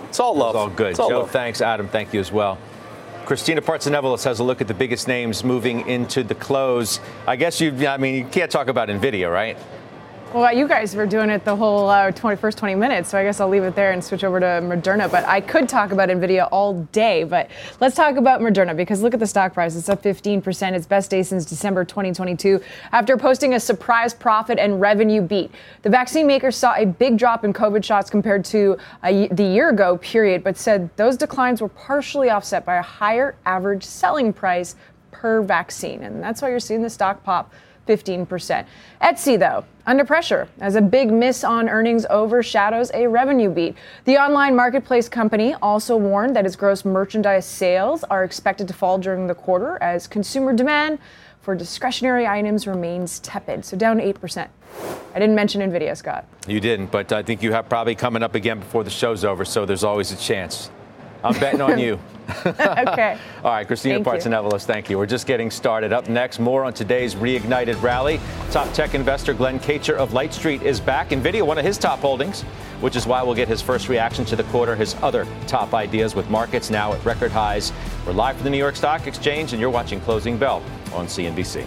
It's 0.09 0.20
all 0.20 0.37
love. 0.37 0.51
It's 0.51 0.57
all 0.57 0.70
good. 0.70 0.90
It's 0.90 1.01
all 1.01 1.09
Joe, 1.09 1.20
love. 1.23 1.33
thanks. 1.33 1.61
Adam, 1.61 1.88
thank 1.88 2.14
you 2.14 2.20
as 2.20 2.31
well. 2.31 2.57
Christina 3.25 3.62
Partsinevelos 3.62 4.23
has 4.23 4.38
a 4.38 4.44
look 4.44 4.61
at 4.61 4.68
the 4.68 4.75
biggest 4.75 5.09
names 5.09 5.42
moving 5.42 5.88
into 5.88 6.23
the 6.23 6.37
close. 6.37 7.01
I 7.27 7.35
guess 7.35 7.61
you, 7.61 7.88
I 7.88 7.97
mean, 7.97 8.14
you 8.14 8.25
can't 8.27 8.51
talk 8.51 8.68
about 8.68 8.88
NVIDIA, 8.88 9.33
right? 9.33 9.59
Well, 10.35 10.53
you 10.53 10.66
guys 10.66 10.97
were 10.97 11.07
doing 11.07 11.31
it 11.31 11.44
the 11.44 11.55
whole 11.55 11.88
uh, 11.88 12.11
20, 12.11 12.37
first 12.38 12.59
20 12.59 12.75
minutes, 12.75 13.11
so 13.11 13.16
I 13.16 13.23
guess 13.23 13.38
I'll 13.38 13.49
leave 13.49 13.62
it 13.62 13.77
there 13.77 13.92
and 13.92 14.03
switch 14.03 14.25
over 14.25 14.40
to 14.40 14.47
Moderna. 14.47 15.09
But 15.09 15.25
I 15.27 15.40
could 15.40 15.68
talk 15.68 15.92
about 15.92 16.09
NVIDIA 16.09 16.49
all 16.51 16.83
day, 16.90 17.23
but 17.23 17.53
let's 17.79 17.94
talk 17.94 18.16
about 18.16 18.40
Moderna 18.40 18.77
because 18.77 19.01
look 19.01 19.14
at 19.14 19.20
the 19.20 19.29
stock 19.29 19.55
price. 19.55 19.77
It's 19.77 19.88
up 19.88 20.03
15%, 20.03 20.73
its 20.73 20.88
best 20.88 21.09
day 21.09 21.23
since 21.23 21.44
December 21.44 21.85
2022, 21.85 22.61
after 22.90 23.16
posting 23.16 23.55
a 23.55 23.61
surprise 23.61 24.12
profit 24.12 24.59
and 24.59 24.81
revenue 24.81 25.20
beat. 25.23 25.53
The 25.83 25.90
vaccine 25.90 26.27
maker 26.27 26.51
saw 26.51 26.75
a 26.75 26.85
big 26.85 27.16
drop 27.16 27.44
in 27.44 27.53
COVID 27.53 27.85
shots 27.85 28.11
compared 28.11 28.44
to 28.47 28.77
a, 29.05 29.29
the 29.29 29.44
year 29.44 29.68
ago 29.68 29.99
period, 29.99 30.42
but 30.42 30.57
said 30.57 30.90
those 30.97 31.16
declines 31.16 31.61
were 31.61 31.68
partially 31.68 32.31
offset 32.31 32.64
by 32.64 32.75
a 32.75 32.83
higher 32.83 33.37
average 33.47 33.85
selling 33.85 34.33
price 34.33 34.75
per 35.12 35.42
vaccine. 35.42 36.03
And 36.03 36.20
that's 36.20 36.42
why 36.42 36.51
you're 36.51 36.59
seeing 36.59 36.83
the 36.83 36.90
stock 36.90 37.23
pop 37.23 37.53
15%. 37.87 38.66
Etsy, 39.03 39.38
though, 39.38 39.64
under 39.87 40.05
pressure 40.05 40.49
as 40.61 40.77
a 40.77 40.81
big 40.81 41.12
miss 41.12 41.44
on 41.44 41.68
earnings 41.68 42.07
overshadows 42.11 42.90
a 42.94 43.07
revenue 43.07 43.51
beat. 43.51 43.77
The 44.05 44.16
online 44.16 44.57
marketplace 44.57 45.09
company 45.09 45.55
also 45.62 45.97
warned 45.97 46.35
that 46.37 46.47
its 46.47 46.57
gross 46.57 46.85
merchandise 46.85 47.47
sales 47.47 48.05
are 48.05 48.25
expected 48.25 48.68
to 48.68 48.75
fall 48.75 48.99
during 48.99 49.27
the 49.27 49.35
quarter 49.35 49.83
as 49.83 50.07
consumer 50.07 50.53
demand 50.53 50.99
for 51.44 51.55
discretionary 51.55 52.27
items 52.27 52.66
remains 52.66 53.20
tepid, 53.20 53.66
so 53.66 53.77
down 53.77 53.99
8%. 53.99 54.49
I 55.14 55.18
didn't 55.18 55.35
mention 55.35 55.61
Nvidia, 55.61 55.94
Scott. 55.94 56.27
You 56.49 56.59
didn't, 56.59 56.90
but 56.90 57.12
I 57.12 57.23
think 57.23 57.42
you 57.42 57.53
have 57.53 57.68
probably 57.68 57.94
coming 57.94 58.23
up 58.23 58.35
again 58.35 58.61
before 58.61 58.83
the 58.83 58.90
show's 58.90 59.25
over, 59.25 59.44
so 59.44 59.66
there's 59.66 59.85
always 59.85 60.11
a 60.11 60.16
chance. 60.16 60.70
I'm 61.24 61.40
betting 61.40 61.62
on 61.62 61.78
you. 61.78 61.98
okay. 62.46 63.18
All 63.42 63.50
right, 63.50 63.66
Christina 63.66 64.00
Partsinevelos, 64.00 64.64
thank 64.64 64.88
you. 64.88 64.98
We're 64.98 65.06
just 65.06 65.26
getting 65.26 65.50
started. 65.50 65.92
Up 65.92 66.08
next, 66.08 66.38
more 66.38 66.64
on 66.64 66.72
today's 66.72 67.14
reignited 67.14 67.80
rally. 67.82 68.20
Top 68.50 68.72
tech 68.72 68.94
investor 68.94 69.34
Glen 69.34 69.58
Kacher 69.58 69.94
of 69.94 70.12
Light 70.12 70.32
Street 70.32 70.62
is 70.62 70.80
back. 70.80 71.10
NVIDIA, 71.10 71.42
one 71.42 71.58
of 71.58 71.64
his 71.64 71.78
top 71.78 72.00
holdings, 72.00 72.42
which 72.80 72.96
is 72.96 73.06
why 73.06 73.22
we'll 73.22 73.34
get 73.34 73.48
his 73.48 73.62
first 73.62 73.88
reaction 73.88 74.24
to 74.26 74.37
the 74.37 74.44
quarter, 74.44 74.76
his 74.76 74.94
other 75.02 75.26
top 75.46 75.74
ideas 75.74 76.14
with 76.14 76.28
markets 76.30 76.70
now 76.70 76.92
at 76.92 77.04
record 77.04 77.32
highs. 77.32 77.72
We're 78.06 78.12
live 78.12 78.37
from 78.37 78.44
the 78.44 78.50
New 78.50 78.58
York 78.58 78.76
Stock 78.76 79.06
Exchange, 79.06 79.52
and 79.52 79.60
you're 79.60 79.70
watching 79.70 80.00
Closing 80.00 80.37
Bell 80.37 80.62
on 80.92 81.06
CNBC. 81.06 81.66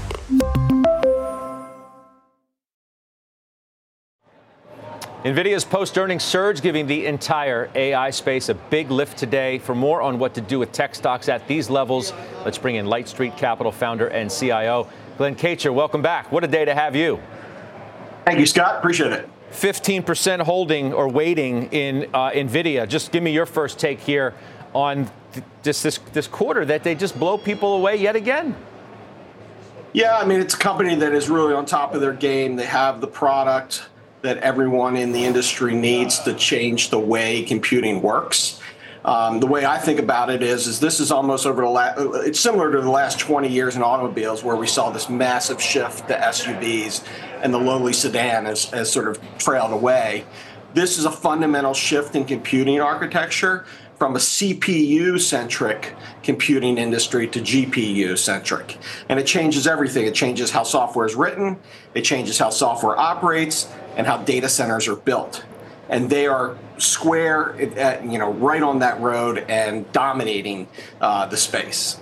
NVIDIA's 5.23 5.63
post 5.63 5.99
earnings 5.99 6.23
surge 6.23 6.63
giving 6.63 6.87
the 6.87 7.05
entire 7.05 7.69
AI 7.75 8.09
space 8.09 8.49
a 8.49 8.55
big 8.55 8.89
lift 8.89 9.19
today. 9.19 9.59
For 9.59 9.75
more 9.75 10.01
on 10.01 10.17
what 10.17 10.33
to 10.33 10.41
do 10.41 10.57
with 10.57 10.71
tech 10.71 10.95
stocks 10.95 11.29
at 11.29 11.47
these 11.47 11.69
levels, 11.69 12.11
let's 12.43 12.57
bring 12.57 12.73
in 12.73 12.87
Light 12.87 13.07
Street 13.07 13.37
Capital 13.37 13.71
founder 13.71 14.07
and 14.07 14.31
CIO, 14.31 14.87
Glen 15.19 15.35
Kacher. 15.35 15.71
Welcome 15.71 16.01
back. 16.01 16.31
What 16.31 16.43
a 16.43 16.47
day 16.47 16.65
to 16.65 16.73
have 16.73 16.95
you. 16.95 17.19
Thank 18.25 18.39
you, 18.39 18.47
Scott. 18.47 18.79
Appreciate 18.79 19.11
it. 19.11 19.29
15% 19.51 20.41
holding 20.41 20.91
or 20.91 21.07
waiting 21.07 21.71
in 21.71 22.09
uh, 22.15 22.31
NVIDIA. 22.31 22.89
Just 22.89 23.11
give 23.11 23.21
me 23.21 23.31
your 23.31 23.45
first 23.45 23.77
take 23.77 23.99
here 23.99 24.33
on 24.73 25.07
th- 25.33 25.45
just 25.61 25.83
this, 25.83 25.99
this 26.13 26.25
quarter 26.25 26.65
that 26.65 26.83
they 26.83 26.95
just 26.95 27.19
blow 27.19 27.37
people 27.37 27.75
away 27.75 27.95
yet 27.95 28.15
again. 28.15 28.55
Yeah, 29.93 30.17
I 30.17 30.25
mean, 30.25 30.39
it's 30.39 30.55
a 30.55 30.57
company 30.57 30.95
that 30.95 31.13
is 31.13 31.29
really 31.29 31.53
on 31.53 31.67
top 31.67 31.93
of 31.93 32.01
their 32.01 32.13
game. 32.13 32.55
They 32.55 32.65
have 32.65 33.01
the 33.01 33.07
product 33.07 33.85
that 34.21 34.37
everyone 34.39 34.95
in 34.95 35.11
the 35.11 35.23
industry 35.23 35.73
needs 35.73 36.19
to 36.19 36.33
change 36.33 36.89
the 36.89 36.99
way 36.99 37.43
computing 37.43 38.01
works. 38.01 38.59
Um, 39.03 39.39
the 39.39 39.47
way 39.47 39.65
I 39.65 39.79
think 39.79 39.99
about 39.99 40.29
it 40.29 40.43
is, 40.43 40.67
is 40.67 40.79
this 40.79 40.99
is 40.99 41.11
almost 41.11 41.47
over 41.47 41.63
the 41.63 41.69
last, 41.69 41.97
it's 42.25 42.39
similar 42.39 42.71
to 42.71 42.81
the 42.81 42.89
last 42.89 43.17
20 43.19 43.47
years 43.47 43.75
in 43.75 43.81
automobiles 43.81 44.43
where 44.43 44.55
we 44.55 44.67
saw 44.67 44.91
this 44.91 45.09
massive 45.09 45.59
shift 45.59 46.07
to 46.09 46.15
SUVs 46.15 47.03
and 47.41 47.51
the 47.51 47.57
lowly 47.57 47.93
sedan 47.93 48.45
has, 48.45 48.65
has 48.65 48.91
sort 48.91 49.07
of 49.07 49.19
trailed 49.39 49.73
away. 49.73 50.23
This 50.75 50.99
is 50.99 51.05
a 51.05 51.11
fundamental 51.11 51.73
shift 51.73 52.15
in 52.15 52.25
computing 52.25 52.79
architecture 52.79 53.65
from 53.97 54.15
a 54.15 54.19
CPU 54.19 55.19
centric 55.19 55.95
computing 56.23 56.77
industry 56.79 57.27
to 57.27 57.39
GPU 57.39 58.17
centric. 58.17 58.79
And 59.09 59.19
it 59.19 59.27
changes 59.27 59.67
everything. 59.67 60.07
It 60.07 60.15
changes 60.15 60.49
how 60.49 60.63
software 60.63 61.05
is 61.05 61.13
written, 61.13 61.59
it 61.93 62.01
changes 62.01 62.39
how 62.39 62.49
software 62.49 62.97
operates, 62.97 63.71
and 64.01 64.07
how 64.07 64.17
data 64.17 64.49
centers 64.49 64.87
are 64.87 64.95
built. 64.95 65.45
And 65.87 66.09
they 66.09 66.25
are 66.25 66.57
square, 66.79 67.53
at, 67.77 68.03
you 68.03 68.17
know, 68.17 68.33
right 68.33 68.63
on 68.63 68.79
that 68.79 68.99
road 68.99 69.45
and 69.47 69.89
dominating 69.91 70.67
uh, 70.99 71.27
the 71.27 71.37
space. 71.37 71.99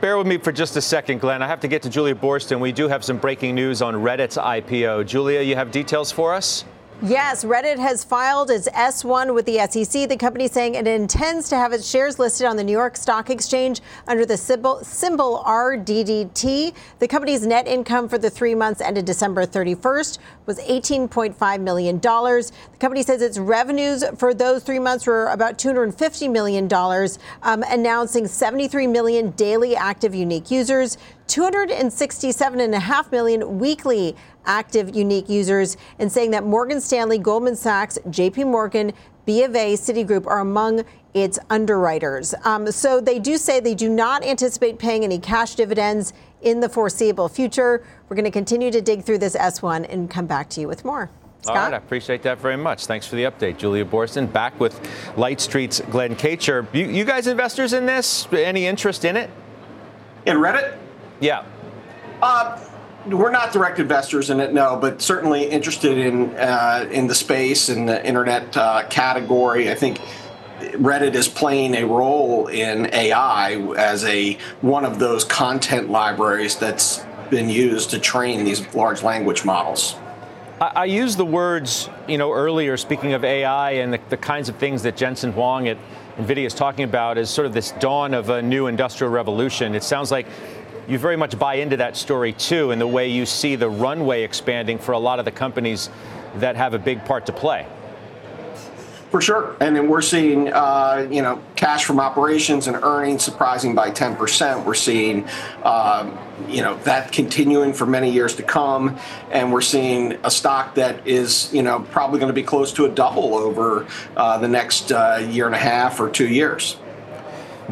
Bear 0.00 0.16
with 0.16 0.26
me 0.26 0.38
for 0.38 0.52
just 0.52 0.74
a 0.74 0.80
second, 0.80 1.20
Glen. 1.20 1.42
I 1.42 1.48
have 1.48 1.60
to 1.60 1.68
get 1.68 1.82
to 1.82 1.90
Julia 1.90 2.14
Boorstin. 2.14 2.60
We 2.60 2.72
do 2.72 2.88
have 2.88 3.04
some 3.04 3.18
breaking 3.18 3.54
news 3.54 3.82
on 3.82 3.94
Reddit's 3.94 4.38
IPO. 4.38 5.06
Julia, 5.06 5.42
you 5.42 5.54
have 5.54 5.70
details 5.70 6.10
for 6.10 6.32
us? 6.32 6.64
Yes, 7.02 7.44
Reddit 7.44 7.78
has 7.78 8.02
filed 8.02 8.50
its 8.50 8.70
S1 8.70 9.34
with 9.34 9.44
the 9.44 9.58
SEC. 9.68 10.08
The 10.08 10.16
company 10.16 10.48
saying 10.48 10.76
it 10.76 10.86
intends 10.86 11.50
to 11.50 11.56
have 11.56 11.74
its 11.74 11.86
shares 11.86 12.18
listed 12.18 12.46
on 12.46 12.56
the 12.56 12.64
New 12.64 12.72
York 12.72 12.96
Stock 12.96 13.28
Exchange 13.28 13.82
under 14.08 14.24
the 14.24 14.38
symbol, 14.38 14.82
symbol 14.82 15.42
RDDT. 15.46 16.74
The 16.98 17.06
company's 17.06 17.46
net 17.46 17.68
income 17.68 18.08
for 18.08 18.16
the 18.16 18.30
three 18.30 18.54
months 18.54 18.80
ended 18.80 19.04
December 19.04 19.44
31st 19.44 20.18
was 20.46 20.58
$18.5 20.60 21.60
million. 21.60 22.00
The 22.00 22.52
company 22.80 23.02
says 23.02 23.20
its 23.20 23.36
revenues 23.36 24.02
for 24.16 24.32
those 24.32 24.62
three 24.62 24.78
months 24.78 25.06
were 25.06 25.26
about 25.26 25.58
$250 25.58 26.32
million, 26.32 26.66
um, 27.42 27.62
announcing 27.68 28.26
73 28.26 28.86
million 28.86 29.32
daily 29.32 29.76
active 29.76 30.14
unique 30.14 30.50
users, 30.50 30.96
267.5 31.28 33.12
million 33.12 33.58
weekly 33.58 34.16
active 34.46 34.94
unique 34.94 35.28
users, 35.28 35.76
and 35.98 36.10
saying 36.10 36.30
that 36.30 36.44
Morgan 36.44 36.80
Stanley, 36.80 37.18
Goldman 37.18 37.56
Sachs, 37.56 37.98
JP 38.08 38.46
Morgan, 38.46 38.92
B 39.24 39.42
of 39.42 39.56
A, 39.56 39.74
Citigroup 39.74 40.26
are 40.26 40.38
among 40.38 40.84
its 41.14 41.38
underwriters. 41.50 42.34
Um, 42.44 42.70
so 42.70 43.00
they 43.00 43.18
do 43.18 43.38
say 43.38 43.58
they 43.58 43.74
do 43.74 43.88
not 43.88 44.24
anticipate 44.24 44.78
paying 44.78 45.02
any 45.02 45.18
cash 45.18 45.54
dividends 45.56 46.12
in 46.42 46.60
the 46.60 46.68
foreseeable 46.68 47.28
future. 47.28 47.84
We're 48.08 48.16
going 48.16 48.24
to 48.24 48.30
continue 48.30 48.70
to 48.70 48.80
dig 48.80 49.02
through 49.02 49.18
this 49.18 49.34
S1 49.34 49.92
and 49.92 50.08
come 50.08 50.26
back 50.26 50.48
to 50.50 50.60
you 50.60 50.68
with 50.68 50.84
more. 50.84 51.10
Scott? 51.42 51.56
All 51.56 51.62
right, 51.64 51.74
I 51.74 51.76
appreciate 51.76 52.22
that 52.22 52.38
very 52.38 52.56
much. 52.56 52.86
Thanks 52.86 53.06
for 53.06 53.16
the 53.16 53.24
update, 53.24 53.56
Julia 53.56 53.84
Boorstin. 53.84 54.32
Back 54.32 54.58
with 54.60 54.80
Light 55.16 55.40
Street's 55.40 55.80
Glen 55.90 56.16
Kacher. 56.16 56.66
You, 56.72 56.86
you 56.86 57.04
guys 57.04 57.26
investors 57.26 57.72
in 57.72 57.86
this? 57.86 58.26
Any 58.32 58.66
interest 58.66 59.04
in 59.04 59.16
it? 59.16 59.30
In 60.26 60.36
Reddit? 60.36 60.76
Yeah. 61.20 61.44
Uh, 62.22 62.58
we're 63.06 63.30
not 63.30 63.52
direct 63.52 63.78
investors 63.78 64.30
in 64.30 64.40
it, 64.40 64.52
no, 64.52 64.76
but 64.76 65.00
certainly 65.00 65.44
interested 65.44 65.96
in 65.96 66.34
uh, 66.36 66.88
in 66.90 67.06
the 67.06 67.14
space 67.14 67.68
and 67.68 67.88
the 67.88 68.04
internet 68.04 68.56
uh, 68.56 68.86
category. 68.88 69.70
I 69.70 69.74
think 69.74 70.00
Reddit 70.60 71.14
is 71.14 71.28
playing 71.28 71.74
a 71.74 71.84
role 71.84 72.48
in 72.48 72.92
AI 72.92 73.52
as 73.76 74.04
a 74.04 74.38
one 74.60 74.84
of 74.84 74.98
those 74.98 75.24
content 75.24 75.90
libraries 75.90 76.56
that's 76.56 77.04
been 77.30 77.48
used 77.48 77.90
to 77.90 77.98
train 77.98 78.44
these 78.44 78.74
large 78.74 79.02
language 79.02 79.44
models. 79.44 79.96
I, 80.60 80.72
I 80.74 80.84
used 80.86 81.18
the 81.18 81.24
words, 81.24 81.88
you 82.08 82.18
know, 82.18 82.32
earlier 82.32 82.76
speaking 82.76 83.12
of 83.12 83.24
AI 83.24 83.72
and 83.72 83.92
the, 83.92 84.00
the 84.08 84.16
kinds 84.16 84.48
of 84.48 84.56
things 84.56 84.82
that 84.82 84.96
Jensen 84.96 85.32
Huang 85.32 85.68
at 85.68 85.76
NVIDIA 86.16 86.46
is 86.46 86.54
talking 86.54 86.84
about 86.84 87.18
as 87.18 87.28
sort 87.28 87.46
of 87.46 87.52
this 87.52 87.72
dawn 87.72 88.14
of 88.14 88.30
a 88.30 88.40
new 88.40 88.66
industrial 88.66 89.12
revolution. 89.12 89.74
It 89.74 89.82
sounds 89.82 90.10
like 90.10 90.26
you 90.88 90.98
very 90.98 91.16
much 91.16 91.38
buy 91.38 91.56
into 91.56 91.76
that 91.78 91.96
story 91.96 92.32
too, 92.32 92.70
in 92.70 92.78
the 92.78 92.86
way 92.86 93.08
you 93.08 93.26
see 93.26 93.56
the 93.56 93.68
runway 93.68 94.22
expanding 94.22 94.78
for 94.78 94.92
a 94.92 94.98
lot 94.98 95.18
of 95.18 95.24
the 95.24 95.32
companies 95.32 95.90
that 96.36 96.56
have 96.56 96.74
a 96.74 96.78
big 96.78 97.04
part 97.04 97.26
to 97.26 97.32
play. 97.32 97.66
For 99.10 99.20
sure, 99.20 99.56
and 99.60 99.74
then 99.74 99.88
we're 99.88 100.02
seeing, 100.02 100.52
uh, 100.52 101.06
you 101.10 101.22
know, 101.22 101.40
cash 101.54 101.84
from 101.84 102.00
operations 102.00 102.66
and 102.66 102.76
earnings 102.76 103.24
surprising 103.24 103.74
by 103.74 103.90
10%. 103.90 104.64
We're 104.64 104.74
seeing, 104.74 105.28
um, 105.62 106.18
you 106.48 106.60
know, 106.60 106.76
that 106.78 107.12
continuing 107.12 107.72
for 107.72 107.86
many 107.86 108.10
years 108.10 108.34
to 108.36 108.42
come, 108.42 108.98
and 109.30 109.52
we're 109.52 109.60
seeing 109.60 110.18
a 110.24 110.30
stock 110.30 110.74
that 110.74 111.06
is, 111.06 111.52
you 111.54 111.62
know, 111.62 111.86
probably 111.92 112.18
going 112.18 112.30
to 112.30 112.34
be 112.34 112.42
close 112.42 112.72
to 112.74 112.84
a 112.84 112.88
double 112.88 113.36
over 113.36 113.86
uh, 114.16 114.38
the 114.38 114.48
next 114.48 114.90
uh, 114.90 115.24
year 115.30 115.46
and 115.46 115.54
a 115.54 115.58
half 115.58 116.00
or 116.00 116.10
two 116.10 116.28
years. 116.28 116.76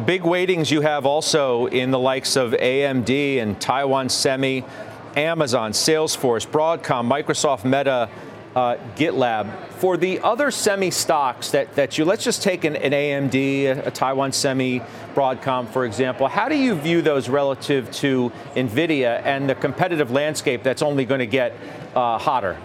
Big 0.03 0.23
weightings 0.23 0.69
you 0.69 0.81
have 0.81 1.05
also 1.05 1.67
in 1.67 1.89
the 1.89 1.99
likes 1.99 2.35
of 2.35 2.51
AMD 2.51 3.41
and 3.41 3.59
Taiwan 3.61 4.09
Semi, 4.09 4.65
Amazon, 5.15 5.71
Salesforce, 5.71 6.45
Broadcom, 6.45 7.09
Microsoft, 7.09 7.63
Meta, 7.63 8.09
uh, 8.55 8.75
GitLab. 8.97 9.49
For 9.75 9.95
the 9.95 10.19
other 10.19 10.51
semi 10.51 10.91
stocks 10.91 11.51
that, 11.51 11.73
that 11.75 11.97
you, 11.97 12.03
let's 12.03 12.25
just 12.25 12.43
take 12.43 12.65
an, 12.65 12.75
an 12.75 12.91
AMD, 12.91 13.35
a, 13.35 13.87
a, 13.87 13.91
Taiwan 13.91 14.33
Semi, 14.33 14.81
Broadcom, 15.13 15.69
for 15.69 15.85
example. 15.85 16.27
How 16.27 16.49
do 16.49 16.55
you 16.55 16.75
view 16.75 17.01
those 17.01 17.29
relative 17.29 17.89
to 17.93 18.33
NVIDIA 18.55 19.21
and 19.23 19.49
the 19.49 19.55
competitive 19.55 20.11
landscape 20.11 20.61
that's 20.61 20.81
only 20.81 21.05
going 21.05 21.19
to 21.19 21.25
get 21.25 21.53
uh, 21.95 22.17
hotter? 22.17 22.57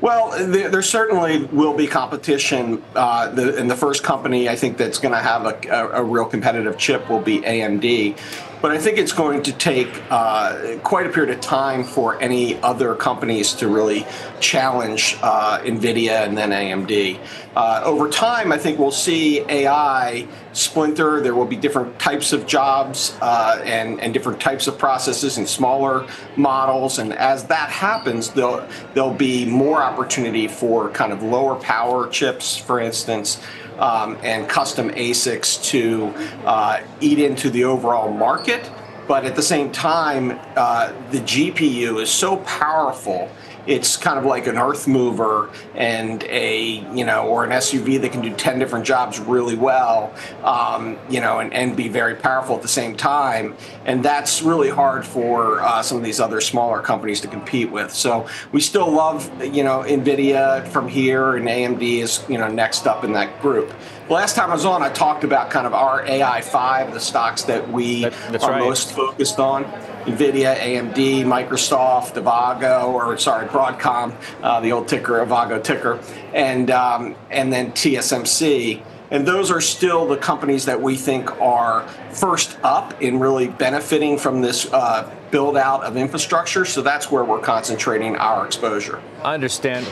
Well, 0.00 0.30
there, 0.46 0.82
certainly 0.82 1.44
will 1.44 1.74
be 1.74 1.86
competition. 1.86 2.82
Uh, 2.94 3.28
the, 3.30 3.56
and 3.56 3.70
the 3.70 3.76
first 3.76 4.02
company 4.02 4.48
I 4.48 4.56
think 4.56 4.76
that's 4.76 4.98
going 4.98 5.12
to 5.12 5.20
have 5.20 5.46
a, 5.46 5.58
a, 5.70 6.02
a, 6.02 6.04
real 6.04 6.26
competitive 6.26 6.76
chip 6.76 7.08
will 7.08 7.20
be 7.20 7.40
AMD. 7.40 8.18
But 8.62 8.70
I 8.70 8.78
think 8.78 8.98
it's 8.98 9.12
going 9.12 9.42
to 9.42 9.52
take 9.52 9.88
uh, 10.10 10.78
quite 10.82 11.06
a 11.06 11.10
period 11.10 11.34
of 11.34 11.40
time 11.40 11.84
for 11.84 12.20
any 12.22 12.60
other 12.62 12.94
companies 12.94 13.52
to 13.54 13.68
really 13.68 14.06
challenge 14.40 15.16
uh, 15.22 15.60
NVIDIA 15.60 16.26
and 16.26 16.36
then 16.36 16.50
AMD. 16.50 17.20
Uh, 17.54 17.82
over 17.84 18.08
time, 18.08 18.52
I 18.52 18.58
think 18.58 18.78
we'll 18.78 18.90
see 18.90 19.40
AI 19.40 20.26
splinter. 20.52 21.20
There 21.20 21.34
will 21.34 21.46
be 21.46 21.56
different 21.56 21.98
types 21.98 22.32
of 22.32 22.46
jobs 22.46 23.16
uh, 23.20 23.62
and, 23.64 24.00
and 24.00 24.12
different 24.14 24.40
types 24.40 24.66
of 24.66 24.78
processes 24.78 25.36
and 25.36 25.48
smaller 25.48 26.06
models. 26.36 26.98
And 26.98 27.12
as 27.12 27.44
that 27.44 27.70
happens, 27.70 28.30
there'll, 28.30 28.66
there'll 28.94 29.12
be 29.14 29.44
more 29.44 29.82
opportunity 29.82 30.48
for 30.48 30.90
kind 30.90 31.12
of 31.12 31.22
lower 31.22 31.56
power 31.56 32.08
chips, 32.08 32.56
for 32.56 32.80
instance 32.80 33.40
um, 33.78 34.18
and 34.22 34.48
custom 34.48 34.90
ASICs 34.90 35.62
to 35.70 36.06
uh, 36.46 36.80
eat 37.00 37.18
into 37.18 37.50
the 37.50 37.64
overall 37.64 38.12
market. 38.12 38.70
But 39.08 39.24
at 39.24 39.36
the 39.36 39.42
same 39.42 39.70
time, 39.70 40.38
uh, 40.56 40.92
the 41.10 41.18
GPU 41.18 42.02
is 42.02 42.10
so 42.10 42.38
powerful 42.38 43.30
it's 43.66 43.96
kind 43.96 44.18
of 44.18 44.24
like 44.24 44.46
an 44.46 44.56
earth 44.56 44.86
mover 44.86 45.50
and 45.74 46.22
a 46.24 46.84
you 46.94 47.04
know 47.04 47.26
or 47.26 47.44
an 47.44 47.50
SUV 47.50 48.00
that 48.00 48.12
can 48.12 48.20
do 48.20 48.34
10 48.34 48.58
different 48.58 48.84
jobs 48.84 49.18
really 49.18 49.56
well 49.56 50.14
um, 50.44 50.98
you 51.10 51.20
know 51.20 51.40
and, 51.40 51.52
and 51.52 51.76
be 51.76 51.88
very 51.88 52.14
powerful 52.14 52.56
at 52.56 52.62
the 52.62 52.68
same 52.68 52.96
time. 52.96 53.56
And 53.84 54.04
that's 54.04 54.42
really 54.42 54.70
hard 54.70 55.04
for 55.04 55.60
uh, 55.60 55.82
some 55.82 55.98
of 55.98 56.04
these 56.04 56.20
other 56.20 56.40
smaller 56.40 56.80
companies 56.80 57.20
to 57.22 57.28
compete 57.28 57.70
with. 57.70 57.92
So 57.92 58.28
we 58.52 58.60
still 58.60 58.90
love 58.90 59.30
you 59.42 59.64
know 59.64 59.80
Nvidia 59.80 60.66
from 60.68 60.88
here 60.88 61.36
and 61.36 61.46
AMD 61.46 61.82
is 61.82 62.24
you 62.28 62.38
know 62.38 62.48
next 62.48 62.86
up 62.86 63.04
in 63.04 63.12
that 63.12 63.40
group. 63.40 63.72
Last 64.08 64.36
time 64.36 64.50
I 64.50 64.54
was 64.54 64.64
on 64.64 64.82
I 64.82 64.90
talked 64.90 65.24
about 65.24 65.50
kind 65.50 65.66
of 65.66 65.74
our 65.74 66.04
AI5 66.04 66.92
the 66.92 67.00
stocks 67.00 67.42
that 67.44 67.68
we 67.70 68.02
that, 68.04 68.42
are 68.42 68.52
right. 68.52 68.60
most 68.60 68.92
focused 68.92 69.40
on 69.40 69.64
NVIDIA, 70.06 70.56
AMD, 70.56 71.24
Microsoft, 71.24 72.14
Avago, 72.14 72.92
or 72.92 73.18
sorry, 73.18 73.48
Broadcom, 73.48 74.14
uh, 74.42 74.60
the 74.60 74.70
old 74.72 74.86
ticker, 74.86 75.14
Avago 75.14 75.62
ticker, 75.62 76.00
and 76.32 76.70
um, 76.70 77.16
and 77.30 77.52
then 77.52 77.72
TSMC. 77.72 78.82
And 79.10 79.26
those 79.26 79.50
are 79.50 79.60
still 79.60 80.06
the 80.06 80.16
companies 80.16 80.64
that 80.64 80.80
we 80.80 80.96
think 80.96 81.40
are 81.40 81.86
first 82.10 82.58
up 82.62 83.00
in 83.00 83.20
really 83.20 83.48
benefiting 83.48 84.18
from 84.18 84.40
this 84.40 84.72
uh, 84.72 85.12
build 85.30 85.56
out 85.56 85.84
of 85.84 85.96
infrastructure. 85.96 86.64
So 86.64 86.82
that's 86.82 87.10
where 87.10 87.24
we're 87.24 87.40
concentrating 87.40 88.16
our 88.16 88.44
exposure. 88.44 89.00
I 89.22 89.34
understand. 89.34 89.86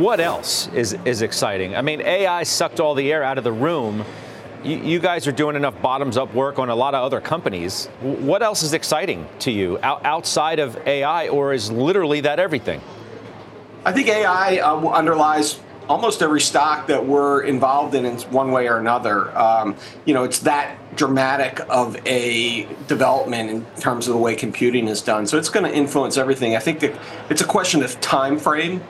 What 0.00 0.18
else 0.18 0.68
is, 0.68 0.96
is 1.04 1.22
exciting? 1.22 1.76
I 1.76 1.82
mean, 1.82 2.00
AI 2.00 2.42
sucked 2.42 2.80
all 2.80 2.94
the 2.94 3.12
air 3.12 3.22
out 3.22 3.38
of 3.38 3.44
the 3.44 3.52
room 3.52 4.04
you, 4.64 4.98
guys 4.98 5.26
are 5.26 5.32
doing 5.32 5.56
enough 5.56 5.80
bottoms 5.80 6.16
up 6.16 6.32
work 6.34 6.58
on 6.58 6.68
a 6.68 6.74
lot 6.74 6.94
of 6.94 7.04
other 7.04 7.20
companies. 7.20 7.86
What 8.00 8.42
else 8.42 8.62
is 8.62 8.72
exciting 8.72 9.26
to 9.40 9.50
you 9.50 9.78
outside 9.82 10.58
of 10.58 10.76
AI, 10.86 11.28
or 11.28 11.52
is 11.52 11.70
literally 11.70 12.20
that 12.22 12.38
everything? 12.38 12.80
I 13.84 13.92
think 13.92 14.08
AI 14.08 14.58
uh, 14.58 14.88
underlies 14.88 15.60
almost 15.88 16.22
every 16.22 16.40
stock 16.40 16.86
that 16.88 17.06
we're 17.06 17.42
involved 17.42 17.94
in 17.94 18.04
in 18.04 18.18
one 18.30 18.52
way 18.52 18.68
or 18.68 18.78
another. 18.78 19.36
Um, 19.36 19.74
you 20.04 20.12
know, 20.12 20.24
it's 20.24 20.40
that 20.40 20.76
dramatic 20.96 21.60
of 21.70 21.96
a 22.06 22.64
development 22.86 23.50
in 23.50 23.64
terms 23.80 24.06
of 24.06 24.14
the 24.14 24.20
way 24.20 24.36
computing 24.36 24.88
is 24.88 25.00
done. 25.00 25.26
So 25.26 25.38
it's 25.38 25.48
going 25.48 25.64
to 25.64 25.74
influence 25.74 26.18
everything. 26.18 26.56
I 26.56 26.58
think 26.58 26.80
that 26.80 26.98
it's 27.30 27.40
a 27.40 27.46
question 27.46 27.82
of 27.82 27.98
time 28.00 28.38
frame 28.38 28.82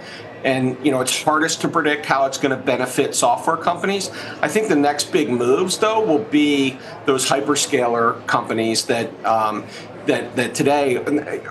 and 0.44 0.76
you 0.84 0.90
know 0.90 1.00
it's 1.00 1.22
hardest 1.22 1.60
to 1.62 1.68
predict 1.68 2.06
how 2.06 2.26
it's 2.26 2.38
going 2.38 2.56
to 2.56 2.62
benefit 2.62 3.14
software 3.14 3.56
companies. 3.56 4.10
I 4.42 4.48
think 4.48 4.68
the 4.68 4.76
next 4.76 5.12
big 5.12 5.30
moves, 5.30 5.78
though, 5.78 6.04
will 6.04 6.24
be 6.24 6.78
those 7.06 7.28
hyperscaler 7.28 8.24
companies 8.26 8.84
that 8.86 9.08
um, 9.24 9.66
that 10.06 10.34
that 10.36 10.54
today 10.54 10.96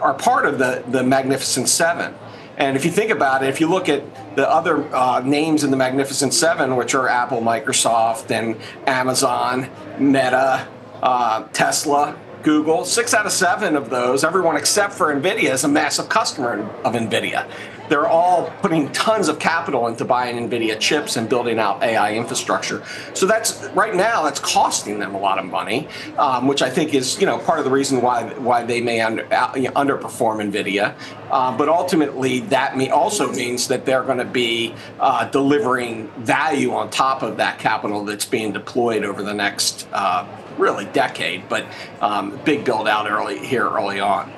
are 0.02 0.13
part 0.13 0.45
of 0.45 0.60
the 0.60 0.84
the 0.88 1.04
Magnificent 1.04 1.69
Seven. 1.69 2.13
And 2.58 2.76
if 2.76 2.84
you 2.86 2.89
think 2.89 3.12
about 3.12 3.43
it, 3.43 3.50
if 3.50 3.62
you 3.62 3.67
look 3.67 3.88
at 3.88 4.36
the 4.36 4.50
other 4.50 4.84
uh, 4.95 5.19
names 5.19 5.63
in 5.63 5.69
the 5.69 5.78
Magnificent 5.78 6.34
Seven, 6.34 6.76
which 6.76 6.95
are 6.95 7.08
Apple, 7.08 7.39
Microsoft, 7.39 8.32
and 8.32 8.60
Amazon, 8.88 9.69
Meta, 10.00 10.67
uh, 11.04 11.43
Tesla, 11.54 12.17
Google, 12.48 12.86
six 12.86 13.14
out 13.14 13.26
of 13.26 13.34
seven 13.34 13.76
of 13.76 13.90
those, 13.90 14.24
everyone 14.24 14.56
except 14.56 14.94
for 14.94 15.14
NVIDIA, 15.14 15.52
is 15.52 15.66
a 15.66 15.68
massive 15.68 16.08
customer 16.08 16.62
of 16.86 16.94
NVIDIA 16.94 17.46
they're 17.90 18.08
all 18.08 18.52
putting 18.62 18.92
tons 18.92 19.28
of 19.28 19.40
capital 19.40 19.88
into 19.88 20.06
buying 20.06 20.50
NVIDIA 20.50 20.80
chips 20.80 21.16
and 21.18 21.30
building 21.30 21.60
out 21.60 21.82
AI 21.84 22.16
infrastructure. 22.16 22.84
So 23.14 23.26
that's 23.26 23.64
right 23.74 23.96
now 23.96 24.24
that's 24.24 24.40
costing 24.40 25.00
them 25.00 25.16
a 25.16 25.20
lot 25.20 25.40
of 25.40 25.46
money, 25.46 25.88
um, 26.18 26.48
which 26.48 26.62
I 26.62 26.70
think 26.70 26.94
is 26.94 27.20
you 27.20 27.26
know 27.26 27.38
part 27.40 27.60
of 27.60 27.66
the 27.66 27.72
reason 27.72 28.02
why 28.02 28.26
why 28.36 28.64
they 28.64 28.82
may 28.82 29.02
under, 29.02 29.26
uh, 29.34 29.54
underperform 29.54 30.52
NVIDIA. 30.52 30.96
Uh, 31.30 31.56
but 31.58 31.68
ultimately, 31.68 32.40
that 32.40 32.78
may 32.78 32.90
also 32.90 33.32
means 33.32 33.68
that 33.68 33.86
they're 33.86 34.04
going 34.04 34.18
to 34.18 34.26
be 34.26 34.74
uh, 35.00 35.28
delivering 35.30 36.08
value 36.20 36.74
on 36.74 36.90
top 36.90 37.22
of 37.22 37.38
that 37.38 37.60
capital 37.60 38.06
that's 38.06 38.26
being 38.26 38.54
deployed 38.54 39.04
over 39.04 39.22
the 39.22 39.34
next 39.34 39.88
uh, 39.92 40.26
really 40.58 40.86
decade, 40.86 41.48
but 41.50 41.65
um, 42.02 42.39
big 42.43 42.65
build 42.65 42.88
out 42.88 43.10
early 43.10 43.39
here 43.39 43.67
early 43.67 44.00
on. 44.00 44.32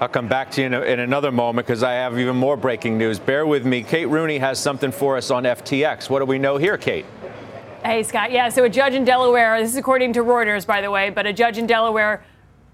I'll 0.00 0.08
come 0.08 0.26
back 0.26 0.50
to 0.52 0.60
you 0.60 0.66
in, 0.66 0.74
a, 0.74 0.80
in 0.82 0.98
another 0.98 1.30
moment 1.30 1.66
because 1.66 1.84
I 1.84 1.92
have 1.92 2.18
even 2.18 2.34
more 2.34 2.56
breaking 2.56 2.98
news. 2.98 3.20
Bear 3.20 3.46
with 3.46 3.64
me. 3.64 3.84
Kate 3.84 4.06
Rooney 4.06 4.38
has 4.38 4.58
something 4.58 4.90
for 4.90 5.16
us 5.16 5.30
on 5.30 5.44
FTX. 5.44 6.10
What 6.10 6.18
do 6.18 6.24
we 6.24 6.40
know 6.40 6.56
here, 6.56 6.76
Kate? 6.76 7.06
Hey, 7.84 8.02
Scott. 8.02 8.32
Yeah, 8.32 8.48
so 8.48 8.64
a 8.64 8.68
judge 8.68 8.94
in 8.94 9.04
Delaware, 9.04 9.60
this 9.60 9.70
is 9.70 9.76
according 9.76 10.12
to 10.14 10.20
Reuters, 10.20 10.66
by 10.66 10.80
the 10.80 10.90
way, 10.90 11.10
but 11.10 11.26
a 11.26 11.32
judge 11.32 11.56
in 11.56 11.66
Delaware 11.66 12.24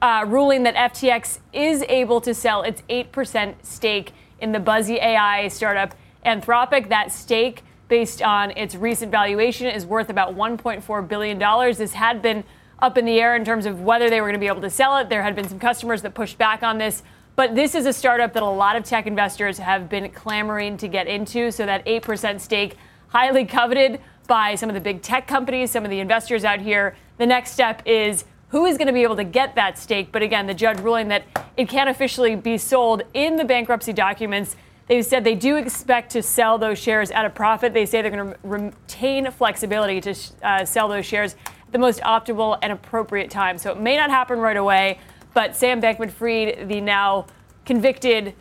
uh, 0.01 0.25
ruling 0.27 0.63
that 0.63 0.75
FTX 0.75 1.41
is 1.53 1.83
able 1.89 2.21
to 2.21 2.33
sell 2.33 2.63
its 2.63 2.83
8% 2.89 3.55
stake 3.63 4.13
in 4.41 4.53
the 4.53 4.61
buzzy 4.61 4.97
AI 4.97 5.49
startup 5.49 5.95
Anthropic. 6.25 6.89
That 6.89 7.13
stake, 7.13 7.63
based 7.89 8.23
on 8.23 8.53
its 8.53 8.75
recent 8.75 9.11
valuation, 9.11 9.67
is 9.67 9.85
worth 9.85 10.09
about 10.09 10.35
$1.4 10.35 11.09
billion. 11.09 11.39
This 11.75 11.93
had 11.93 12.23
been 12.23 12.45
up 12.79 12.97
in 12.97 13.05
the 13.05 13.21
air 13.21 13.35
in 13.35 13.45
terms 13.45 13.67
of 13.67 13.81
whether 13.81 14.09
they 14.09 14.21
were 14.21 14.29
going 14.29 14.35
to 14.35 14.41
be 14.41 14.47
able 14.47 14.61
to 14.61 14.71
sell 14.71 14.97
it. 14.99 15.09
There 15.09 15.23
had 15.23 15.35
been 15.35 15.49
some 15.49 15.59
customers 15.59 16.03
that 16.03 16.15
pushed 16.15 16.39
back 16.39 16.63
on 16.63 16.79
this. 16.79 17.03
But 17.37 17.55
this 17.55 17.75
is 17.75 17.87
a 17.87 17.93
startup 17.93 18.33
that 18.33 18.43
a 18.43 18.47
lot 18.47 18.75
of 18.75 18.85
tech 18.85 19.07
investors 19.07 19.59
have 19.59 19.89
been 19.89 20.11
clamoring 20.11 20.77
to 20.79 20.89
get 20.89 21.07
into. 21.07 21.51
So 21.53 21.67
that 21.67 21.87
8% 21.87 22.41
stake, 22.41 22.77
highly 23.09 23.45
coveted 23.45 24.01
by 24.27 24.55
some 24.57 24.69
of 24.69 24.75
the 24.75 24.81
big 24.81 25.03
tech 25.03 25.27
companies, 25.27 25.71
some 25.71 25.85
of 25.85 25.91
the 25.91 26.01
investors 26.01 26.45
out 26.45 26.61
here. 26.61 26.97
The 27.17 27.27
next 27.27 27.53
step 27.53 27.83
is 27.87 28.25
who 28.49 28.67
is 28.67 28.77
going 28.77 28.87
to 28.87 28.93
be 28.93 29.03
able 29.03 29.17
to 29.17 29.25
get 29.25 29.55
that 29.55 29.79
stake. 29.79 30.11
But 30.13 30.23
again, 30.23 30.47
the 30.47 30.55
judge 30.55 30.81
ruling 30.81 31.09
that 31.09 31.25
it 31.57 31.69
can't 31.69 31.89
officially 31.89 32.35
be 32.37 32.59
sold 32.59 33.03
in 33.15 33.37
the 33.37 33.45
bankruptcy 33.45 33.93
documents. 33.93 34.57
They've 34.89 35.05
said 35.05 35.23
they 35.23 35.35
do 35.35 35.57
expect 35.57 36.11
to 36.13 36.23
sell 36.23 36.57
those 36.59 36.79
shares 36.79 37.11
at 37.11 37.25
a 37.25 37.31
profit. 37.31 37.75
They 37.75 37.85
say 37.85 38.01
they're 38.01 38.11
going 38.11 38.33
to 38.33 38.39
retain 38.43 39.31
flexibility 39.31 40.01
to 40.01 40.15
uh, 40.43 40.65
sell 40.65 40.89
those 40.89 41.05
shares 41.05 41.37
the 41.73 41.79
most 41.79 42.01
optimal 42.01 42.59
and 42.63 42.73
appropriate 42.73 43.31
time. 43.31 43.59
So 43.59 43.73
it 43.73 43.81
may 43.81 43.97
not 43.97 44.11
happen 44.11 44.39
right 44.39 44.57
away. 44.57 44.99
But 45.35 45.55
Sam 45.55 45.81
Bankman 45.81 46.11
Fried, 46.11 46.69
the 46.69 46.81
now 46.81 47.27
convicted 47.65 48.35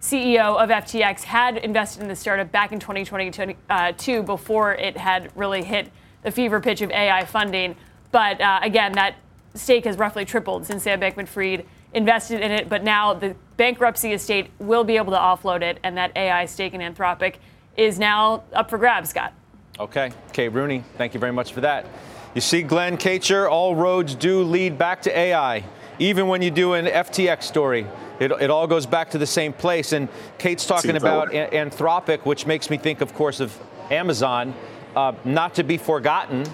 CEO 0.00 0.56
of 0.56 0.70
FTX, 0.70 1.22
had 1.22 1.58
invested 1.58 2.02
in 2.02 2.08
the 2.08 2.16
startup 2.16 2.50
back 2.50 2.72
in 2.72 2.80
2022 2.80 3.54
uh, 3.68 4.22
before 4.22 4.74
it 4.74 4.96
had 4.96 5.30
really 5.36 5.62
hit 5.62 5.90
the 6.22 6.30
fever 6.30 6.60
pitch 6.60 6.80
of 6.80 6.90
AI 6.90 7.24
funding. 7.24 7.76
But 8.10 8.40
uh, 8.40 8.60
again, 8.62 8.92
that 8.92 9.16
stake 9.54 9.84
has 9.84 9.98
roughly 9.98 10.24
tripled 10.24 10.66
since 10.66 10.82
Sam 10.84 11.00
Bankman 11.00 11.28
Fried 11.28 11.66
invested 11.92 12.40
in 12.40 12.50
it. 12.50 12.68
But 12.68 12.82
now 12.82 13.14
the 13.14 13.36
bankruptcy 13.56 14.12
estate 14.12 14.50
will 14.58 14.84
be 14.84 14.96
able 14.96 15.12
to 15.12 15.18
offload 15.18 15.62
it, 15.62 15.78
and 15.82 15.96
that 15.96 16.16
AI 16.16 16.46
stake 16.46 16.72
in 16.72 16.80
Anthropic 16.80 17.36
is 17.76 17.98
now 17.98 18.44
up 18.52 18.70
for 18.70 18.78
grabs, 18.78 19.10
Scott. 19.10 19.34
Okay. 19.78 20.12
Kate 20.32 20.48
Rooney, 20.48 20.84
thank 20.96 21.14
you 21.14 21.20
very 21.20 21.32
much 21.32 21.52
for 21.52 21.60
that. 21.60 21.86
You 22.34 22.40
see, 22.40 22.62
Glen 22.62 22.96
Kacher, 22.96 23.50
all 23.50 23.74
roads 23.74 24.14
do 24.14 24.42
lead 24.42 24.78
back 24.78 25.02
to 25.02 25.18
AI 25.18 25.64
even 26.00 26.26
when 26.26 26.42
you 26.42 26.50
do 26.50 26.72
an 26.72 26.86
FTX 26.86 27.44
story, 27.44 27.86
it, 28.18 28.32
it 28.32 28.50
all 28.50 28.66
goes 28.66 28.86
back 28.86 29.10
to 29.10 29.18
the 29.18 29.26
same 29.26 29.52
place. 29.52 29.92
And 29.92 30.08
Kate's 30.38 30.66
talking 30.66 30.96
about 30.96 31.32
a- 31.32 31.50
Anthropic, 31.50 32.24
which 32.24 32.46
makes 32.46 32.70
me 32.70 32.78
think, 32.78 33.02
of 33.02 33.14
course, 33.14 33.38
of 33.38 33.56
Amazon, 33.90 34.54
uh, 34.96 35.12
not 35.24 35.54
to 35.54 35.62
be 35.62 35.76
forgotten 35.76 36.44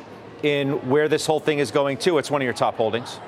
in 0.43 0.89
where 0.91 1.09
this 1.09 1.25
whole 1.27 1.41
thing 1.41 1.61
is 1.61 1.71
going 1.71 1.97
to. 1.99 2.19
It's 2.19 2.31
one 2.31 2.43
of 2.43 2.45
your 2.45 2.55
top 2.55 2.77
holdings. 2.77 3.21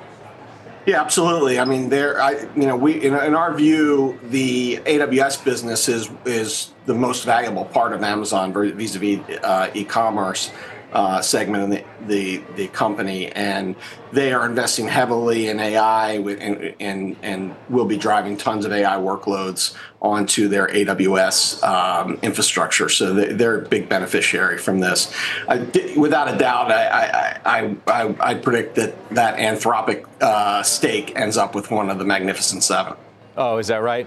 Yeah, 0.86 1.00
absolutely. 1.00 1.58
I 1.58 1.64
mean, 1.64 1.88
there, 1.88 2.20
I, 2.20 2.48
you 2.56 2.66
know, 2.66 2.76
we, 2.76 2.94
in, 3.04 3.14
in, 3.14 3.34
our 3.34 3.54
view, 3.54 4.18
the 4.24 4.78
AWS 4.78 5.44
business 5.44 5.86
is 5.88 6.08
is 6.24 6.72
the 6.86 6.94
most 6.94 7.24
valuable 7.24 7.66
part 7.66 7.92
of 7.92 8.02
Amazon 8.02 8.54
vis-a-vis 8.54 9.20
uh, 9.42 9.70
e-commerce 9.74 10.50
uh, 10.92 11.20
segment 11.20 11.64
in 11.64 11.70
the, 11.70 11.84
the, 12.06 12.36
the 12.56 12.68
company, 12.68 13.30
and 13.32 13.76
they 14.12 14.32
are 14.32 14.46
investing 14.46 14.88
heavily 14.88 15.48
in 15.48 15.60
AI 15.60 16.12
and, 16.12 16.74
and, 16.80 17.16
and 17.22 17.54
will 17.68 17.84
be 17.84 17.98
driving 17.98 18.36
tons 18.36 18.64
of 18.64 18.72
AI 18.72 18.96
workloads 18.96 19.76
onto 20.00 20.48
their 20.48 20.68
AWS 20.68 21.62
um, 21.62 22.18
infrastructure. 22.22 22.88
So 22.88 23.12
they're 23.12 23.60
a 23.60 23.68
big 23.68 23.88
beneficiary 23.88 24.58
from 24.58 24.80
this. 24.80 25.14
I, 25.48 25.58
without 25.96 26.32
a 26.32 26.38
doubt, 26.38 26.72
I, 26.72 27.38
I, 27.44 27.76
I, 27.86 28.14
I, 28.20 28.34
predict 28.34 28.76
that 28.76 28.94
that 29.10 29.36
Anthropic 29.36 30.06
uh, 30.20 30.62
stake 30.62 31.16
ends 31.16 31.36
up 31.36 31.54
with 31.54 31.70
one 31.70 31.90
of 31.90 31.98
the 31.98 32.04
Magnificent 32.04 32.62
Seven. 32.62 32.94
Oh, 33.36 33.58
is 33.58 33.66
that 33.68 33.82
right? 33.82 34.06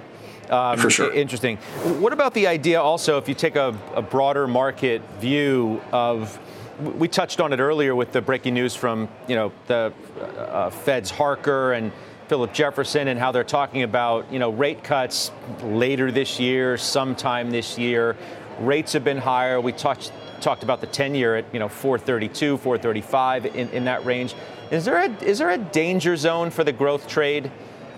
Um, 0.50 0.78
For 0.78 0.90
sure. 0.90 1.14
Interesting. 1.14 1.58
What 2.02 2.12
about 2.12 2.34
the 2.34 2.48
idea 2.48 2.82
also, 2.82 3.18
if 3.18 3.30
you 3.30 3.36
take 3.36 3.56
a, 3.56 3.78
a 3.96 4.02
broader 4.02 4.48
market 4.48 5.02
view 5.20 5.82
of 5.94 6.38
we 6.82 7.08
touched 7.08 7.40
on 7.40 7.54
it 7.54 7.60
earlier 7.60 7.96
with 7.96 8.12
the 8.12 8.22
breaking 8.22 8.54
news 8.54 8.76
from 8.76 9.08
you 9.28 9.36
know 9.36 9.52
the 9.68 9.94
uh, 10.38 10.70
Fed's 10.70 11.12
Harker 11.12 11.74
and 11.74 11.92
Philip 12.28 12.54
Jefferson 12.54 13.10
and 13.10 13.20
how 13.20 13.32
they're 13.32 13.44
talking 13.44 13.84
about 13.84 14.32
you 14.32 14.40
know 14.40 14.52
rate 14.52 14.84
cuts 14.84 15.32
later 15.64 16.12
this 16.12 16.40
year, 16.40 16.78
sometime 16.78 17.52
this 17.52 17.78
year. 17.78 18.16
Rates 18.60 18.94
have 18.94 19.04
been 19.04 19.18
higher. 19.18 19.60
We 19.60 19.72
touched 19.72 20.12
talked 20.42 20.64
about 20.64 20.82
the 20.82 20.88
10 20.88 21.14
year 21.14 21.36
at 21.36 21.46
you 21.54 21.60
know 21.60 21.70
432, 21.70 22.58
435 22.58 23.46
in, 23.46 23.70
in 23.70 23.86
that 23.86 24.04
range. 24.06 24.34
Is 24.72 24.86
there 24.86 24.98
a 24.98 25.10
is 25.24 25.40
there 25.40 25.52
a 25.52 25.58
danger 25.58 26.16
zone 26.16 26.50
for 26.50 26.64
the 26.64 26.74
growth 26.74 27.08
trade 27.08 27.52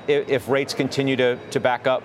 if, 0.07 0.27
if 0.27 0.49
rates 0.49 0.73
continue 0.73 1.15
to, 1.15 1.37
to 1.51 1.59
back 1.59 1.87
up? 1.87 2.03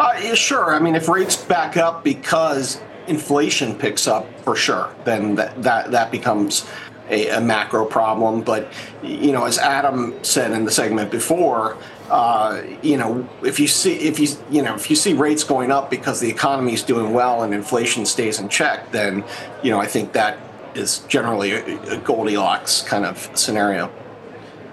Uh, 0.00 0.14
yeah, 0.22 0.34
sure. 0.34 0.74
I 0.74 0.78
mean, 0.78 0.94
if 0.94 1.08
rates 1.08 1.36
back 1.36 1.76
up 1.76 2.04
because 2.04 2.80
inflation 3.08 3.74
picks 3.74 4.06
up, 4.06 4.26
for 4.40 4.54
sure, 4.54 4.94
then 5.04 5.34
that 5.36 5.62
that, 5.62 5.90
that 5.90 6.10
becomes 6.10 6.66
a, 7.10 7.28
a 7.28 7.40
macro 7.40 7.84
problem. 7.84 8.42
But 8.42 8.72
you 9.02 9.32
know, 9.32 9.44
as 9.44 9.58
Adam 9.58 10.22
said 10.22 10.52
in 10.52 10.64
the 10.64 10.70
segment 10.70 11.10
before, 11.10 11.76
uh, 12.10 12.62
you 12.82 12.96
know, 12.96 13.28
if 13.42 13.60
you 13.60 13.68
see 13.68 13.94
if 13.94 14.18
you 14.18 14.28
you 14.50 14.62
know 14.62 14.74
if 14.74 14.90
you 14.90 14.96
see 14.96 15.12
rates 15.12 15.44
going 15.44 15.70
up 15.70 15.90
because 15.90 16.20
the 16.20 16.28
economy 16.28 16.74
is 16.74 16.82
doing 16.82 17.12
well 17.12 17.42
and 17.42 17.54
inflation 17.54 18.06
stays 18.06 18.38
in 18.38 18.48
check, 18.48 18.90
then 18.92 19.24
you 19.62 19.70
know 19.70 19.80
I 19.80 19.86
think 19.86 20.12
that 20.12 20.38
is 20.74 21.00
generally 21.08 21.52
a, 21.52 21.92
a 21.92 21.96
Goldilocks 21.98 22.82
kind 22.82 23.04
of 23.04 23.30
scenario. 23.34 23.90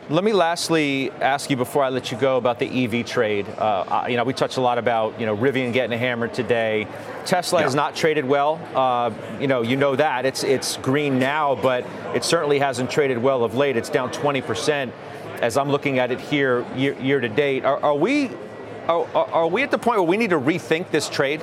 Let 0.08 0.24
me 0.24 0.34
lastly 0.34 1.10
ask 1.14 1.50
you 1.50 1.58
before 1.58 1.84
I 1.84 1.90
let 1.90 2.12
you 2.12 2.18
go 2.20 2.38
about 2.38 2.60
the 2.60 2.84
EV 2.84 3.08
trade. 3.08 3.50
Uh, 3.50 4.06
you 4.08 4.18
know, 4.18 4.24
we 4.24 4.34
touched 4.34 4.58
a 4.58 4.62
lot 4.62 4.78
about 4.78 5.20
you 5.20 5.26
know 5.26 5.36
Rivian 5.36 5.74
getting 5.74 5.98
hammered 5.98 6.32
today. 6.32 6.88
Tesla 7.26 7.60
yeah. 7.60 7.64
has 7.64 7.74
not 7.74 7.96
traded 7.96 8.24
well. 8.24 8.62
Uh, 8.76 9.12
you 9.42 9.48
know, 9.48 9.64
you 9.64 9.76
know 9.76 9.96
that 9.96 10.28
it's 10.28 10.44
it's 10.44 10.78
green 10.78 11.18
now, 11.18 11.56
but 11.56 11.88
it 12.14 12.24
certainly 12.24 12.60
hasn't 12.60 12.92
traded 12.92 13.18
well 13.18 13.44
of 13.44 13.56
late. 13.56 13.78
It's 13.78 13.90
down 13.90 14.12
20 14.12 14.42
percent 14.42 14.94
as 15.42 15.58
I'm 15.58 15.72
looking 15.72 15.98
at 15.98 16.12
it 16.12 16.22
here 16.22 16.64
year, 16.76 16.94
year 17.02 17.20
to 17.20 17.28
date. 17.28 17.66
Are, 17.66 17.84
are 17.84 17.96
we 17.96 18.30
are, 18.88 19.08
are 19.16 19.48
we 19.48 19.64
at 19.64 19.72
the 19.72 19.80
point 19.80 19.98
where 19.98 20.08
we 20.08 20.18
need 20.18 20.30
to 20.30 20.40
rethink 20.40 20.92
this 20.92 21.10
trade? 21.10 21.42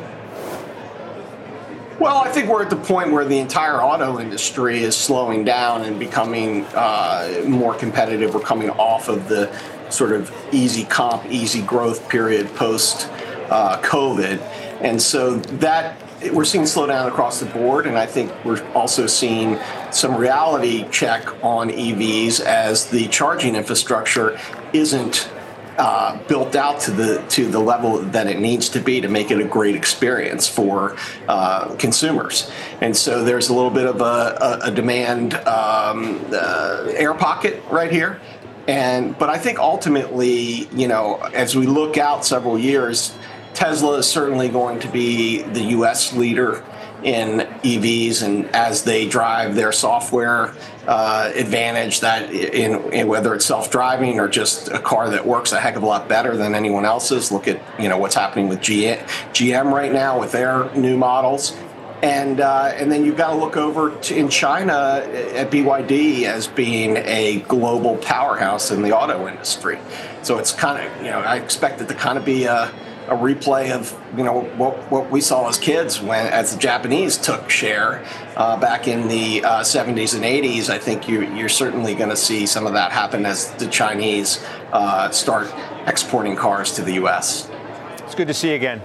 Well, 2.03 2.19
I 2.19 2.33
think 2.33 2.49
we're 2.49 2.65
at 2.65 2.69
the 2.69 2.75
point 2.75 3.13
where 3.13 3.25
the 3.25 3.39
entire 3.39 3.81
auto 3.81 4.19
industry 4.19 4.83
is 4.83 4.97
slowing 4.97 5.45
down 5.45 5.83
and 5.83 6.01
becoming 6.01 6.65
uh, 6.75 7.45
more 7.47 7.77
competitive. 7.77 8.35
We're 8.35 8.41
coming 8.41 8.71
off 8.71 9.09
of 9.09 9.29
the 9.29 9.57
sort 9.89 10.11
of 10.11 10.35
easy 10.51 10.85
comp, 10.85 11.25
easy 11.27 11.63
growth 11.63 12.09
period 12.09 12.53
post 12.57 13.09
uh, 13.51 13.81
COVID. 13.83 14.41
And 14.81 15.01
so 15.01 15.37
that 15.37 15.97
we're 16.33 16.45
seeing 16.45 16.65
slowdown 16.65 17.07
across 17.07 17.39
the 17.39 17.47
board, 17.47 17.87
and 17.87 17.97
I 17.97 18.07
think 18.07 18.33
we're 18.45 18.69
also 18.73 19.07
seeing 19.07 19.61
some 19.93 20.17
reality 20.17 20.89
check 20.89 21.25
on 21.45 21.71
EVs 21.71 22.41
as 22.41 22.87
the 22.87 23.07
charging 23.09 23.55
infrastructure 23.55 24.41
isn't 24.73 25.31
uh, 25.79 26.23
built 26.27 26.55
out 26.55 26.81
to 26.81 26.91
the 26.91 27.25
to 27.29 27.49
the 27.49 27.59
level 27.59 27.99
that 27.99 28.27
it 28.27 28.39
needs 28.39 28.69
to 28.71 28.81
be 28.81 29.01
to 29.01 29.09
make 29.09 29.31
it 29.31 29.41
a 29.41 29.45
great 29.45 29.75
experience 29.75 30.49
for 30.49 30.97
uh, 31.29 31.75
consumers. 31.77 32.51
And 32.81 32.97
so 32.97 33.25
there's 33.25 33.49
a 33.49 33.55
little 33.55 33.71
bit 33.71 33.87
of 33.87 34.01
a, 34.01 34.61
a, 34.65 34.69
a 34.69 34.71
demand 34.71 35.35
um, 35.35 36.25
uh, 36.33 36.93
air 36.95 37.15
pocket 37.15 37.63
right 37.71 37.91
here. 37.91 38.21
And 38.69 39.19
but 39.19 39.29
I 39.29 39.39
think 39.39 39.59
ultimately, 39.59 40.69
you 40.73 40.89
know, 40.89 41.17
as 41.35 41.57
we 41.57 41.67
look 41.67 41.99
out 41.99 42.25
several 42.25 42.59
years, 42.59 43.15
Tesla 43.55 43.99
is 43.99 44.07
certainly 44.07 44.49
going 44.49 44.79
to 44.81 44.89
be 44.89 45.43
the 45.43 45.63
U.S. 45.77 46.13
leader 46.13 46.65
in 47.03 47.41
EVs, 47.65 48.23
and 48.23 48.47
as 48.55 48.85
they 48.85 49.09
drive 49.09 49.57
their 49.57 49.73
software 49.73 50.55
uh, 50.87 51.31
advantage, 51.35 52.01
that 52.01 52.31
in, 52.33 52.93
in, 52.93 53.09
whether 53.09 53.35
it's 53.35 53.47
self-driving 53.47 54.19
or 54.19 54.29
just 54.29 54.69
a 54.69 54.79
car 54.79 55.11
that 55.11 55.27
works 55.27 55.53
a 55.53 55.61
heck 55.61 55.77
of 55.77 55.83
a 55.83 55.87
lot 55.87 56.09
better 56.09 56.37
than 56.37 56.55
anyone 56.55 56.85
else's. 56.85 57.31
Look 57.31 57.49
at 57.49 57.61
you 57.81 57.89
know 57.89 57.99
what's 57.99 58.15
happening 58.15 58.49
with 58.49 58.61
GM 58.61 59.73
right 59.73 59.93
now 59.93 60.19
with 60.19 60.33
their 60.33 60.75
new 60.75 60.97
models. 60.97 61.57
And, 62.03 62.41
uh, 62.41 62.73
and 62.75 62.91
then 62.91 63.05
you've 63.05 63.17
got 63.17 63.31
to 63.31 63.37
look 63.37 63.57
over 63.57 63.97
to, 63.97 64.17
in 64.17 64.29
China 64.29 65.05
at 65.35 65.53
BYD 65.53 66.25
as 66.25 66.49
being 66.49 66.97
a 66.97 67.45
global 67.47 67.97
powerhouse 67.99 68.73
in 68.73 68.83
the 68.83 68.91
auto 68.91 69.29
industry. 69.29 69.79
So 70.23 70.39
it's 70.39 70.51
kind 70.51 70.85
of, 70.85 70.97
you 71.05 71.13
know, 71.13 71.21
I 71.21 71.37
expect 71.37 71.81
it 71.81 71.87
to 71.87 71.95
kind 71.95 72.19
of 72.19 72.25
be 72.25 72.47
a, 72.47 72.73
a 73.13 73.17
replay 73.17 73.73
of 73.73 73.95
you 74.17 74.25
know 74.25 74.41
what, 74.57 74.91
what 74.91 75.11
we 75.11 75.21
saw 75.21 75.49
as 75.49 75.59
kids 75.59 76.01
when 76.01 76.27
as 76.29 76.55
the 76.55 76.59
Japanese 76.59 77.19
took 77.19 77.51
share 77.51 78.05
uh, 78.37 78.57
back 78.57 78.89
in 78.89 79.07
the 79.07 79.45
uh, 79.45 79.61
70s 79.61 80.15
and 80.15 80.25
80s. 80.25 80.71
I 80.71 80.79
think 80.79 81.09
you, 81.09 81.23
you're 81.35 81.51
certainly 81.51 81.95
going 81.95 82.09
to 82.09 82.17
see 82.17 82.47
some 82.47 82.67
of 82.67 82.73
that 82.73 82.91
happen 82.91 83.27
as 83.27 83.53
the 83.53 83.67
Chinese 83.67 84.43
uh, 84.73 85.11
start 85.11 85.53
exporting 85.87 86.35
cars 86.35 86.73
to 86.73 86.83
the 86.83 86.95
U.S. 86.95 87.51
It's 87.99 88.15
good 88.15 88.29
to 88.29 88.35
see 88.35 88.49
you 88.49 88.55
again. 88.55 88.81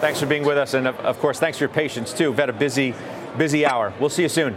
Thanks 0.00 0.18
for 0.18 0.26
being 0.26 0.44
with 0.44 0.58
us, 0.58 0.74
and 0.74 0.88
of, 0.88 0.98
of 1.00 1.18
course, 1.20 1.38
thanks 1.38 1.58
for 1.58 1.64
your 1.64 1.72
patience 1.72 2.12
too. 2.12 2.30
We've 2.30 2.38
had 2.38 2.50
a 2.50 2.54
busy, 2.54 2.94
busy 3.38 3.64
hour. 3.64 3.92
We'll 4.00 4.10
see 4.10 4.22
you 4.22 4.28
soon. 4.28 4.56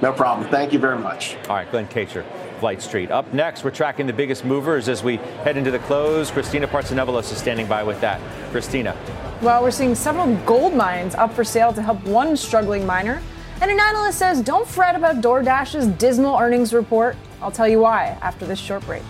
No 0.00 0.12
problem. 0.12 0.48
Thank 0.48 0.72
you 0.72 0.78
very 0.78 0.98
much. 0.98 1.36
All 1.48 1.56
right, 1.56 1.70
Glen 1.70 1.88
Kacher. 1.88 2.24
Light 2.62 2.82
Street. 2.82 3.10
Up 3.10 3.32
next, 3.32 3.64
we're 3.64 3.70
tracking 3.70 4.06
the 4.06 4.12
biggest 4.12 4.44
movers 4.44 4.88
as 4.88 5.02
we 5.02 5.16
head 5.44 5.56
into 5.56 5.70
the 5.70 5.78
close. 5.80 6.30
Christina 6.30 6.66
Partsinevelos 6.66 7.32
is 7.32 7.38
standing 7.38 7.66
by 7.66 7.82
with 7.82 8.00
that. 8.00 8.20
Christina. 8.50 8.96
Well, 9.40 9.62
we're 9.62 9.70
seeing 9.70 9.94
several 9.94 10.34
gold 10.44 10.74
mines 10.74 11.14
up 11.14 11.32
for 11.32 11.44
sale 11.44 11.72
to 11.72 11.82
help 11.82 12.02
one 12.04 12.36
struggling 12.36 12.84
miner. 12.84 13.22
And 13.60 13.70
an 13.70 13.80
analyst 13.80 14.18
says 14.18 14.40
don't 14.42 14.66
fret 14.66 14.94
about 14.94 15.16
DoorDash's 15.16 15.86
dismal 15.98 16.36
earnings 16.38 16.72
report. 16.72 17.16
I'll 17.40 17.50
tell 17.50 17.68
you 17.68 17.80
why 17.80 18.18
after 18.20 18.46
this 18.46 18.58
short 18.58 18.84
break. 18.84 19.02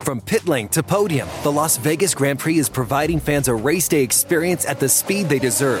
From 0.00 0.20
pit 0.20 0.48
lane 0.48 0.68
to 0.70 0.82
podium, 0.82 1.28
the 1.44 1.52
Las 1.52 1.76
Vegas 1.76 2.12
Grand 2.12 2.38
Prix 2.38 2.58
is 2.58 2.68
providing 2.68 3.20
fans 3.20 3.46
a 3.46 3.54
race 3.54 3.86
day 3.88 4.02
experience 4.02 4.66
at 4.66 4.80
the 4.80 4.88
speed 4.88 5.28
they 5.28 5.38
deserve. 5.38 5.80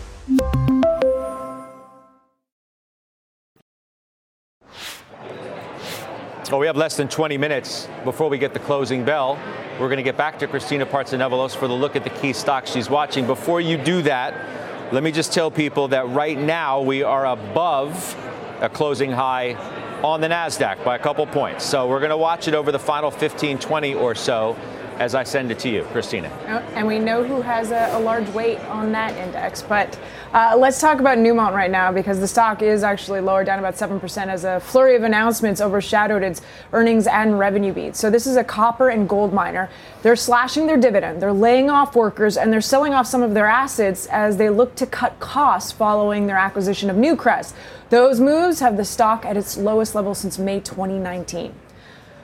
Well, 6.51 6.59
we 6.59 6.67
have 6.67 6.75
less 6.75 6.97
than 6.97 7.07
20 7.07 7.37
minutes 7.37 7.87
before 8.03 8.29
we 8.29 8.37
get 8.37 8.53
the 8.53 8.59
closing 8.59 9.05
bell. 9.05 9.39
We're 9.79 9.87
going 9.87 9.95
to 9.95 10.03
get 10.03 10.17
back 10.17 10.37
to 10.39 10.47
Christina 10.47 10.85
Partsinevelos 10.85 11.55
for 11.55 11.69
the 11.69 11.73
look 11.73 11.95
at 11.95 12.03
the 12.03 12.09
key 12.09 12.33
stocks 12.33 12.69
she's 12.69 12.89
watching. 12.89 13.25
Before 13.25 13.61
you 13.61 13.77
do 13.77 14.01
that, 14.01 14.93
let 14.93 15.01
me 15.01 15.13
just 15.13 15.31
tell 15.31 15.49
people 15.49 15.87
that 15.87 16.09
right 16.09 16.37
now 16.37 16.81
we 16.81 17.03
are 17.03 17.25
above 17.25 18.17
a 18.59 18.67
closing 18.67 19.11
high 19.11 19.53
on 20.03 20.19
the 20.19 20.27
NASDAQ 20.27 20.83
by 20.83 20.97
a 20.97 20.99
couple 20.99 21.25
points. 21.25 21.63
So 21.63 21.87
we're 21.87 22.01
going 22.01 22.09
to 22.09 22.17
watch 22.17 22.49
it 22.49 22.53
over 22.53 22.73
the 22.73 22.79
final 22.79 23.11
15, 23.11 23.57
20 23.57 23.93
or 23.93 24.13
so 24.13 24.57
as 24.99 25.15
I 25.15 25.23
send 25.23 25.51
it 25.51 25.59
to 25.59 25.69
you, 25.69 25.83
Christina. 25.85 26.29
Oh, 26.49 26.57
and 26.75 26.85
we 26.85 26.99
know 26.99 27.23
who 27.23 27.41
has 27.41 27.71
a, 27.71 27.91
a 27.93 27.99
large 27.99 28.27
weight 28.31 28.59
on 28.65 28.91
that 28.91 29.15
index. 29.15 29.61
But 29.61 29.97
uh, 30.33 30.55
let's 30.57 30.79
talk 30.79 31.01
about 31.01 31.17
Newmont 31.17 31.53
right 31.53 31.69
now 31.69 31.91
because 31.91 32.19
the 32.19 32.27
stock 32.27 32.61
is 32.61 32.83
actually 32.83 33.19
lower, 33.19 33.43
down 33.43 33.59
about 33.59 33.75
7% 33.75 34.27
as 34.27 34.45
a 34.45 34.61
flurry 34.61 34.95
of 34.95 35.03
announcements 35.03 35.59
overshadowed 35.59 36.23
its 36.23 36.41
earnings 36.71 37.05
and 37.05 37.37
revenue 37.37 37.73
beats. 37.73 37.99
So 37.99 38.09
this 38.09 38.25
is 38.25 38.37
a 38.37 38.43
copper 38.43 38.89
and 38.89 39.09
gold 39.09 39.33
miner. 39.33 39.69
They're 40.03 40.15
slashing 40.15 40.67
their 40.67 40.77
dividend, 40.77 41.21
they're 41.21 41.33
laying 41.33 41.69
off 41.69 41.95
workers, 41.95 42.37
and 42.37 42.51
they're 42.51 42.61
selling 42.61 42.93
off 42.93 43.07
some 43.07 43.21
of 43.21 43.33
their 43.33 43.47
assets 43.47 44.05
as 44.07 44.37
they 44.37 44.49
look 44.49 44.75
to 44.75 44.85
cut 44.85 45.19
costs 45.19 45.73
following 45.73 46.27
their 46.27 46.37
acquisition 46.37 46.89
of 46.89 46.95
Newcrest. 46.95 47.53
Those 47.89 48.21
moves 48.21 48.61
have 48.61 48.77
the 48.77 48.85
stock 48.85 49.25
at 49.25 49.35
its 49.35 49.57
lowest 49.57 49.95
level 49.95 50.15
since 50.15 50.39
May 50.39 50.61
2019. 50.61 51.53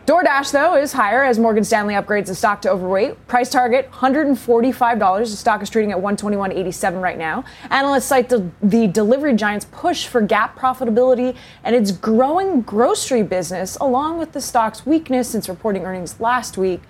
DoorDash, 0.07 0.53
though, 0.53 0.77
is 0.77 0.93
higher 0.93 1.21
as 1.21 1.37
Morgan 1.37 1.65
Stanley 1.65 1.93
upgrades 1.93 2.27
the 2.27 2.35
stock 2.35 2.61
to 2.61 2.69
overweight. 2.69 3.27
Price 3.27 3.49
target 3.49 3.91
$145. 3.91 5.19
The 5.19 5.25
stock 5.25 5.61
is 5.61 5.69
trading 5.69 5.91
at 5.91 5.97
121.87 5.97 7.01
right 7.01 7.17
now. 7.17 7.43
Analysts 7.71 8.05
cite 8.05 8.29
the, 8.29 8.49
the 8.63 8.87
delivery 8.87 9.35
giant's 9.35 9.65
push 9.65 10.07
for 10.07 10.25
GAAP 10.25 10.55
profitability 10.55 11.35
and 11.65 11.75
its 11.75 11.91
growing 11.91 12.61
grocery 12.61 13.21
business, 13.21 13.75
along 13.81 14.17
with 14.17 14.31
the 14.31 14.39
stock's 14.39 14.85
weakness 14.85 15.27
since 15.29 15.49
reporting 15.49 15.83
earnings 15.83 16.17
last 16.21 16.57
week. 16.57 16.83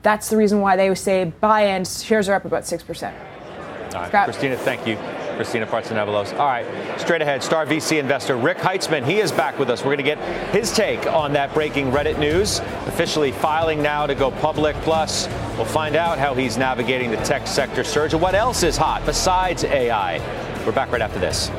That's 0.00 0.30
the 0.30 0.38
reason 0.38 0.62
why 0.62 0.74
they 0.74 0.94
say 0.94 1.26
buy 1.26 1.66
in. 1.66 1.84
Shares 1.84 2.30
are 2.30 2.34
up 2.34 2.46
about 2.46 2.62
6%. 2.62 3.12
All 3.94 4.10
right, 4.10 4.24
Christina, 4.24 4.56
thank 4.56 4.86
you. 4.86 4.96
Christina 5.38 5.68
Partsinevelos. 5.68 6.36
All 6.36 6.48
right, 6.48 6.66
straight 7.00 7.22
ahead, 7.22 7.44
Star 7.44 7.64
VC 7.64 8.00
investor 8.00 8.36
Rick 8.36 8.58
Heitzman, 8.58 9.04
He 9.04 9.20
is 9.20 9.30
back 9.30 9.56
with 9.56 9.70
us. 9.70 9.84
We're 9.84 9.96
going 9.96 9.98
to 9.98 10.02
get 10.02 10.18
his 10.52 10.72
take 10.72 11.06
on 11.06 11.32
that 11.34 11.54
breaking 11.54 11.92
Reddit 11.92 12.18
news, 12.18 12.58
officially 12.86 13.30
filing 13.30 13.80
now 13.80 14.04
to 14.04 14.16
go 14.16 14.32
public. 14.32 14.74
Plus, 14.78 15.28
we'll 15.56 15.64
find 15.64 15.94
out 15.94 16.18
how 16.18 16.34
he's 16.34 16.58
navigating 16.58 17.12
the 17.12 17.18
tech 17.18 17.46
sector 17.46 17.84
surge 17.84 18.14
and 18.14 18.20
what 18.20 18.34
else 18.34 18.64
is 18.64 18.76
hot 18.76 19.06
besides 19.06 19.62
AI. 19.62 20.18
We're 20.66 20.72
back 20.72 20.90
right 20.90 21.00
after 21.00 21.20
this. 21.20 21.52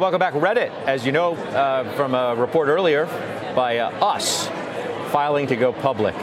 Welcome 0.00 0.18
back. 0.18 0.32
Reddit, 0.32 0.70
as 0.86 1.04
you 1.04 1.12
know 1.12 1.34
uh, 1.34 1.84
from 1.94 2.14
a 2.14 2.34
report 2.34 2.68
earlier 2.68 3.04
by 3.54 3.76
uh, 3.76 3.90
us, 4.02 4.48
filing 5.12 5.46
to 5.48 5.56
go 5.56 5.74
public. 5.74 6.14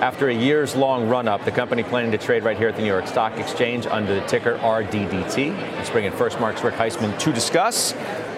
After 0.00 0.30
a 0.30 0.34
years 0.34 0.74
long 0.74 1.10
run 1.10 1.28
up, 1.28 1.44
the 1.44 1.50
company 1.50 1.82
planning 1.82 2.10
to 2.12 2.16
trade 2.16 2.42
right 2.42 2.56
here 2.56 2.68
at 2.68 2.76
the 2.76 2.80
New 2.80 2.88
York 2.88 3.06
Stock 3.06 3.36
Exchange 3.36 3.86
under 3.86 4.14
the 4.14 4.26
ticker 4.26 4.56
RDDT. 4.56 5.54
Let's 5.74 5.90
bring 5.90 6.06
in 6.06 6.12
FirstMark's 6.14 6.64
Rick 6.64 6.76
Heitzman 6.76 7.18
to 7.18 7.30
discuss. 7.30 7.92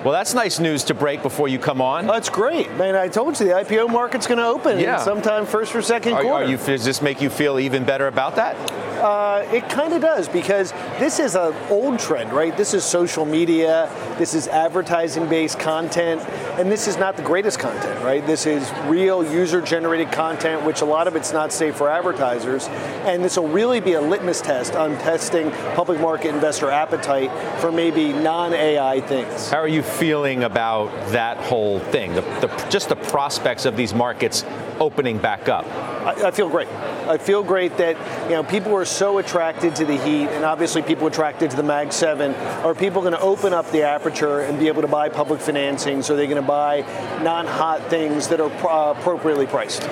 Well, 0.04 0.12
that's 0.14 0.32
nice 0.32 0.58
news 0.58 0.84
to 0.84 0.94
break 0.94 1.22
before 1.22 1.48
you 1.48 1.58
come 1.58 1.82
on. 1.82 2.06
That's 2.06 2.30
great, 2.30 2.72
man. 2.76 2.94
I 2.96 3.08
told 3.08 3.38
you 3.38 3.46
the 3.46 3.52
IPO 3.52 3.90
market's 3.90 4.26
going 4.26 4.38
to 4.38 4.46
open 4.46 4.78
Yeah. 4.78 4.96
sometime 4.96 5.44
first 5.44 5.74
or 5.74 5.82
second 5.82 6.14
Are, 6.14 6.22
quarter. 6.22 6.44
are 6.46 6.48
you, 6.48 6.56
does 6.56 6.84
this 6.86 7.02
make 7.02 7.20
you 7.20 7.28
feel 7.28 7.58
even 7.58 7.84
better 7.84 8.06
about 8.06 8.36
that? 8.36 8.56
Uh, 9.00 9.46
it 9.52 9.66
kind 9.70 9.92
of 9.94 10.00
does 10.02 10.28
because 10.28 10.72
this 10.98 11.18
is 11.18 11.34
an 11.34 11.54
old 11.70 11.98
trend, 11.98 12.32
right? 12.32 12.54
This 12.56 12.74
is 12.74 12.84
social 12.84 13.24
media, 13.24 13.90
this 14.18 14.34
is 14.34 14.46
advertising-based 14.48 15.58
content, 15.58 16.20
and 16.58 16.70
this 16.70 16.86
is 16.86 16.98
not 16.98 17.16
the 17.16 17.22
greatest 17.22 17.58
content, 17.58 18.02
right? 18.04 18.26
This 18.26 18.44
is 18.44 18.70
real 18.86 19.24
user-generated 19.24 20.12
content, 20.12 20.64
which 20.64 20.82
a 20.82 20.84
lot 20.84 21.08
of 21.08 21.16
it's 21.16 21.32
not 21.32 21.50
safe 21.50 21.76
for 21.76 21.88
advertisers, 21.90 22.68
and 23.06 23.24
this 23.24 23.38
will 23.38 23.48
really 23.48 23.80
be 23.80 23.94
a 23.94 24.00
litmus 24.02 24.42
test 24.42 24.74
on 24.76 24.92
testing 24.98 25.50
public 25.74 25.98
market 25.98 26.34
investor 26.34 26.70
appetite 26.70 27.30
for 27.60 27.72
maybe 27.72 28.12
non-AI 28.12 29.00
things. 29.00 29.48
How 29.50 29.58
are 29.60 29.68
you 29.68 29.82
feeling 29.90 30.44
about 30.44 30.90
that 31.10 31.36
whole 31.38 31.80
thing? 31.80 32.14
The, 32.14 32.20
the, 32.20 32.66
just 32.70 32.88
the 32.88 32.96
prospects 32.96 33.64
of 33.64 33.76
these 33.76 33.92
markets 33.94 34.44
opening 34.78 35.18
back 35.18 35.48
up. 35.48 35.66
I, 35.66 36.28
I 36.28 36.30
feel 36.30 36.48
great. 36.48 36.68
I 36.68 37.18
feel 37.18 37.42
great 37.42 37.76
that 37.78 37.96
you 38.24 38.36
know 38.36 38.42
people 38.42 38.74
are 38.74 38.84
so 38.84 39.18
attracted 39.18 39.76
to 39.76 39.84
the 39.84 39.96
heat, 39.96 40.28
and 40.28 40.44
obviously 40.44 40.82
people 40.82 41.06
attracted 41.06 41.50
to 41.50 41.56
the 41.56 41.62
Mag 41.62 41.92
7. 41.92 42.34
Are 42.34 42.74
people 42.74 43.02
going 43.02 43.12
to 43.12 43.20
open 43.20 43.52
up 43.52 43.70
the 43.70 43.82
aperture 43.82 44.40
and 44.40 44.58
be 44.58 44.68
able 44.68 44.82
to 44.82 44.88
buy 44.88 45.08
public 45.08 45.40
financings? 45.40 46.08
Are 46.10 46.16
they 46.16 46.26
going 46.26 46.40
to 46.40 46.46
buy 46.46 46.80
non-hot 47.22 47.90
things 47.90 48.28
that 48.28 48.40
are 48.40 48.50
pro- 48.50 48.92
appropriately 48.92 49.46
priced? 49.46 49.82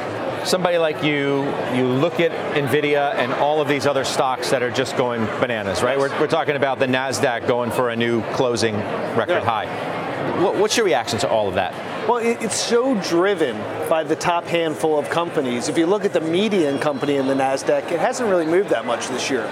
Somebody 0.45 0.79
like 0.79 1.03
you, 1.03 1.45
you 1.75 1.87
look 1.87 2.21
at 2.21 2.31
Nvidia 2.55 3.15
and 3.15 3.33
all 3.35 3.61
of 3.61 3.69
these 3.69 3.87
other 3.87 4.05
stocks 4.05 4.51
that 4.51 4.63
are 4.63 4.71
just 4.71 4.97
going 4.97 5.25
bananas, 5.41 5.83
right? 5.83 5.99
We're, 5.99 6.11
we're 6.21 6.27
talking 6.27 6.57
about 6.57 6.79
the 6.79 6.87
Nasdaq 6.87 7.47
going 7.47 7.71
for 7.71 7.91
a 7.91 7.97
new 7.97 8.23
closing 8.33 8.75
record 9.17 9.43
high. 9.43 9.67
What's 10.41 10.77
your 10.77 10.87
reaction 10.87 11.19
to 11.21 11.29
all 11.29 11.49
of 11.49 11.55
that? 11.55 11.75
Well, 12.09 12.19
it's 12.19 12.57
so 12.57 12.95
driven 13.03 13.57
by 13.89 14.05
the 14.05 14.17
top 14.17 14.45
handful 14.45 14.99
of 14.99 15.09
companies. 15.09 15.69
If 15.69 15.79
you 15.79 15.87
look 15.87 16.05
at 16.05 16.13
the 16.13 16.21
median 16.21 16.79
company 16.79 17.17
in 17.17 17.27
the 17.27 17.35
NASDAQ, 17.35 17.91
it 17.91 17.99
hasn't 17.99 18.29
really 18.29 18.47
moved 18.47 18.71
that 18.71 18.85
much 18.85 19.09
this 19.09 19.31
year. 19.31 19.45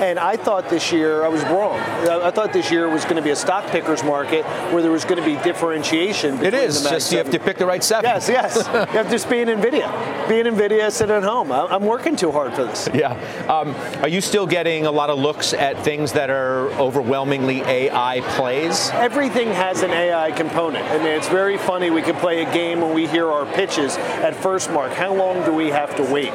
And 0.00 0.18
I 0.18 0.36
thought 0.36 0.68
this 0.68 0.92
year, 0.92 1.24
I 1.24 1.28
was 1.28 1.42
wrong. 1.44 1.78
I 1.78 2.30
thought 2.30 2.52
this 2.52 2.70
year 2.70 2.88
was 2.88 3.04
going 3.04 3.16
to 3.16 3.22
be 3.22 3.30
a 3.30 3.36
stock 3.36 3.66
pickers 3.68 4.02
market 4.02 4.44
where 4.72 4.82
there 4.82 4.90
was 4.90 5.04
going 5.04 5.22
to 5.22 5.24
be 5.24 5.40
differentiation. 5.44 6.34
It 6.34 6.50
between 6.50 6.62
is, 6.62 6.82
just 6.82 7.12
you 7.12 7.18
have 7.18 7.30
to 7.30 7.38
pick 7.38 7.58
the 7.58 7.66
right 7.66 7.82
seven. 7.82 8.10
Yes, 8.10 8.28
yes. 8.28 8.56
you 8.66 8.72
have 8.72 9.06
to 9.06 9.12
just 9.12 9.30
be 9.30 9.38
in 9.38 9.48
NVIDIA. 9.48 10.28
Be 10.28 10.40
in 10.40 10.46
NVIDIA, 10.46 10.90
sit 10.90 11.10
at 11.10 11.22
home. 11.22 11.52
I'm 11.52 11.84
working 11.84 12.16
too 12.16 12.32
hard 12.32 12.54
for 12.54 12.64
this. 12.64 12.88
Yeah. 12.92 13.12
Um, 13.48 13.74
are 14.02 14.08
you 14.08 14.20
still 14.20 14.46
getting 14.46 14.86
a 14.86 14.90
lot 14.90 15.10
of 15.10 15.18
looks 15.18 15.52
at 15.52 15.78
things 15.84 16.12
that 16.12 16.30
are 16.30 16.70
overwhelmingly 16.72 17.62
AI 17.62 18.20
plays? 18.36 18.90
Everything 18.94 19.48
has 19.48 19.82
an 19.82 19.90
AI 19.90 20.32
component. 20.32 20.84
I 20.86 20.98
mean, 20.98 21.06
it's 21.06 21.28
very 21.28 21.56
funny. 21.56 21.90
We 21.90 22.02
could 22.02 22.16
play 22.16 22.42
a 22.42 22.52
game 22.52 22.80
when 22.80 22.94
we 22.94 23.06
hear 23.06 23.30
our 23.30 23.46
pitches 23.46 23.83
at 23.96 24.34
FirstMark. 24.34 24.92
How 24.92 25.14
long 25.14 25.44
do 25.44 25.52
we 25.52 25.68
have 25.68 25.94
to 25.96 26.02
wait 26.02 26.32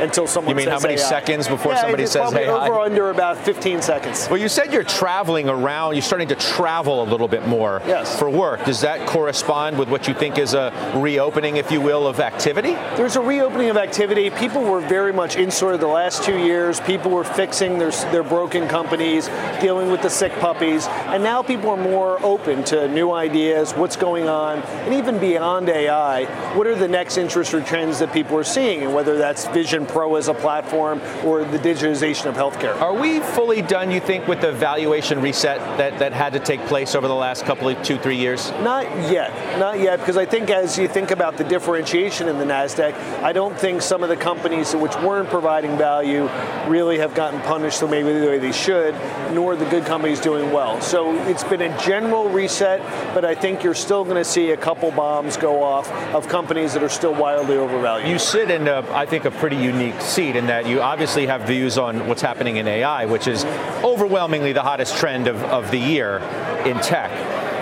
until 0.00 0.26
someone 0.26 0.50
You 0.50 0.56
mean 0.56 0.66
says 0.66 0.72
how 0.82 0.88
many 0.88 1.00
AI? 1.00 1.06
seconds 1.08 1.48
before 1.48 1.72
Yeah, 1.72 1.80
somebody 1.82 2.06
says 2.06 2.32
AI? 2.32 2.66
Over 2.68 2.80
under 2.80 3.10
about 3.10 3.38
15 3.38 3.82
seconds. 3.82 4.28
Well, 4.30 4.38
you 4.40 4.48
said 4.48 4.72
you're 4.72 4.84
traveling 4.84 5.48
around, 5.48 5.94
you're 5.94 6.02
starting 6.02 6.28
to 6.28 6.34
travel 6.36 7.02
a 7.02 7.08
little 7.08 7.28
bit 7.28 7.46
more 7.46 7.82
Yes. 7.86 8.18
for 8.18 8.28
work. 8.30 8.64
Does 8.64 8.80
that 8.82 9.06
correspond 9.06 9.78
with 9.78 9.88
what 9.88 10.06
you 10.08 10.14
think 10.14 10.38
is 10.38 10.54
a 10.54 10.72
reopening, 10.96 11.56
if 11.56 11.70
you 11.72 11.80
will, 11.80 12.06
of 12.06 12.20
activity? 12.20 12.74
There's 12.96 13.16
a 13.16 13.20
reopening 13.20 13.70
of 13.70 13.76
activity. 13.76 14.30
People 14.30 14.62
were 14.62 14.80
very 14.80 15.12
much 15.12 15.36
insured 15.36 15.80
the 15.80 15.86
last 15.86 16.22
two 16.22 16.38
years. 16.38 16.80
People 16.80 17.10
were 17.10 17.24
fixing 17.24 17.78
their, 17.78 17.90
their 18.12 18.22
broken 18.22 18.68
companies, 18.68 19.28
dealing 19.60 19.90
with 19.90 20.02
the 20.02 20.10
sick 20.10 20.32
puppies. 20.40 20.86
And 21.06 21.22
now 21.22 21.42
people 21.42 21.70
are 21.70 21.76
more 21.76 22.18
open 22.24 22.64
to 22.64 22.88
new 22.88 23.12
ideas, 23.12 23.72
what's 23.74 23.96
going 23.96 24.28
on, 24.28 24.58
and 24.60 24.94
even 24.94 25.18
beyond 25.18 25.68
AI, 25.68 26.24
what 26.56 26.66
are 26.66 26.74
the 26.74 26.88
next 26.90 27.16
interest 27.16 27.54
or 27.54 27.62
trends 27.62 27.98
that 28.00 28.12
people 28.12 28.36
are 28.36 28.44
seeing, 28.44 28.82
and 28.82 28.94
whether 28.94 29.16
that's 29.16 29.46
Vision 29.48 29.86
Pro 29.86 30.16
as 30.16 30.28
a 30.28 30.34
platform 30.34 31.00
or 31.24 31.44
the 31.44 31.58
digitization 31.58 32.26
of 32.26 32.34
healthcare. 32.34 32.78
Are 32.80 32.94
we 32.94 33.20
fully 33.20 33.62
done, 33.62 33.90
you 33.90 34.00
think, 34.00 34.26
with 34.26 34.40
the 34.40 34.52
valuation 34.52 35.20
reset 35.20 35.58
that, 35.78 35.98
that 35.98 36.12
had 36.12 36.32
to 36.32 36.40
take 36.40 36.60
place 36.66 36.94
over 36.94 37.08
the 37.08 37.14
last 37.14 37.44
couple 37.44 37.68
of 37.68 37.82
two, 37.82 37.98
three 37.98 38.16
years? 38.16 38.50
Not 38.62 38.84
yet, 39.10 39.58
not 39.58 39.78
yet, 39.78 40.00
because 40.00 40.16
I 40.16 40.24
think 40.24 40.50
as 40.50 40.78
you 40.78 40.88
think 40.88 41.10
about 41.10 41.36
the 41.36 41.44
differentiation 41.44 42.28
in 42.28 42.38
the 42.38 42.44
Nasdaq, 42.44 42.94
I 43.22 43.32
don't 43.32 43.58
think 43.58 43.82
some 43.82 44.02
of 44.02 44.08
the 44.08 44.16
companies 44.16 44.74
which 44.74 44.94
weren't 44.96 45.28
providing 45.28 45.76
value 45.78 46.28
really 46.66 46.98
have 46.98 47.14
gotten 47.14 47.40
punished 47.42 47.80
the 47.80 47.88
maybe 47.88 48.18
the 48.18 48.26
way 48.26 48.38
they 48.38 48.52
should, 48.52 48.94
nor 49.32 49.56
the 49.56 49.66
good 49.66 49.84
companies 49.84 50.20
doing 50.20 50.52
well. 50.52 50.80
So 50.80 51.14
it's 51.26 51.44
been 51.44 51.62
a 51.62 51.78
general 51.80 52.28
reset, 52.28 52.80
but 53.14 53.24
I 53.24 53.34
think 53.34 53.62
you're 53.62 53.74
still 53.74 54.04
going 54.04 54.16
to 54.16 54.24
see 54.24 54.50
a 54.50 54.56
couple 54.56 54.90
bombs 54.90 55.36
go 55.36 55.62
off 55.62 55.90
of 56.14 56.28
companies 56.28 56.74
that 56.74 56.79
are 56.82 56.88
still 56.88 57.14
wildly 57.14 57.56
overvalued. 57.56 58.08
You 58.08 58.18
sit 58.18 58.50
in, 58.50 58.68
a, 58.68 58.84
I 58.92 59.06
think, 59.06 59.24
a 59.24 59.30
pretty 59.30 59.56
unique 59.56 60.00
seat 60.00 60.36
in 60.36 60.46
that 60.46 60.66
you 60.66 60.80
obviously 60.80 61.26
have 61.26 61.42
views 61.42 61.78
on 61.78 62.06
what's 62.08 62.22
happening 62.22 62.56
in 62.56 62.66
AI, 62.68 63.04
which 63.06 63.26
is 63.28 63.44
overwhelmingly 63.84 64.52
the 64.52 64.62
hottest 64.62 64.96
trend 64.96 65.26
of, 65.28 65.42
of 65.44 65.70
the 65.70 65.78
year 65.78 66.18
in 66.64 66.76
tech. 66.78 67.10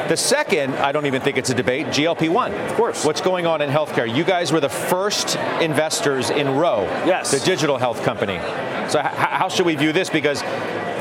The 0.09 0.17
second, 0.17 0.75
I 0.77 0.91
don't 0.93 1.05
even 1.05 1.21
think 1.21 1.37
it's 1.37 1.51
a 1.51 1.55
debate, 1.55 1.87
GLP 1.89 2.31
1. 2.31 2.55
Of 2.55 2.75
course. 2.77 3.05
What's 3.05 3.21
going 3.21 3.47
on 3.47 3.61
in 3.61 3.69
healthcare? 3.69 4.13
You 4.13 4.25
guys 4.25 4.51
were 4.53 4.61
the 4.61 4.69
first 4.71 5.37
investors 5.61 6.31
in 6.31 6.57
Ro, 6.57 6.85
Yes. 7.07 7.31
the 7.31 7.41
digital 7.45 7.77
health 7.77 8.03
company. 8.05 8.39
So, 8.89 9.01
h- 9.01 9.05
how 9.05 9.51
should 9.51 9.67
we 9.67 9.75
view 9.75 9.93
this? 9.93 10.09
Because 10.09 10.43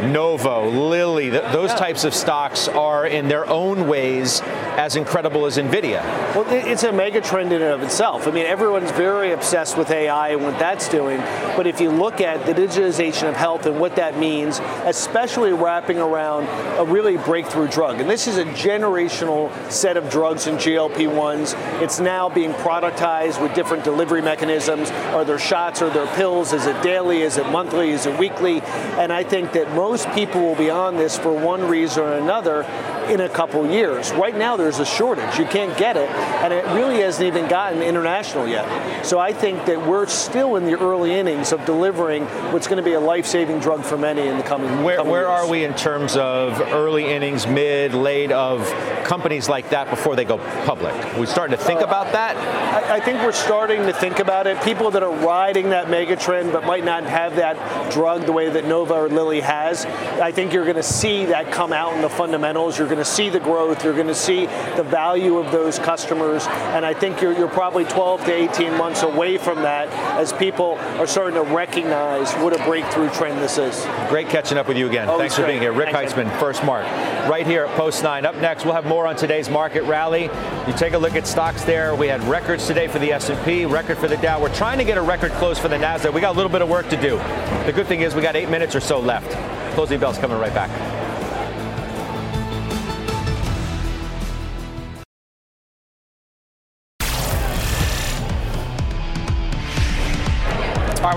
Novo, 0.03 0.69
Lilly, 0.69 1.31
th- 1.31 1.51
those 1.51 1.73
types 1.73 2.03
of 2.03 2.13
stocks 2.13 2.67
are 2.67 3.05
in 3.07 3.27
their 3.27 3.47
own 3.49 3.87
ways 3.87 4.41
as 4.77 4.95
incredible 4.95 5.45
as 5.45 5.57
Nvidia. 5.57 6.03
Well, 6.35 6.45
it's 6.49 6.83
a 6.83 6.91
mega 6.91 7.19
trend 7.19 7.51
in 7.51 7.61
and 7.61 7.71
of 7.71 7.81
itself. 7.81 8.27
I 8.27 8.31
mean, 8.31 8.45
everyone's 8.45 8.91
very 8.91 9.31
obsessed 9.31 9.75
with 9.77 9.89
AI 9.89 10.29
and 10.29 10.43
what 10.43 10.59
that's 10.59 10.87
doing. 10.87 11.19
But 11.55 11.65
if 11.65 11.81
you 11.81 11.89
look 11.89 12.21
at 12.21 12.45
the 12.45 12.53
digitization 12.53 13.27
of 13.27 13.35
health 13.35 13.65
and 13.65 13.79
what 13.79 13.95
that 13.95 14.19
means, 14.19 14.59
especially 14.85 15.51
wrapping 15.51 15.97
around 15.97 16.47
a 16.77 16.85
really 16.85 17.17
breakthrough 17.17 17.67
drug, 17.67 17.99
and 17.99 18.09
this 18.09 18.27
is 18.27 18.37
a 18.37 18.45
generational 18.45 19.51
set 19.71 19.97
of 19.97 20.09
drugs 20.11 20.45
in 20.45 20.55
GLP 20.55 21.07
1s. 21.07 21.81
It's 21.81 21.99
now 21.99 22.29
being 22.29 22.53
productized 22.53 23.41
with 23.41 23.55
different 23.55 23.83
delivery 23.83 24.21
mechanisms. 24.21 24.91
Are 24.91 25.25
there 25.25 25.39
shots? 25.39 25.81
Are 25.81 25.89
there 25.89 26.07
pills? 26.15 26.53
Is 26.53 26.67
it 26.67 26.81
daily? 26.83 27.21
Is 27.21 27.37
it 27.37 27.47
monthly? 27.49 27.89
Is 27.89 28.05
it 28.05 28.17
weekly? 28.19 28.61
And 28.61 29.11
I 29.11 29.23
think 29.23 29.53
that 29.53 29.73
most 29.73 29.86
people 30.07 30.41
will 30.41 30.55
be 30.55 30.69
on 30.69 30.97
this 30.97 31.17
for 31.17 31.31
one 31.31 31.67
reason 31.67 32.03
or 32.03 32.13
another 32.13 32.63
in 33.09 33.21
a 33.21 33.29
couple 33.29 33.69
years. 33.69 34.11
Right 34.11 34.35
now, 34.35 34.57
there's 34.57 34.79
a 34.79 34.85
shortage. 34.85 35.37
You 35.37 35.45
can't 35.45 35.77
get 35.77 35.97
it, 35.97 36.09
and 36.09 36.53
it 36.53 36.65
really 36.67 36.99
hasn't 37.01 37.25
even 37.25 37.47
gotten 37.47 37.81
international 37.81 38.47
yet. 38.47 39.05
So 39.05 39.19
I 39.19 39.33
think 39.33 39.65
that 39.65 39.85
we're 39.87 40.07
still 40.07 40.55
in 40.55 40.65
the 40.65 40.77
early 40.79 41.13
innings 41.13 41.51
of 41.51 41.65
delivering 41.65 42.25
what's 42.51 42.67
going 42.67 42.77
to 42.77 42.83
be 42.83 42.93
a 42.93 42.99
life-saving 42.99 43.59
drug 43.59 43.83
for 43.83 43.97
many 43.97 44.27
in 44.27 44.37
the 44.37 44.43
coming. 44.43 44.83
Where, 44.83 44.97
coming 44.97 45.11
where 45.11 45.27
years. 45.27 45.41
are 45.41 45.49
we 45.49 45.63
in 45.63 45.73
terms 45.73 46.15
of 46.17 46.59
early 46.61 47.05
innings, 47.05 47.47
mid, 47.47 47.93
late 47.93 48.31
of 48.31 48.67
companies 49.03 49.47
like 49.49 49.69
that 49.69 49.89
before 49.89 50.15
they 50.15 50.25
go 50.25 50.37
public? 50.65 50.93
we 51.17 51.25
starting 51.25 51.57
to 51.57 51.63
think 51.63 51.81
uh, 51.81 51.85
about 51.85 52.11
that? 52.11 52.35
I, 52.37 52.95
I 52.95 52.99
think 52.99 53.21
we're 53.21 53.31
starting 53.31 53.83
to 53.83 53.93
think 53.93 54.19
about 54.19 54.47
it. 54.47 54.61
People 54.63 54.91
that 54.91 55.03
are 55.03 55.15
riding 55.25 55.69
that 55.69 55.89
mega 55.89 56.15
trend 56.15 56.51
but 56.51 56.65
might 56.65 56.83
not 56.83 57.03
have 57.03 57.35
that 57.37 57.91
drug 57.91 58.25
the 58.25 58.31
way 58.31 58.49
that 58.49 58.65
Novo 58.65 58.95
or 58.95 59.09
Lilly 59.09 59.41
has, 59.41 59.85
I 59.85 60.31
think 60.31 60.53
you're 60.53 60.65
going 60.65 60.75
to 60.75 60.83
see 60.83 61.25
that 61.25 61.51
come 61.51 61.73
out 61.73 61.93
in 61.93 62.01
the 62.01 62.09
fundamentals. 62.09 62.77
You're 62.77 62.87
going 62.87 62.96
to 62.97 63.05
see 63.05 63.29
the 63.29 63.39
growth. 63.39 63.83
You're 63.83 63.93
going 63.93 64.07
to 64.07 64.15
see 64.15 64.45
the 64.75 64.83
value 64.83 65.37
of 65.37 65.51
those 65.51 65.79
customers. 65.79 66.45
And 66.47 66.85
I 66.85 66.93
think 66.93 67.21
you're, 67.21 67.33
you're 67.33 67.47
probably 67.47 67.85
12 67.85 68.25
to 68.25 68.33
18 68.33 68.77
months 68.77 69.03
away 69.03 69.37
from 69.37 69.61
that 69.61 69.87
as 70.19 70.33
people 70.33 70.75
are 70.99 71.07
starting 71.07 71.35
to 71.35 71.43
recognize 71.43 72.33
what 72.35 72.59
a 72.59 72.63
breakthrough 72.63 73.09
trend 73.11 73.39
this 73.39 73.57
is. 73.57 73.85
Great 74.09 74.29
catching 74.29 74.57
up 74.57 74.67
with 74.67 74.77
you 74.77 74.87
again. 74.87 75.07
Always 75.07 75.21
Thanks 75.21 75.35
for 75.35 75.41
great. 75.41 75.51
being 75.51 75.61
here. 75.61 75.73
Rick 75.73 75.91
Thanks, 75.91 76.13
Heitzman, 76.13 76.29
FirstMark, 76.37 77.29
right 77.29 77.45
here 77.45 77.65
at 77.65 77.75
Post 77.77 78.03
9. 78.03 78.25
Up 78.25 78.35
next, 78.35 78.65
we'll 78.65 78.73
have 78.73 78.85
more 78.85 79.07
on 79.07 79.15
today's 79.15 79.49
market 79.49 79.83
rally. 79.83 80.23
You 80.67 80.73
take 80.75 80.93
a 80.93 80.97
look 80.97 81.15
at 81.15 81.27
stocks 81.27 81.63
there. 81.63 81.95
We 81.95 82.07
had 82.07 82.23
records 82.23 82.67
today 82.67 82.87
for 82.87 82.99
the 82.99 83.11
S&P, 83.13 83.65
record 83.65 83.97
for 83.97 84.07
the 84.07 84.17
Dow. 84.17 84.41
We're 84.41 84.53
trying 84.53 84.77
to 84.77 84.83
get 84.83 84.97
a 84.97 85.01
record 85.01 85.31
close 85.33 85.59
for 85.59 85.67
the 85.67 85.77
Nasdaq. 85.77 86.13
We 86.13 86.21
got 86.21 86.33
a 86.33 86.37
little 86.37 86.51
bit 86.51 86.61
of 86.61 86.69
work 86.69 86.89
to 86.89 86.97
do. 87.01 87.17
The 87.65 87.73
good 87.73 87.87
thing 87.87 88.01
is 88.01 88.15
we 88.15 88.21
got 88.21 88.35
eight 88.35 88.49
minutes 88.49 88.75
or 88.75 88.79
so 88.79 88.99
left. 88.99 89.31
Closing 89.75 89.99
bell's 89.99 90.17
coming 90.17 90.37
right 90.39 90.53
back. 90.53 90.69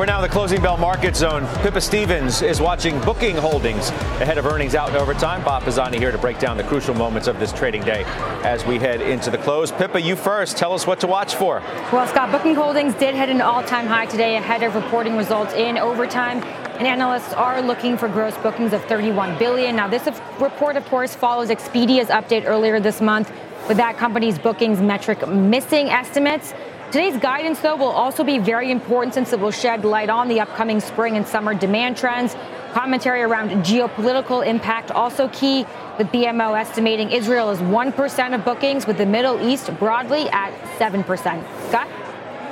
We're 0.01 0.07
now 0.07 0.17
in 0.17 0.23
the 0.23 0.29
closing 0.31 0.63
bell 0.63 0.79
market 0.79 1.15
zone. 1.15 1.47
Pippa 1.63 1.79
Stevens 1.79 2.41
is 2.41 2.59
watching 2.59 2.99
booking 3.01 3.37
holdings 3.37 3.91
ahead 4.19 4.39
of 4.39 4.47
earnings 4.47 4.75
out 4.75 4.89
in 4.89 4.97
overtime. 4.97 5.45
Bob 5.45 5.63
Pisani 5.63 5.99
here 5.99 6.11
to 6.11 6.17
break 6.17 6.39
down 6.39 6.57
the 6.57 6.65
crucial 6.65 6.95
moments 6.95 7.29
of 7.29 7.39
this 7.39 7.53
trading 7.53 7.85
day 7.85 8.05
as 8.43 8.65
we 8.65 8.79
head 8.79 9.03
into 9.03 9.31
the 9.31 9.37
close. 9.37 9.71
Pippa, 9.71 10.01
you 10.01 10.17
first. 10.17 10.57
Tell 10.57 10.73
us 10.73 10.87
what 10.87 11.01
to 11.01 11.07
watch 11.07 11.35
for. 11.35 11.61
Well, 11.93 12.07
Scott, 12.07 12.33
booking 12.33 12.55
holdings 12.55 12.95
did 12.95 13.15
hit 13.15 13.29
an 13.29 13.43
all-time 13.43 13.87
high 13.87 14.07
today 14.07 14.39
ahead 14.39 14.63
of 14.63 14.75
reporting 14.75 15.19
results 15.19 15.53
in 15.53 15.77
overtime. 15.77 16.43
And 16.79 16.87
analysts 16.87 17.35
are 17.35 17.61
looking 17.61 17.99
for 17.99 18.09
gross 18.09 18.35
bookings 18.39 18.73
of 18.73 18.83
31 18.87 19.39
billion. 19.39 19.77
Now, 19.77 19.87
this 19.87 20.09
report, 20.39 20.79
of 20.79 20.87
course, 20.87 21.15
follows 21.15 21.51
Expedia's 21.51 22.09
update 22.09 22.47
earlier 22.47 22.81
this 22.81 23.03
month 23.03 23.31
with 23.69 23.77
that 23.77 23.99
company's 23.99 24.39
bookings 24.39 24.81
metric 24.81 25.29
missing 25.29 25.91
estimates. 25.91 26.55
Today's 26.91 27.17
guidance, 27.19 27.61
though, 27.61 27.77
will 27.77 27.93
also 27.93 28.25
be 28.25 28.39
very 28.39 28.73
important 28.73 29.15
since 29.15 29.33
it 29.33 29.39
will 29.39 29.53
shed 29.53 29.85
light 29.85 30.11
on 30.11 30.27
the 30.27 30.41
upcoming 30.41 30.81
spring 30.81 31.17
and 31.17 31.25
summer 31.25 31.55
demand 31.55 31.97
trends. 31.97 32.35
Commentary 32.73 33.23
around 33.23 33.51
geopolitical 33.65 34.45
impact 34.45 34.91
also 34.91 35.29
key, 35.29 35.65
with 35.99 36.09
BMO 36.09 36.59
estimating 36.59 37.13
Israel 37.13 37.51
is 37.51 37.61
1% 37.61 38.35
of 38.35 38.45
bookings, 38.45 38.89
with 38.89 38.99
the 38.99 39.07
Middle 39.07 39.41
East 39.49 39.73
broadly 39.79 40.29
at 40.31 40.53
7%. 40.81 41.45
Scott? 41.69 41.87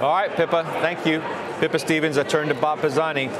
All 0.01 0.15
right, 0.15 0.31
Pippa, 0.31 0.63
thank 0.83 1.05
you. 1.05 1.21
Pippa 1.59 1.81
Stevens, 1.81 2.17
I 2.17 2.23
turn 2.23 2.47
to 2.47 2.55
Bob 2.55 2.81
Pisani. 2.81 3.31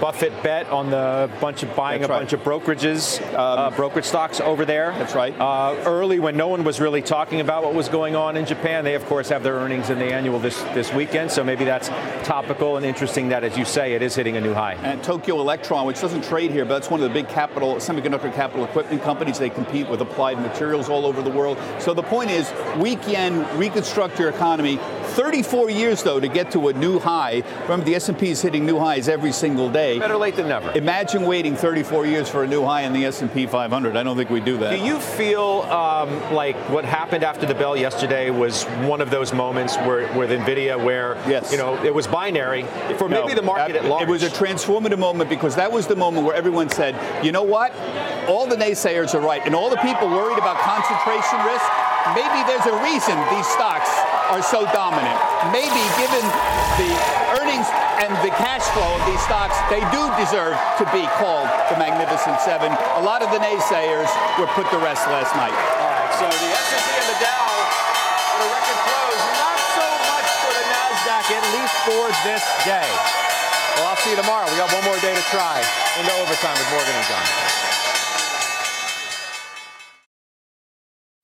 Buffett 0.00 0.42
bet 0.42 0.68
on 0.68 0.90
the 0.90 1.30
bunch 1.40 1.62
of 1.62 1.74
buying 1.74 2.00
That's 2.00 2.10
a 2.10 2.12
right. 2.12 2.18
bunch 2.20 2.32
of 2.32 2.40
brokerages, 2.42 3.20
uh, 3.34 3.70
brokerage 3.70 4.04
stocks 4.04 4.40
over 4.40 4.64
there. 4.64 4.92
That's 4.92 5.14
right. 5.14 5.38
Uh, 5.38 5.76
early 5.86 6.18
when 6.18 6.36
no 6.36 6.48
one 6.48 6.64
was 6.64 6.80
really 6.80 7.02
talking 7.02 7.40
about 7.40 7.64
what 7.64 7.74
was 7.74 7.88
going 7.88 8.14
on 8.14 8.36
in 8.36 8.46
Japan, 8.46 8.84
they 8.84 8.94
of 8.94 9.04
course 9.06 9.28
have 9.28 9.42
their 9.42 9.54
earnings 9.54 9.90
in 9.90 9.98
the 9.98 10.06
annual 10.06 10.38
this 10.38 10.62
this 10.74 10.92
weekend. 10.92 11.30
So 11.30 11.42
maybe 11.42 11.64
that's 11.64 11.88
topical 12.26 12.76
and 12.76 12.86
interesting 12.86 13.28
that, 13.30 13.44
as 13.44 13.56
you 13.56 13.64
say, 13.64 13.94
it 13.94 14.02
is 14.02 14.14
hitting 14.14 14.36
a 14.36 14.40
new 14.40 14.54
high. 14.54 14.74
And 14.74 15.02
Tokyo 15.02 15.40
Electron, 15.40 15.86
which 15.86 16.00
doesn't 16.00 16.24
trade 16.24 16.50
here, 16.50 16.64
but 16.64 16.74
that's 16.74 16.90
one 16.90 17.00
of 17.00 17.08
the 17.08 17.14
big 17.14 17.28
capital 17.28 17.76
semiconductor 17.76 18.32
capital 18.32 18.64
equipment 18.64 19.02
companies. 19.02 19.38
They 19.38 19.50
compete 19.50 19.88
with 19.88 20.00
applied 20.00 20.40
materials 20.40 20.88
all 20.88 21.06
over 21.06 21.22
the 21.22 21.30
world. 21.30 21.58
So 21.78 21.94
the 21.94 22.02
point 22.02 22.30
is, 22.30 22.52
weak 22.78 23.06
yen, 23.08 23.46
reconstruct 23.58 24.18
your 24.18 24.28
economy. 24.28 24.78
34 25.18 25.68
years 25.68 26.04
though 26.04 26.20
to 26.20 26.28
get 26.28 26.52
to 26.52 26.68
a 26.68 26.72
new 26.74 27.00
high. 27.00 27.42
Remember, 27.62 27.84
the 27.84 27.96
S&P 27.96 28.30
is 28.30 28.40
hitting 28.40 28.64
new 28.64 28.78
highs 28.78 29.08
every 29.08 29.32
single 29.32 29.68
day. 29.68 29.98
Better 29.98 30.16
late 30.16 30.36
than 30.36 30.46
never. 30.46 30.70
Imagine 30.78 31.22
waiting 31.22 31.56
34 31.56 32.06
years 32.06 32.28
for 32.28 32.44
a 32.44 32.46
new 32.46 32.62
high 32.62 32.82
in 32.82 32.92
the 32.92 33.04
S&P 33.04 33.44
500. 33.48 33.96
I 33.96 34.04
don't 34.04 34.16
think 34.16 34.30
we 34.30 34.38
do 34.38 34.56
that. 34.58 34.70
Do 34.78 34.84
you 34.86 35.00
feel 35.00 35.62
um, 35.62 36.08
like 36.32 36.54
what 36.70 36.84
happened 36.84 37.24
after 37.24 37.46
the 37.46 37.54
bell 37.56 37.76
yesterday 37.76 38.30
was 38.30 38.62
one 38.86 39.00
of 39.00 39.10
those 39.10 39.32
moments 39.32 39.76
where 39.78 40.06
with 40.16 40.30
Nvidia, 40.30 40.80
where 40.80 41.16
Yes. 41.26 41.50
you 41.50 41.58
know 41.58 41.74
it 41.82 41.92
was 41.92 42.06
binary 42.06 42.62
for 42.96 43.08
maybe 43.08 43.30
No, 43.30 43.34
the 43.34 43.42
market 43.42 43.74
at 43.74 43.86
large? 43.86 44.04
It 44.04 44.08
was 44.08 44.22
a 44.22 44.30
transformative 44.30 45.00
moment 45.00 45.28
because 45.28 45.56
that 45.56 45.72
was 45.72 45.88
the 45.88 45.96
moment 45.96 46.26
where 46.26 46.36
everyone 46.36 46.68
said, 46.68 46.94
you 47.24 47.32
know 47.32 47.42
what? 47.42 47.74
All 48.28 48.46
the 48.46 48.54
naysayers 48.54 49.16
are 49.16 49.20
right. 49.20 49.42
And 49.44 49.52
all 49.52 49.68
the 49.68 49.78
people 49.78 50.08
worried 50.08 50.38
about 50.38 50.58
concentration 50.58 51.44
risk, 51.44 51.66
maybe 52.14 52.40
there's 52.48 52.68
a 52.68 52.76
reason 52.84 53.16
these 53.32 53.48
stocks 53.48 53.90
are 54.28 54.44
so 54.44 54.64
dominant. 54.76 55.16
Maybe 55.50 55.80
given 55.96 56.24
the 56.76 56.90
earnings 57.40 57.68
and 58.04 58.12
the 58.20 58.32
cash 58.36 58.64
flow 58.76 58.86
of 58.86 59.02
these 59.08 59.20
stocks, 59.24 59.56
they 59.72 59.80
do 59.88 60.02
deserve 60.20 60.56
to 60.78 60.84
be 60.92 61.08
called 61.16 61.48
the 61.72 61.76
Magnificent 61.80 62.40
Seven. 62.44 62.70
A 63.00 63.04
lot 63.04 63.24
of 63.24 63.32
the 63.32 63.40
naysayers 63.40 64.08
were 64.36 64.48
put 64.52 64.68
to 64.70 64.78
rest 64.78 65.08
last 65.08 65.32
night. 65.34 65.52
All 65.52 65.90
right, 65.90 66.12
so 66.16 66.24
the 66.28 66.50
S&P 66.52 66.88
and 66.92 67.08
the 67.08 67.18
Dow 67.24 67.48
at 68.36 68.40
a 68.44 68.48
record 68.52 68.80
close. 68.84 69.20
Not 69.40 69.60
so 69.74 69.86
much 70.12 70.28
for 70.44 70.52
the 70.54 70.64
Nasdaq, 70.68 71.26
at 71.32 71.44
least 71.56 71.76
for 71.88 72.04
this 72.22 72.44
day. 72.68 72.90
Well, 73.76 73.90
I'll 73.90 74.00
see 74.00 74.10
you 74.10 74.18
tomorrow. 74.20 74.46
We 74.50 74.56
got 74.56 74.72
one 74.72 74.84
more 74.84 75.00
day 75.00 75.14
to 75.14 75.24
try 75.32 75.60
into 75.98 76.12
overtime 76.22 76.56
with 76.56 76.70
Morgan 76.70 76.94
and 76.94 77.06
Jon. 77.08 77.67